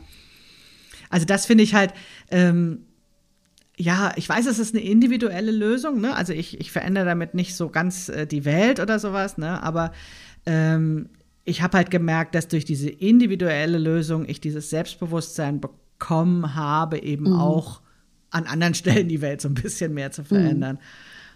[1.08, 1.94] Also das finde ich halt,
[2.32, 2.80] ähm,
[3.76, 6.14] ja, ich weiß, es ist eine individuelle Lösung, ne?
[6.14, 9.62] Also ich, ich verändere damit nicht so ganz äh, die Welt oder sowas, ne?
[9.62, 9.92] Aber
[10.46, 11.08] ähm,
[11.44, 17.30] ich habe halt gemerkt, dass durch diese individuelle Lösung ich dieses Selbstbewusstsein bekommen habe, eben
[17.30, 17.40] mhm.
[17.40, 17.80] auch
[18.30, 20.78] an anderen Stellen die Welt so ein bisschen mehr zu verändern.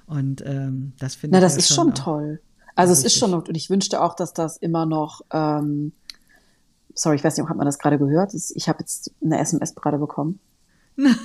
[0.07, 0.15] Mhm.
[0.15, 1.41] Und ähm, das finde ich.
[1.41, 2.41] Na, das ist schon, toll.
[2.75, 5.93] Also es ist schon, und ich wünschte auch, dass das immer noch, ähm,
[6.95, 8.33] sorry, ich weiß nicht, hat man das gerade gehört?
[8.33, 10.41] Ich habe jetzt eine SMS gerade bekommen.
[10.99, 11.17] Nein,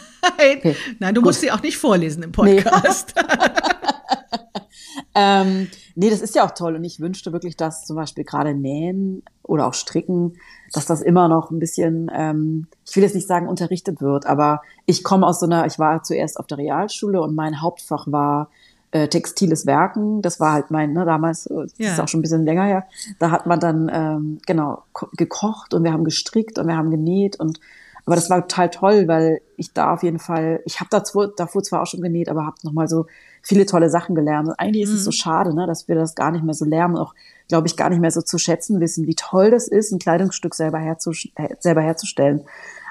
[0.58, 0.76] okay.
[1.00, 1.30] nein, du Gut.
[1.30, 3.16] musst sie auch nicht vorlesen im Podcast.
[3.16, 3.24] Nee.
[5.16, 8.54] ähm, nee, das ist ja auch toll und ich wünschte wirklich, dass zum Beispiel gerade
[8.54, 10.34] Nähen oder auch Stricken,
[10.72, 14.62] dass das immer noch ein bisschen, ähm, ich will jetzt nicht sagen unterrichtet wird, aber
[14.86, 18.52] ich komme aus so einer, ich war zuerst auf der Realschule und mein Hauptfach war
[18.92, 20.22] äh, textiles Werken.
[20.22, 21.94] Das war halt mein, ne, damals, äh, das ja.
[21.94, 22.86] ist auch schon ein bisschen länger her.
[23.18, 24.84] Da hat man dann ähm, genau
[25.18, 27.60] gekocht und wir haben gestrickt und wir haben genäht und
[28.06, 31.82] aber das war total toll, weil ich da auf jeden Fall, ich habe davor, zwar
[31.82, 33.06] auch schon genäht, aber habe nochmal so
[33.42, 34.50] viele tolle Sachen gelernt.
[34.50, 34.96] Und eigentlich ist mhm.
[34.96, 35.14] es so mhm.
[35.14, 37.14] schade, ne, dass wir das gar nicht mehr so lernen, auch,
[37.48, 40.54] glaube ich, gar nicht mehr so zu schätzen wissen, wie toll das ist, ein Kleidungsstück
[40.54, 41.12] selber, herzu,
[41.60, 42.42] selber herzustellen.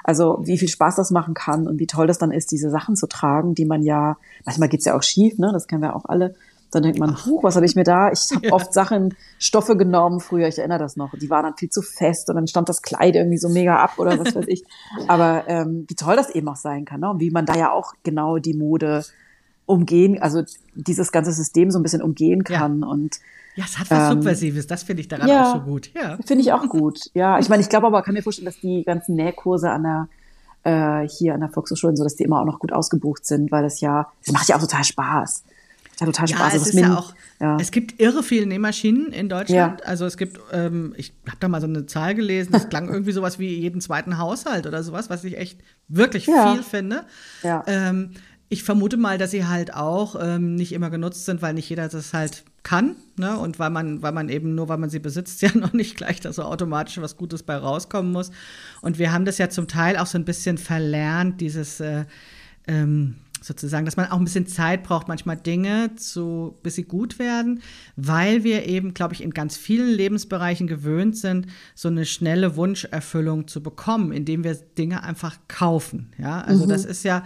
[0.03, 2.95] Also wie viel Spaß das machen kann und wie toll das dann ist, diese Sachen
[2.95, 5.51] zu tragen, die man ja, manchmal geht's ja auch schief, ne?
[5.53, 6.35] Das kennen wir auch alle.
[6.73, 8.11] Dann denkt man, huch, was habe ich mir da?
[8.11, 8.53] Ich habe ja.
[8.53, 11.11] oft Sachen, Stoffe genommen früher, ich erinnere das noch.
[11.17, 13.97] Die waren dann viel zu fest und dann stand das Kleid irgendwie so mega ab
[13.97, 14.63] oder was weiß ich.
[15.07, 17.09] Aber ähm, wie toll das eben auch sein kann, ne?
[17.09, 19.05] Und wie man da ja auch genau die Mode
[19.65, 20.43] umgehen, also
[20.73, 22.87] dieses ganze System so ein bisschen umgehen kann ja.
[22.87, 23.19] und
[23.55, 25.91] ja, es hat was ähm, Subversives, das finde ich daran ja, auch so gut.
[25.93, 26.17] Ja.
[26.25, 27.11] Finde ich auch gut.
[27.13, 30.07] Ja, ich meine, ich glaube aber, kann mir vorstellen, dass die ganzen Nähkurse an der
[30.63, 33.61] äh, hier an der Volkshochschule, so dass die immer auch noch gut ausgebucht sind, weil
[33.61, 35.43] das ja, das macht ja auch total Spaß
[35.99, 36.53] ja total Spaß.
[36.53, 37.57] Ja, es ist ja auch, ja.
[37.59, 39.81] es gibt irre viele Nähmaschinen in Deutschland.
[39.81, 39.85] Ja.
[39.85, 43.11] Also es gibt, ähm, ich habe da mal so eine Zahl gelesen, das klang irgendwie
[43.11, 47.03] sowas wie jeden zweiten Haushalt oder sowas, was ich echt wirklich viel finde.
[47.43, 47.63] Ja.
[47.67, 48.11] Ähm,
[48.53, 51.87] ich vermute mal, dass sie halt auch ähm, nicht immer genutzt sind, weil nicht jeder
[51.89, 53.37] das halt kann, ne?
[53.37, 56.19] Und weil man, weil man eben nur, weil man sie besitzt, ja noch nicht gleich
[56.19, 58.31] da so automatisch was Gutes bei rauskommen muss.
[58.81, 62.05] Und wir haben das ja zum Teil auch so ein bisschen verlernt, dieses äh,
[62.67, 67.19] ähm, sozusagen, dass man auch ein bisschen Zeit braucht, manchmal Dinge zu, bis sie gut
[67.19, 67.61] werden,
[67.95, 73.47] weil wir eben, glaube ich, in ganz vielen Lebensbereichen gewöhnt sind, so eine schnelle Wunscherfüllung
[73.47, 76.13] zu bekommen, indem wir Dinge einfach kaufen.
[76.17, 76.69] Ja, also mhm.
[76.69, 77.23] das ist ja,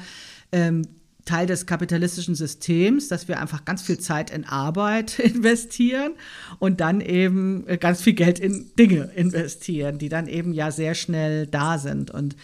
[0.52, 0.84] ähm,
[1.28, 6.14] Teil des kapitalistischen Systems, dass wir einfach ganz viel Zeit in Arbeit investieren
[6.58, 10.96] und dann eben äh, ganz viel Geld in Dinge investieren, die dann eben ja sehr
[10.96, 12.10] schnell da sind.
[12.10, 12.36] Und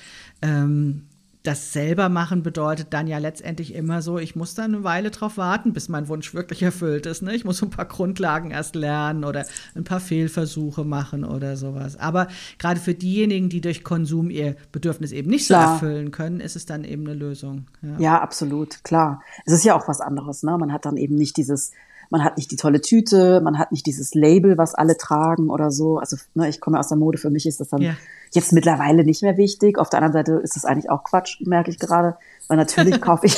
[0.42, 1.08] ähm,
[1.44, 5.36] das selber machen bedeutet dann ja letztendlich immer so, ich muss dann eine Weile drauf
[5.36, 7.22] warten, bis mein Wunsch wirklich erfüllt ist.
[7.22, 7.36] Ne?
[7.36, 11.98] Ich muss ein paar Grundlagen erst lernen oder ein paar Fehlversuche machen oder sowas.
[11.98, 12.30] Aber
[12.60, 15.68] gerade für diejenigen, die durch Konsum ihr Bedürfnis eben nicht klar.
[15.68, 17.66] so erfüllen können, ist es dann eben eine Lösung.
[17.82, 18.00] Ja.
[18.00, 19.22] ja, absolut, klar.
[19.46, 20.44] Es ist ja auch was anderes.
[20.44, 20.58] Ne?
[20.58, 21.72] Man hat dann eben nicht dieses
[22.10, 25.72] man hat nicht die tolle Tüte, man hat nicht dieses Label, was alle tragen oder
[25.72, 25.98] so.
[25.98, 27.96] Also ne, ich komme aus der Mode, für mich ist das dann ja.
[28.32, 29.78] jetzt mittlerweile nicht mehr wichtig.
[29.78, 33.28] Auf der anderen Seite ist das eigentlich auch Quatsch, merke ich gerade, weil natürlich kaufe
[33.28, 33.38] ich,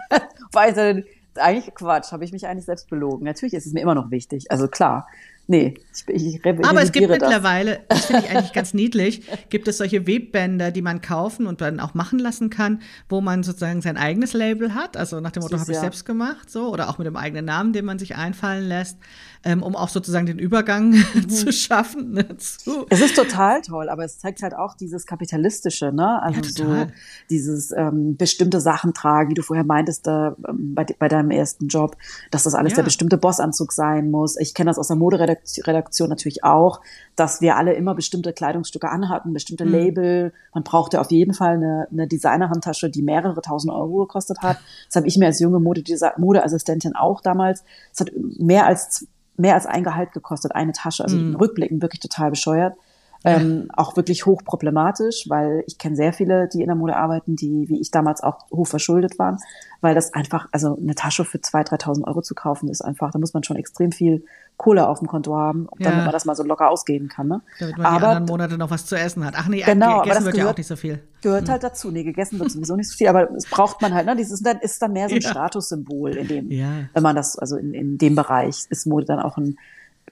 [0.52, 1.04] weil
[1.36, 3.24] eigentlich Quatsch, habe ich mich eigentlich selbst belogen.
[3.24, 5.06] Natürlich ist es mir immer noch wichtig, also klar.
[5.50, 5.74] Nee,
[6.08, 7.18] ich, ich Aber es gibt das.
[7.18, 11.62] mittlerweile, das finde ich eigentlich ganz niedlich, gibt es solche Webbänder, die man kaufen und
[11.62, 14.98] dann auch machen lassen kann, wo man sozusagen sein eigenes Label hat.
[14.98, 15.80] Also nach dem Motto, habe ich ja.
[15.80, 18.98] selbst gemacht, so, oder auch mit dem eigenen Namen, den man sich einfallen lässt
[19.44, 21.28] ähm, um auch sozusagen den Übergang mhm.
[21.28, 22.12] zu schaffen.
[22.12, 22.86] Ne, zu.
[22.88, 26.22] Es ist total toll, aber es zeigt halt auch dieses Kapitalistische, ne?
[26.22, 26.92] Also ja, so
[27.30, 31.68] dieses ähm, bestimmte Sachen tragen, wie du vorher meintest, da, ähm, bei, bei deinem ersten
[31.68, 31.96] Job,
[32.30, 32.76] dass das alles ja.
[32.76, 34.36] der bestimmte Bossanzug sein muss.
[34.36, 36.80] Ich kenne das aus der Moderedaktion natürlich auch,
[37.16, 39.72] dass wir alle immer bestimmte Kleidungsstücke anhatten, bestimmte mhm.
[39.72, 40.32] Label.
[40.54, 44.58] Man brauchte auf jeden Fall eine, eine Designerhandtasche, die mehrere tausend Euro gekostet hat.
[44.86, 47.64] Das habe ich mir als junge Modeassistentin auch damals.
[47.92, 49.06] Es hat mehr als
[49.38, 51.04] mehr als ein Gehalt gekostet, eine Tasche.
[51.04, 51.36] Also mhm.
[51.36, 52.76] rückblickend wirklich total bescheuert.
[53.24, 57.68] Ähm, auch wirklich hochproblematisch, weil ich kenne sehr viele, die in der Mode arbeiten, die
[57.68, 59.38] wie ich damals auch hoch verschuldet waren,
[59.80, 63.18] weil das einfach, also eine Tasche für 2.000, 3.000 Euro zu kaufen, ist einfach, da
[63.18, 64.24] muss man schon extrem viel
[64.56, 66.04] Kohle auf dem Konto haben, damit ja.
[66.04, 67.28] man das mal so locker ausgeben kann.
[67.28, 67.40] Ne?
[67.60, 69.34] Damit man aber, die anderen Monate noch was zu essen hat.
[69.36, 71.00] Ach nee, genau, gegessen wird gehört, ja auch nicht so viel.
[71.22, 71.50] Gehört hm.
[71.50, 71.90] halt dazu.
[71.92, 74.16] Nee, gegessen wird sowieso nicht so viel, aber es braucht man halt, ne?
[74.16, 75.30] Dieses dann ist dann mehr so ein ja.
[75.30, 79.38] Statussymbol in dem, wenn man das, also in, in dem Bereich ist Mode dann auch
[79.38, 79.56] ein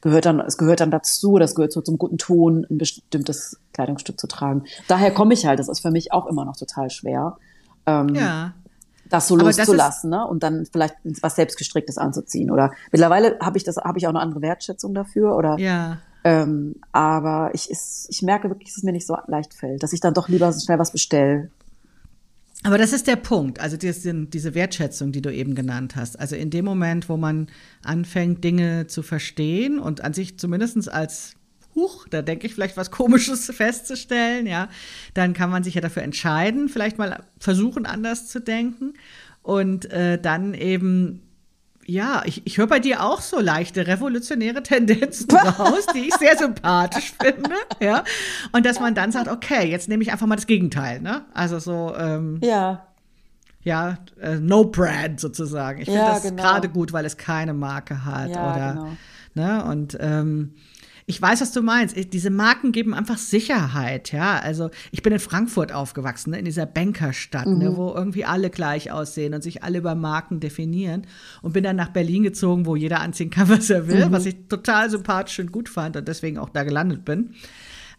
[0.01, 4.18] gehört dann, es gehört dann dazu, das gehört so zum guten Ton, ein bestimmtes Kleidungsstück
[4.18, 4.64] zu tragen.
[4.88, 7.36] Daher komme ich halt, das ist für mich auch immer noch total schwer.
[7.86, 8.53] Ähm, ja.
[9.09, 10.26] Das so loszulassen, ne?
[10.26, 12.51] Und dann vielleicht was selbstgestricktes anzuziehen.
[12.51, 15.36] Oder mittlerweile habe ich das, habe ich auch eine andere Wertschätzung dafür.
[15.36, 15.99] Oder ja.
[16.24, 19.92] Ähm, aber ich, ist, ich merke wirklich, dass es mir nicht so leicht fällt, dass
[19.92, 21.51] ich dann doch lieber schnell was bestelle.
[22.63, 26.19] Aber das ist der Punkt, also diese, Wertschätzung, die du eben genannt hast.
[26.19, 27.49] Also in dem Moment, wo man
[27.83, 31.35] anfängt, Dinge zu verstehen und an sich zumindest als
[31.75, 34.69] Huch, da denke ich vielleicht was Komisches festzustellen, ja,
[35.15, 38.95] dann kann man sich ja dafür entscheiden, vielleicht mal versuchen, anders zu denken
[39.43, 41.26] und äh, dann eben
[41.87, 46.37] ja, ich, ich höre bei dir auch so leichte revolutionäre Tendenzen raus, die ich sehr
[46.37, 47.55] sympathisch finde.
[47.80, 48.05] Ja.
[48.53, 51.24] Und dass man dann sagt, okay, jetzt nehme ich einfach mal das Gegenteil, ne?
[51.32, 52.87] Also so, ähm, ja.
[53.62, 55.80] Ja, äh, No Brand sozusagen.
[55.80, 56.43] Ich finde ja, das genau.
[56.43, 58.30] gerade gut, weil es keine Marke hat.
[58.30, 59.57] Ja, oder, genau.
[59.59, 59.64] ne?
[59.64, 60.55] Und ähm,
[61.09, 61.97] ich weiß, was du meinst.
[62.13, 64.41] Diese Marken geben einfach Sicherheit, ja.
[64.41, 67.59] Also ich bin in Frankfurt aufgewachsen, ne, in dieser Bankerstadt, ne, mhm.
[67.59, 71.07] ne, wo irgendwie alle gleich aussehen und sich alle über Marken definieren.
[71.43, 74.13] Und bin dann nach Berlin gezogen, wo jeder anziehen kann, was er will, mhm.
[74.13, 77.31] was ich total sympathisch und gut fand und deswegen auch da gelandet bin.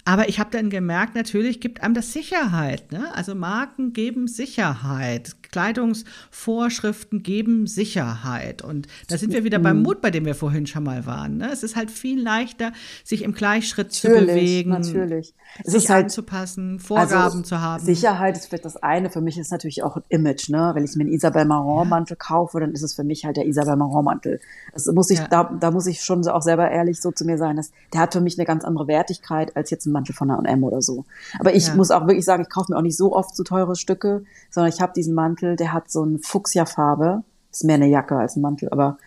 [0.04, 2.94] Aber ich habe dann gemerkt, natürlich gibt einem das Sicherheit.
[2.94, 3.14] Ne?
[3.14, 5.36] Also Marken geben Sicherheit.
[5.52, 8.62] Kleidungsvorschriften geben Sicherheit.
[8.62, 9.84] Und da sind wir wieder beim mhm.
[9.84, 11.38] Mut, bei dem wir vorhin schon mal waren.
[11.38, 11.50] Ne?
[11.52, 12.72] Es ist halt viel leichter,
[13.04, 15.34] sich im Gleichschritt natürlich, zu bewegen, natürlich.
[15.64, 17.84] Es sich halt, anzupassen, Vorgaben also zu haben.
[17.84, 19.10] Sicherheit ist vielleicht das eine.
[19.10, 20.50] Für mich ist natürlich auch ein Image.
[20.50, 20.72] Ne?
[20.74, 22.26] Wenn ich mir einen Isabel Marant Mantel ja.
[22.26, 24.40] kaufe, dann ist es für mich halt der Isabel Marant Mantel.
[24.74, 25.28] Das muss ich, ja.
[25.28, 28.14] da, da muss ich schon auch selber ehrlich so zu mir sein, dass der hat
[28.14, 31.06] für mich eine ganz andere Wertigkeit als jetzt ein Mantel von H&M oder so.
[31.40, 31.76] Aber ich ja.
[31.76, 34.72] muss auch wirklich sagen, ich kaufe mir auch nicht so oft so teure Stücke, sondern
[34.72, 37.24] ich habe diesen Mantel, der hat so eine Fuchsia-Farbe.
[37.52, 38.98] Ist mehr eine Jacke als ein Mantel, aber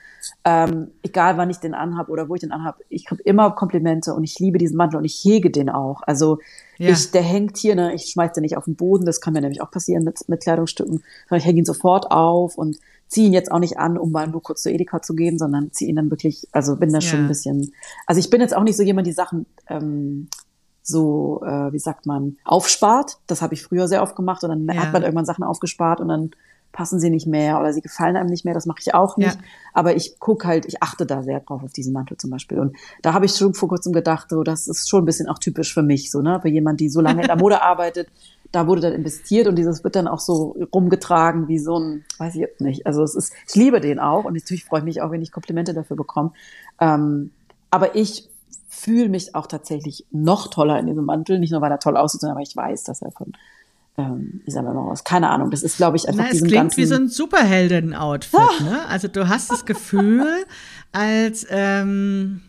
[0.44, 4.14] ähm, egal wann ich den anhab oder wo ich den anhab, ich kriege immer Komplimente
[4.14, 6.02] und ich liebe diesen Mantel und ich hege den auch.
[6.02, 6.38] Also
[6.78, 6.90] ja.
[6.90, 9.40] ich, der hängt hier, ne, ich schmeiß den nicht auf den Boden, das kann mir
[9.40, 12.78] nämlich auch passieren mit, mit Kleidungsstücken, sondern ich hänge ihn sofort auf und
[13.08, 15.72] ziehe ihn jetzt auch nicht an, um mal nur kurz zu Edeka zu gehen, sondern
[15.72, 17.02] ziehe ihn dann wirklich, also bin da ja.
[17.02, 17.72] schon ein bisschen,
[18.06, 20.28] also ich bin jetzt auch nicht so jemand, die Sachen ähm,
[20.82, 23.18] so, äh, wie sagt man, aufspart.
[23.26, 24.82] Das habe ich früher sehr oft gemacht und dann ja.
[24.82, 26.30] hat man irgendwann Sachen aufgespart und dann
[26.72, 28.54] passen sie nicht mehr oder sie gefallen einem nicht mehr.
[28.54, 29.34] Das mache ich auch nicht.
[29.34, 29.40] Ja.
[29.72, 32.58] Aber ich gucke halt, ich achte da sehr drauf auf diesen Mantel zum Beispiel.
[32.58, 35.38] Und da habe ich schon vor kurzem gedacht, so, das ist schon ein bisschen auch
[35.38, 38.08] typisch für mich, so, ne, für jemand, die so lange in der Mode arbeitet.
[38.52, 42.34] Da wurde dann investiert und dieses wird dann auch so rumgetragen wie so ein, weiß
[42.34, 42.86] ich jetzt nicht.
[42.86, 45.30] Also es ist, ich liebe den auch und natürlich freue ich mich auch, wenn ich
[45.30, 46.32] Komplimente dafür bekomme.
[46.80, 47.30] Ähm,
[47.70, 48.28] aber ich
[48.70, 51.40] fühle mich auch tatsächlich noch toller in diesem Mantel.
[51.40, 53.32] Nicht nur, weil er toll aussieht, sondern weil ich weiß, dass er von
[53.98, 55.02] ähm, Isabel Moraus.
[55.02, 55.50] Keine Ahnung.
[55.50, 58.40] Das ist, glaube ich, einfach Na, es klingt wie so ein Superhelden-Outfit.
[58.40, 58.62] Ah.
[58.62, 58.86] Ne?
[58.88, 60.44] Also du hast das Gefühl,
[60.92, 62.42] als ähm,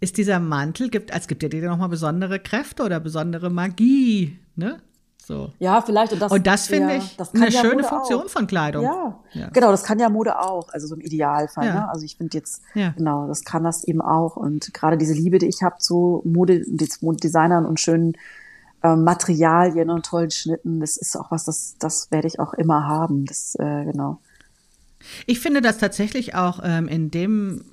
[0.00, 4.38] ist dieser Mantel, gibt, als gibt er dir nochmal besondere Kräfte oder besondere Magie.
[4.56, 4.82] Ne?
[5.24, 5.52] So.
[5.60, 6.12] Ja, vielleicht.
[6.12, 8.28] Und das, und das finde ja, ich das eine ja schöne Mode Funktion auch.
[8.28, 8.84] von Kleidung.
[8.84, 9.20] Ja.
[9.32, 9.48] ja.
[9.50, 11.66] genau, das kann ja Mode auch, also so im Idealfall.
[11.66, 11.74] Ja.
[11.74, 11.88] Ne?
[11.88, 14.36] Also ich finde jetzt, genau, das kann das eben auch.
[14.36, 18.14] Und gerade diese Liebe, die ich habe zu Mode, Designern und schönen
[18.82, 22.86] äh, Materialien und tollen Schnitten, das ist auch was, das, das werde ich auch immer
[22.86, 23.24] haben.
[23.24, 24.18] Das, äh, genau.
[25.26, 27.64] Ich finde das tatsächlich auch ähm, in dem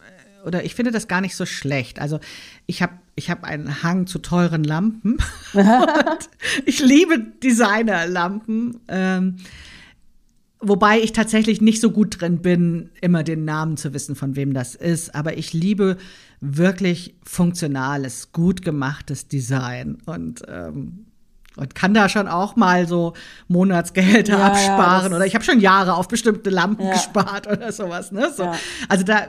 [0.45, 1.99] oder ich finde das gar nicht so schlecht.
[1.99, 2.19] Also
[2.65, 5.17] ich habe ich hab einen Hang zu teuren Lampen.
[6.65, 8.79] ich liebe Designerlampen.
[8.87, 9.37] Ähm,
[10.59, 14.53] wobei ich tatsächlich nicht so gut drin bin, immer den Namen zu wissen, von wem
[14.53, 15.15] das ist.
[15.15, 15.97] Aber ich liebe
[16.39, 19.97] wirklich funktionales, gut gemachtes Design.
[20.05, 21.05] Und ähm,
[21.55, 23.13] und kann da schon auch mal so
[23.49, 26.93] Monatsgehälter ja, absparen ja, oder ich habe schon Jahre auf bestimmte Lampen ja.
[26.93, 28.13] gespart oder sowas.
[28.13, 28.31] Ne?
[28.33, 28.49] So.
[28.87, 29.27] Also da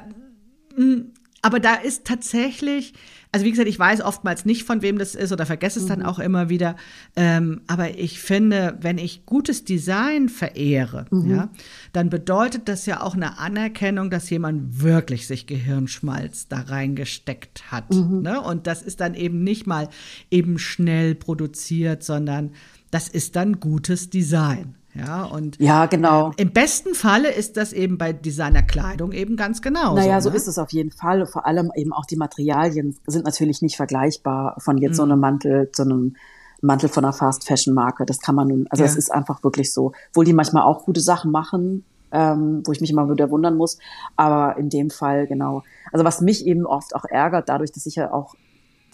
[1.43, 2.93] aber da ist tatsächlich,
[3.33, 5.89] also wie gesagt, ich weiß oftmals nicht, von wem das ist oder vergesse es mhm.
[5.89, 6.77] dann auch immer wieder.
[7.17, 11.31] Ähm, aber ich finde, wenn ich gutes Design verehre, mhm.
[11.31, 11.51] ja,
[11.95, 17.91] dann bedeutet das ja auch eine Anerkennung, dass jemand wirklich sich Gehirnschmalz da reingesteckt hat.
[17.91, 18.21] Mhm.
[18.21, 18.41] Ne?
[18.41, 19.89] Und das ist dann eben nicht mal
[20.31, 22.51] eben schnell produziert, sondern
[22.91, 24.75] das ist dann gutes Design.
[24.95, 26.31] Ja, und ja, genau.
[26.31, 29.95] Äh, im besten Falle ist das eben bei Designerkleidung eben ganz genau.
[29.95, 30.23] Naja, ne?
[30.23, 31.27] so ist es auf jeden Fall.
[31.27, 34.97] Vor allem eben auch die Materialien sind natürlich nicht vergleichbar von jetzt mhm.
[34.97, 36.17] so einem Mantel zu einem
[36.61, 38.05] Mantel von einer Fast Fashion Marke.
[38.05, 39.93] Das kann man nun, also es ist einfach wirklich so.
[40.11, 43.79] Obwohl die manchmal auch gute Sachen machen, ähm, wo ich mich immer wieder wundern muss.
[44.17, 45.63] Aber in dem Fall, genau.
[45.93, 48.35] Also was mich eben oft auch ärgert, dadurch, dass ich ja auch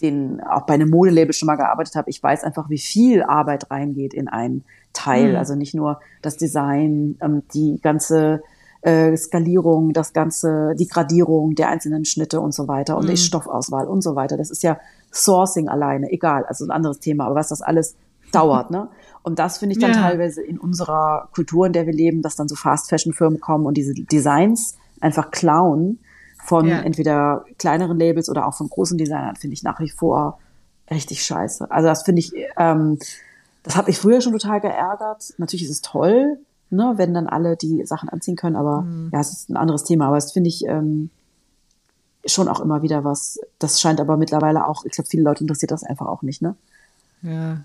[0.01, 3.71] den, auch bei einem Modelabel schon mal gearbeitet habe, ich weiß einfach, wie viel Arbeit
[3.71, 4.63] reingeht in ein
[4.93, 5.31] Teil.
[5.31, 5.37] Mhm.
[5.37, 8.41] Also nicht nur das Design, ähm, die ganze
[8.81, 13.09] äh, Skalierung, das ganze, die Gradierung der einzelnen Schnitte und so weiter und mhm.
[13.09, 14.37] die Stoffauswahl und so weiter.
[14.37, 14.79] Das ist ja
[15.11, 17.95] Sourcing alleine, egal, also ein anderes Thema, aber was das alles
[18.31, 18.89] dauert, ne?
[19.23, 20.01] Und das finde ich dann ja.
[20.01, 23.93] teilweise in unserer Kultur, in der wir leben, dass dann so Fast-Fashion-Firmen kommen und diese
[23.93, 25.99] Designs einfach klauen
[26.47, 26.79] von ja.
[26.79, 30.39] entweder kleineren Labels oder auch von großen Designern, finde ich nach wie vor
[30.89, 31.69] richtig scheiße.
[31.69, 32.97] Also das finde ich, ähm,
[33.63, 35.33] das hat mich früher schon total geärgert.
[35.37, 39.09] Natürlich ist es toll, ne, wenn dann alle die Sachen anziehen können, aber mhm.
[39.11, 40.07] ja, es ist ein anderes Thema.
[40.07, 41.09] Aber das finde ich ähm,
[42.25, 43.41] schon auch immer wieder was.
[43.59, 46.55] Das scheint aber mittlerweile auch, ich glaube, viele Leute interessiert das einfach auch nicht, ne?
[47.23, 47.57] Ja,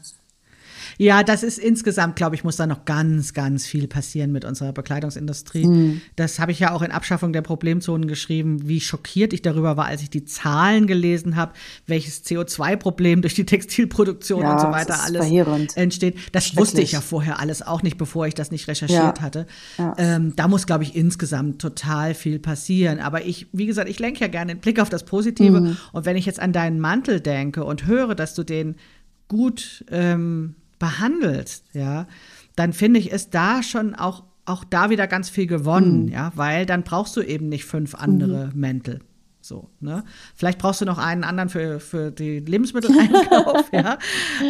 [1.03, 4.73] ja, das ist insgesamt, glaube ich, muss da noch ganz, ganz viel passieren mit unserer
[4.73, 5.67] Bekleidungsindustrie.
[5.67, 6.01] Mhm.
[6.15, 9.87] Das habe ich ja auch in Abschaffung der Problemzonen geschrieben, wie schockiert ich darüber war,
[9.87, 11.55] als ich die Zahlen gelesen habe,
[11.89, 15.77] welches CO2-Problem durch die Textilproduktion ja, und so weiter alles verheerend.
[15.77, 16.19] entsteht.
[16.31, 19.21] Das wusste ich ja vorher alles auch nicht, bevor ich das nicht recherchiert ja.
[19.21, 19.49] hatte.
[19.79, 19.97] Ja.
[19.99, 23.01] Ähm, da muss, glaube ich, insgesamt total viel passieren.
[23.01, 25.63] Aber ich, wie gesagt, ich lenke ja gerne den Blick auf das Positive.
[25.63, 25.77] Mhm.
[25.91, 28.77] Und wenn ich jetzt an deinen Mantel denke und höre, dass du den
[29.27, 32.09] gut ähm, behandelst, ja,
[32.57, 36.13] dann finde ich, ist da schon auch, auch da wieder ganz viel gewonnen, mhm.
[36.13, 38.61] ja, weil dann brauchst du eben nicht fünf andere mhm.
[38.61, 39.01] Mäntel.
[39.41, 40.05] So, ne?
[40.35, 43.99] Vielleicht brauchst du noch einen anderen für, für die Lebensmitteleinkauf, ja.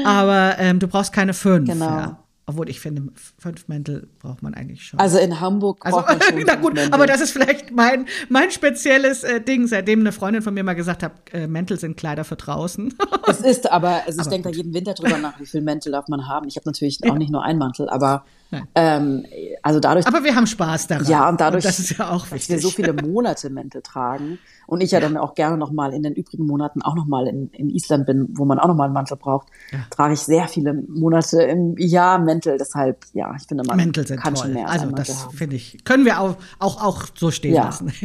[0.04, 1.68] Aber ähm, du brauchst keine fünf.
[1.68, 1.86] Genau.
[1.86, 2.21] Ja?
[2.44, 3.04] Obwohl ich finde,
[3.38, 4.98] fünf Mäntel braucht man eigentlich schon.
[4.98, 6.92] Also in Hamburg also, braucht man schon Na gut, Mäntel.
[6.92, 10.74] aber das ist vielleicht mein, mein spezielles äh, Ding, seitdem eine Freundin von mir mal
[10.74, 12.94] gesagt hat, äh, Mäntel sind Kleider für draußen.
[13.28, 16.08] es ist, aber also ich denke da jeden Winter drüber nach, wie viel Mäntel darf
[16.08, 16.48] man haben.
[16.48, 18.24] Ich habe natürlich auch nicht nur einen Mantel, aber
[18.74, 19.24] ähm,
[19.62, 20.06] also dadurch.
[20.06, 21.06] Aber wir haben Spaß daran.
[21.06, 24.38] Ja, und dadurch, und das ist ja auch dass wir so viele Monate Mäntel tragen
[24.66, 25.08] und ich ja, ja.
[25.08, 28.06] dann auch gerne noch mal in den übrigen Monaten auch noch mal in, in Island
[28.06, 29.78] bin, wo man auch noch mal einen Mantel braucht, ja.
[29.90, 32.56] trage ich sehr viele Monate im Jahr Mäntel.
[32.58, 34.44] Deshalb, ja, ich finde, man Mäntel sind kann toll.
[34.44, 34.68] schon mehr.
[34.68, 37.64] Also das finde ich, können wir auch, auch, auch so stehen ja.
[37.64, 37.92] lassen.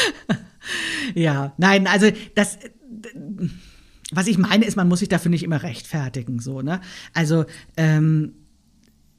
[1.14, 2.58] ja, nein, also das
[4.12, 6.80] was ich meine, ist, man muss sich dafür nicht immer rechtfertigen, so, ne?
[7.14, 7.44] Also,
[7.76, 8.34] ähm,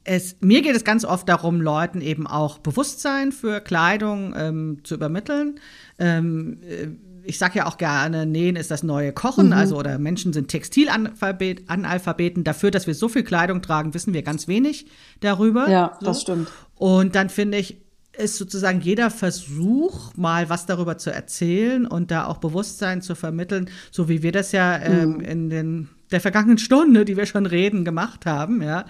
[0.04, 4.94] es, mir geht es ganz oft darum, Leuten eben auch Bewusstsein für Kleidung ähm, zu
[4.94, 5.58] übermitteln.
[5.98, 6.88] Ähm, äh,
[7.26, 9.52] ich sage ja auch gerne, Nähen ist das neue Kochen, mhm.
[9.54, 12.44] also oder Menschen sind Textilanalphabeten.
[12.44, 14.86] Dafür, dass wir so viel Kleidung tragen, wissen wir ganz wenig
[15.20, 15.68] darüber.
[15.70, 16.06] Ja, so.
[16.06, 16.48] das stimmt.
[16.76, 17.78] Und dann finde ich,
[18.18, 23.70] ist sozusagen jeder Versuch, mal was darüber zu erzählen und da auch Bewusstsein zu vermitteln,
[23.90, 25.20] so wie wir das ja ähm, mhm.
[25.20, 28.84] in den, der vergangenen Stunde, die wir schon reden, gemacht haben, ja,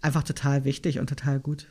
[0.00, 1.66] einfach total wichtig und total gut.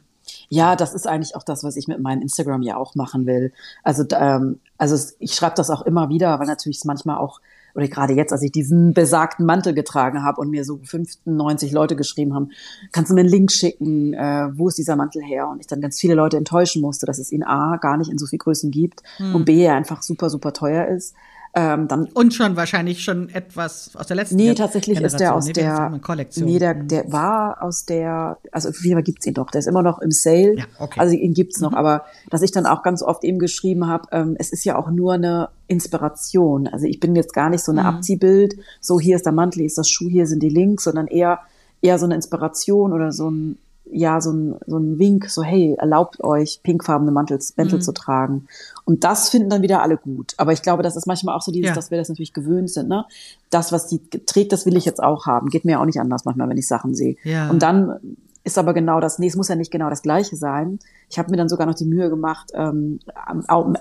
[0.50, 3.54] Ja, das ist eigentlich auch das, was ich mit meinem Instagram ja auch machen will.
[3.84, 7.40] Also, ähm, also ich schreibe das auch immer wieder, weil natürlich es manchmal auch
[7.78, 11.96] oder gerade jetzt, als ich diesen besagten Mantel getragen habe und mir so 95 Leute
[11.96, 12.50] geschrieben haben,
[12.92, 15.48] kannst du mir einen Link schicken, äh, wo ist dieser Mantel her?
[15.48, 18.18] Und ich dann ganz viele Leute enttäuschen musste, dass es ihn A, gar nicht in
[18.18, 19.36] so viel Größen gibt hm.
[19.36, 21.14] und B, er einfach super, super teuer ist.
[21.56, 25.46] Ähm, dann und schon wahrscheinlich schon etwas aus der letzten Nee, tatsächlich ist der aus
[25.46, 26.00] nee, der
[26.36, 26.88] Nee, der, mhm.
[26.88, 29.50] der war aus der, also auf jeden Fall gibt's ihn doch.
[29.50, 30.58] Der ist immer noch im Sale.
[30.58, 31.00] Ja, okay.
[31.00, 31.78] Also ihn gibt's noch, mhm.
[31.78, 34.92] aber dass ich dann auch ganz oft eben geschrieben habe, ähm, es ist ja auch
[34.92, 36.68] nur eine Inspiration.
[36.68, 37.88] Also ich bin jetzt gar nicht so eine mhm.
[37.88, 41.08] Abziehbild, so hier ist der Mantel, hier ist das Schuh, hier sind die Links, sondern
[41.08, 41.40] eher
[41.82, 43.58] eher so eine Inspiration oder so ein
[43.92, 47.82] ja so ein, so ein Wink, so hey, erlaubt euch, pinkfarbene Mantel, Mäntel mhm.
[47.82, 48.48] zu tragen.
[48.86, 50.34] Und das finden dann wieder alle gut.
[50.38, 51.76] Aber ich glaube, das ist manchmal auch so dieses, ja.
[51.76, 52.90] dass wir das natürlich gewöhnt sind.
[52.90, 53.06] Ne?
[53.50, 55.50] Das, was die trägt, das will ich jetzt auch haben.
[55.50, 57.16] Geht mir auch nicht anders manchmal, wenn ich Sachen sehe.
[57.24, 57.50] Ja.
[57.50, 58.00] Und dann
[58.48, 60.80] ist aber genau das, nee, es muss ja nicht genau das gleiche sein.
[61.10, 63.00] Ich habe mir dann sogar noch die Mühe gemacht, ähm,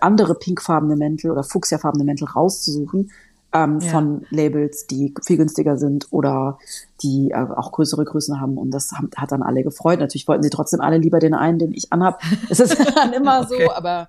[0.01, 3.11] andere pinkfarbene Mäntel oder fuchsiafarbene Mäntel rauszusuchen,
[3.57, 3.91] ähm, ja.
[3.91, 6.59] von Labels, die viel günstiger sind oder
[7.03, 8.59] die äh, auch größere Größen haben.
[8.59, 10.01] Und das haben, hat dann alle gefreut.
[10.01, 12.21] Natürlich wollten sie trotzdem alle lieber den einen, den ich anhab.
[12.51, 13.65] Es ist dann immer okay.
[13.65, 14.09] so, aber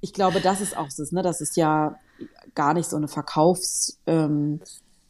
[0.00, 1.22] ich glaube, das ist auch das, ne?
[1.22, 1.96] Das ist ja
[2.54, 4.60] gar nicht so eine Verkaufs, ähm,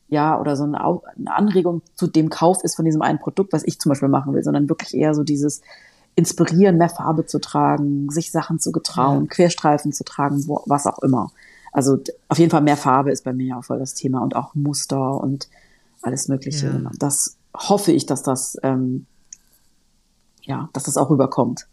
[0.08, 3.64] ja, oder so eine, eine Anregung zu dem Kauf ist von diesem einen Produkt, was
[3.64, 5.62] ich zum Beispiel machen will, sondern wirklich eher so dieses
[6.14, 9.28] Inspirieren, mehr Farbe zu tragen, sich Sachen zu getrauen, ja.
[9.28, 11.32] Querstreifen zu tragen, wo, was auch immer.
[11.74, 11.98] Also
[12.28, 14.54] auf jeden Fall mehr Farbe ist bei mir ja auch voll das Thema und auch
[14.54, 15.48] Muster und
[16.02, 16.66] alles Mögliche.
[16.68, 16.90] Ja.
[16.98, 19.06] Das hoffe ich, dass das, ähm,
[20.42, 21.66] ja, dass das auch rüberkommt.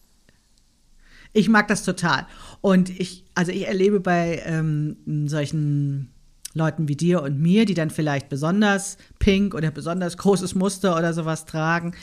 [1.34, 2.26] Ich mag das total.
[2.62, 6.12] Und ich, also ich erlebe bei ähm, solchen
[6.56, 11.14] Leuten wie dir und mir, die dann vielleicht besonders pink oder besonders großes Muster oder
[11.14, 11.94] sowas tragen,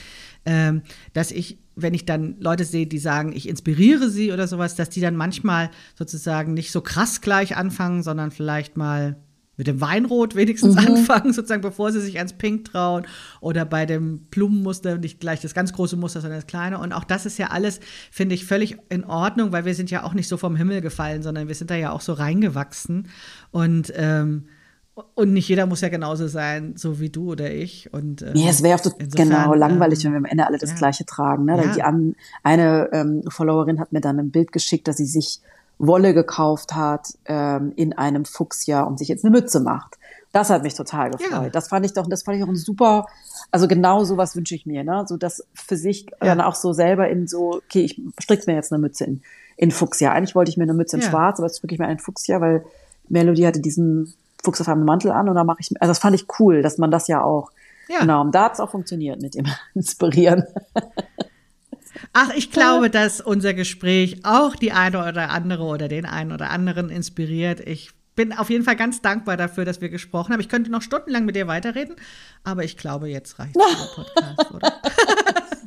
[0.46, 0.82] ähm,
[1.14, 4.90] dass ich, wenn ich dann Leute sehe, die sagen, ich inspiriere sie oder sowas, dass
[4.90, 9.16] die dann manchmal sozusagen nicht so krass gleich anfangen, sondern vielleicht mal
[9.58, 10.86] mit dem Weinrot wenigstens mhm.
[10.86, 13.06] anfangen, sozusagen, bevor sie sich ans Pink trauen.
[13.40, 16.78] Oder bei dem Blumenmuster nicht gleich das ganz große Muster, sondern das kleine.
[16.78, 17.80] Und auch das ist ja alles,
[18.10, 21.22] finde ich, völlig in Ordnung, weil wir sind ja auch nicht so vom Himmel gefallen,
[21.22, 23.08] sondern wir sind da ja auch so reingewachsen.
[23.50, 24.44] Und ähm,
[25.14, 27.92] und nicht jeder muss ja genauso sein, so wie du oder ich.
[27.92, 30.58] Und, ähm, ja, es wäre auch so genau langweilig, ähm, wenn wir am Ende alle
[30.58, 30.76] das ja.
[30.76, 31.44] Gleiche tragen.
[31.44, 31.56] Ne?
[31.56, 31.72] Ja.
[31.72, 35.40] Die an, eine ähm, Followerin hat mir dann ein Bild geschickt, dass sie sich
[35.78, 39.96] Wolle gekauft hat ähm, in einem Fuchsjahr und sich jetzt eine Mütze macht.
[40.32, 41.30] Das hat mich total gefreut.
[41.30, 41.50] Ja.
[41.50, 43.06] Das fand ich doch, das fand ich auch ein super,
[43.50, 45.04] also genau sowas wünsche ich mir, ne?
[45.06, 46.16] So das für sich ja.
[46.20, 49.22] dann auch so selber in so, okay, ich strick mir jetzt eine Mütze in,
[49.56, 50.14] in Fuchsjahr.
[50.14, 51.08] Eigentlich wollte ich mir eine Mütze in ja.
[51.08, 52.64] Schwarz, aber jetzt stricke ich mir einen Fuchsjahr, weil
[53.08, 56.62] Melody hatte diesen fuchsfarbenen Mantel an und da mache ich, also das fand ich cool,
[56.62, 57.50] dass man das ja auch,
[57.88, 58.00] ja.
[58.00, 60.44] genau, und da hat es auch funktioniert mit dem Inspirieren.
[62.12, 66.50] Ach, ich glaube, dass unser Gespräch auch die eine oder andere oder den einen oder
[66.50, 67.60] anderen inspiriert.
[67.60, 70.40] Ich bin auf jeden Fall ganz dankbar dafür, dass wir gesprochen haben.
[70.40, 71.94] Ich könnte noch stundenlang mit dir weiterreden,
[72.42, 73.62] aber ich glaube, jetzt reicht der
[73.94, 74.72] Podcast, oder?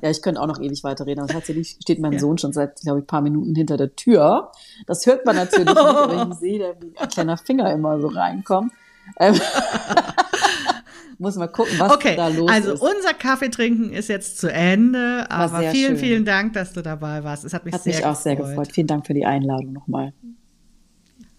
[0.02, 2.20] Ja, ich könnte auch noch ewig weiterreden, aber tatsächlich steht mein ja.
[2.20, 4.52] Sohn schon seit, glaube ich, paar Minuten hinter der Tür.
[4.88, 8.72] Das hört man natürlich nicht, aber ich sehe, wie ein kleiner Finger immer so reinkommt.
[9.20, 9.40] Ähm
[11.22, 12.82] muss mal gucken, was okay, da los also ist.
[12.82, 15.98] Also unser Kaffeetrinken ist jetzt zu Ende, aber vielen, schön.
[15.98, 17.46] vielen Dank, dass du dabei warst.
[17.46, 18.72] Es hat mich, hat sehr, mich auch sehr gefreut.
[18.74, 20.14] Vielen Dank für die Einladung nochmal.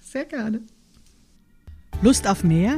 [0.01, 0.61] Sehr gerne.
[2.01, 2.77] Lust auf mehr?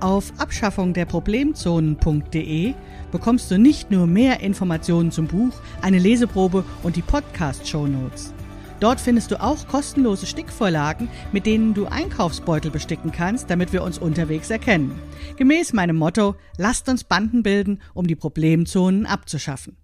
[0.00, 2.74] Auf abschaffungderproblemzonen.de
[3.10, 5.52] bekommst du nicht nur mehr Informationen zum Buch,
[5.82, 8.32] eine Leseprobe und die Podcast-Show Notes.
[8.80, 13.98] Dort findest du auch kostenlose Stickvorlagen, mit denen du Einkaufsbeutel besticken kannst, damit wir uns
[13.98, 15.00] unterwegs erkennen.
[15.36, 19.78] Gemäß meinem Motto, lasst uns Banden bilden, um die Problemzonen abzuschaffen.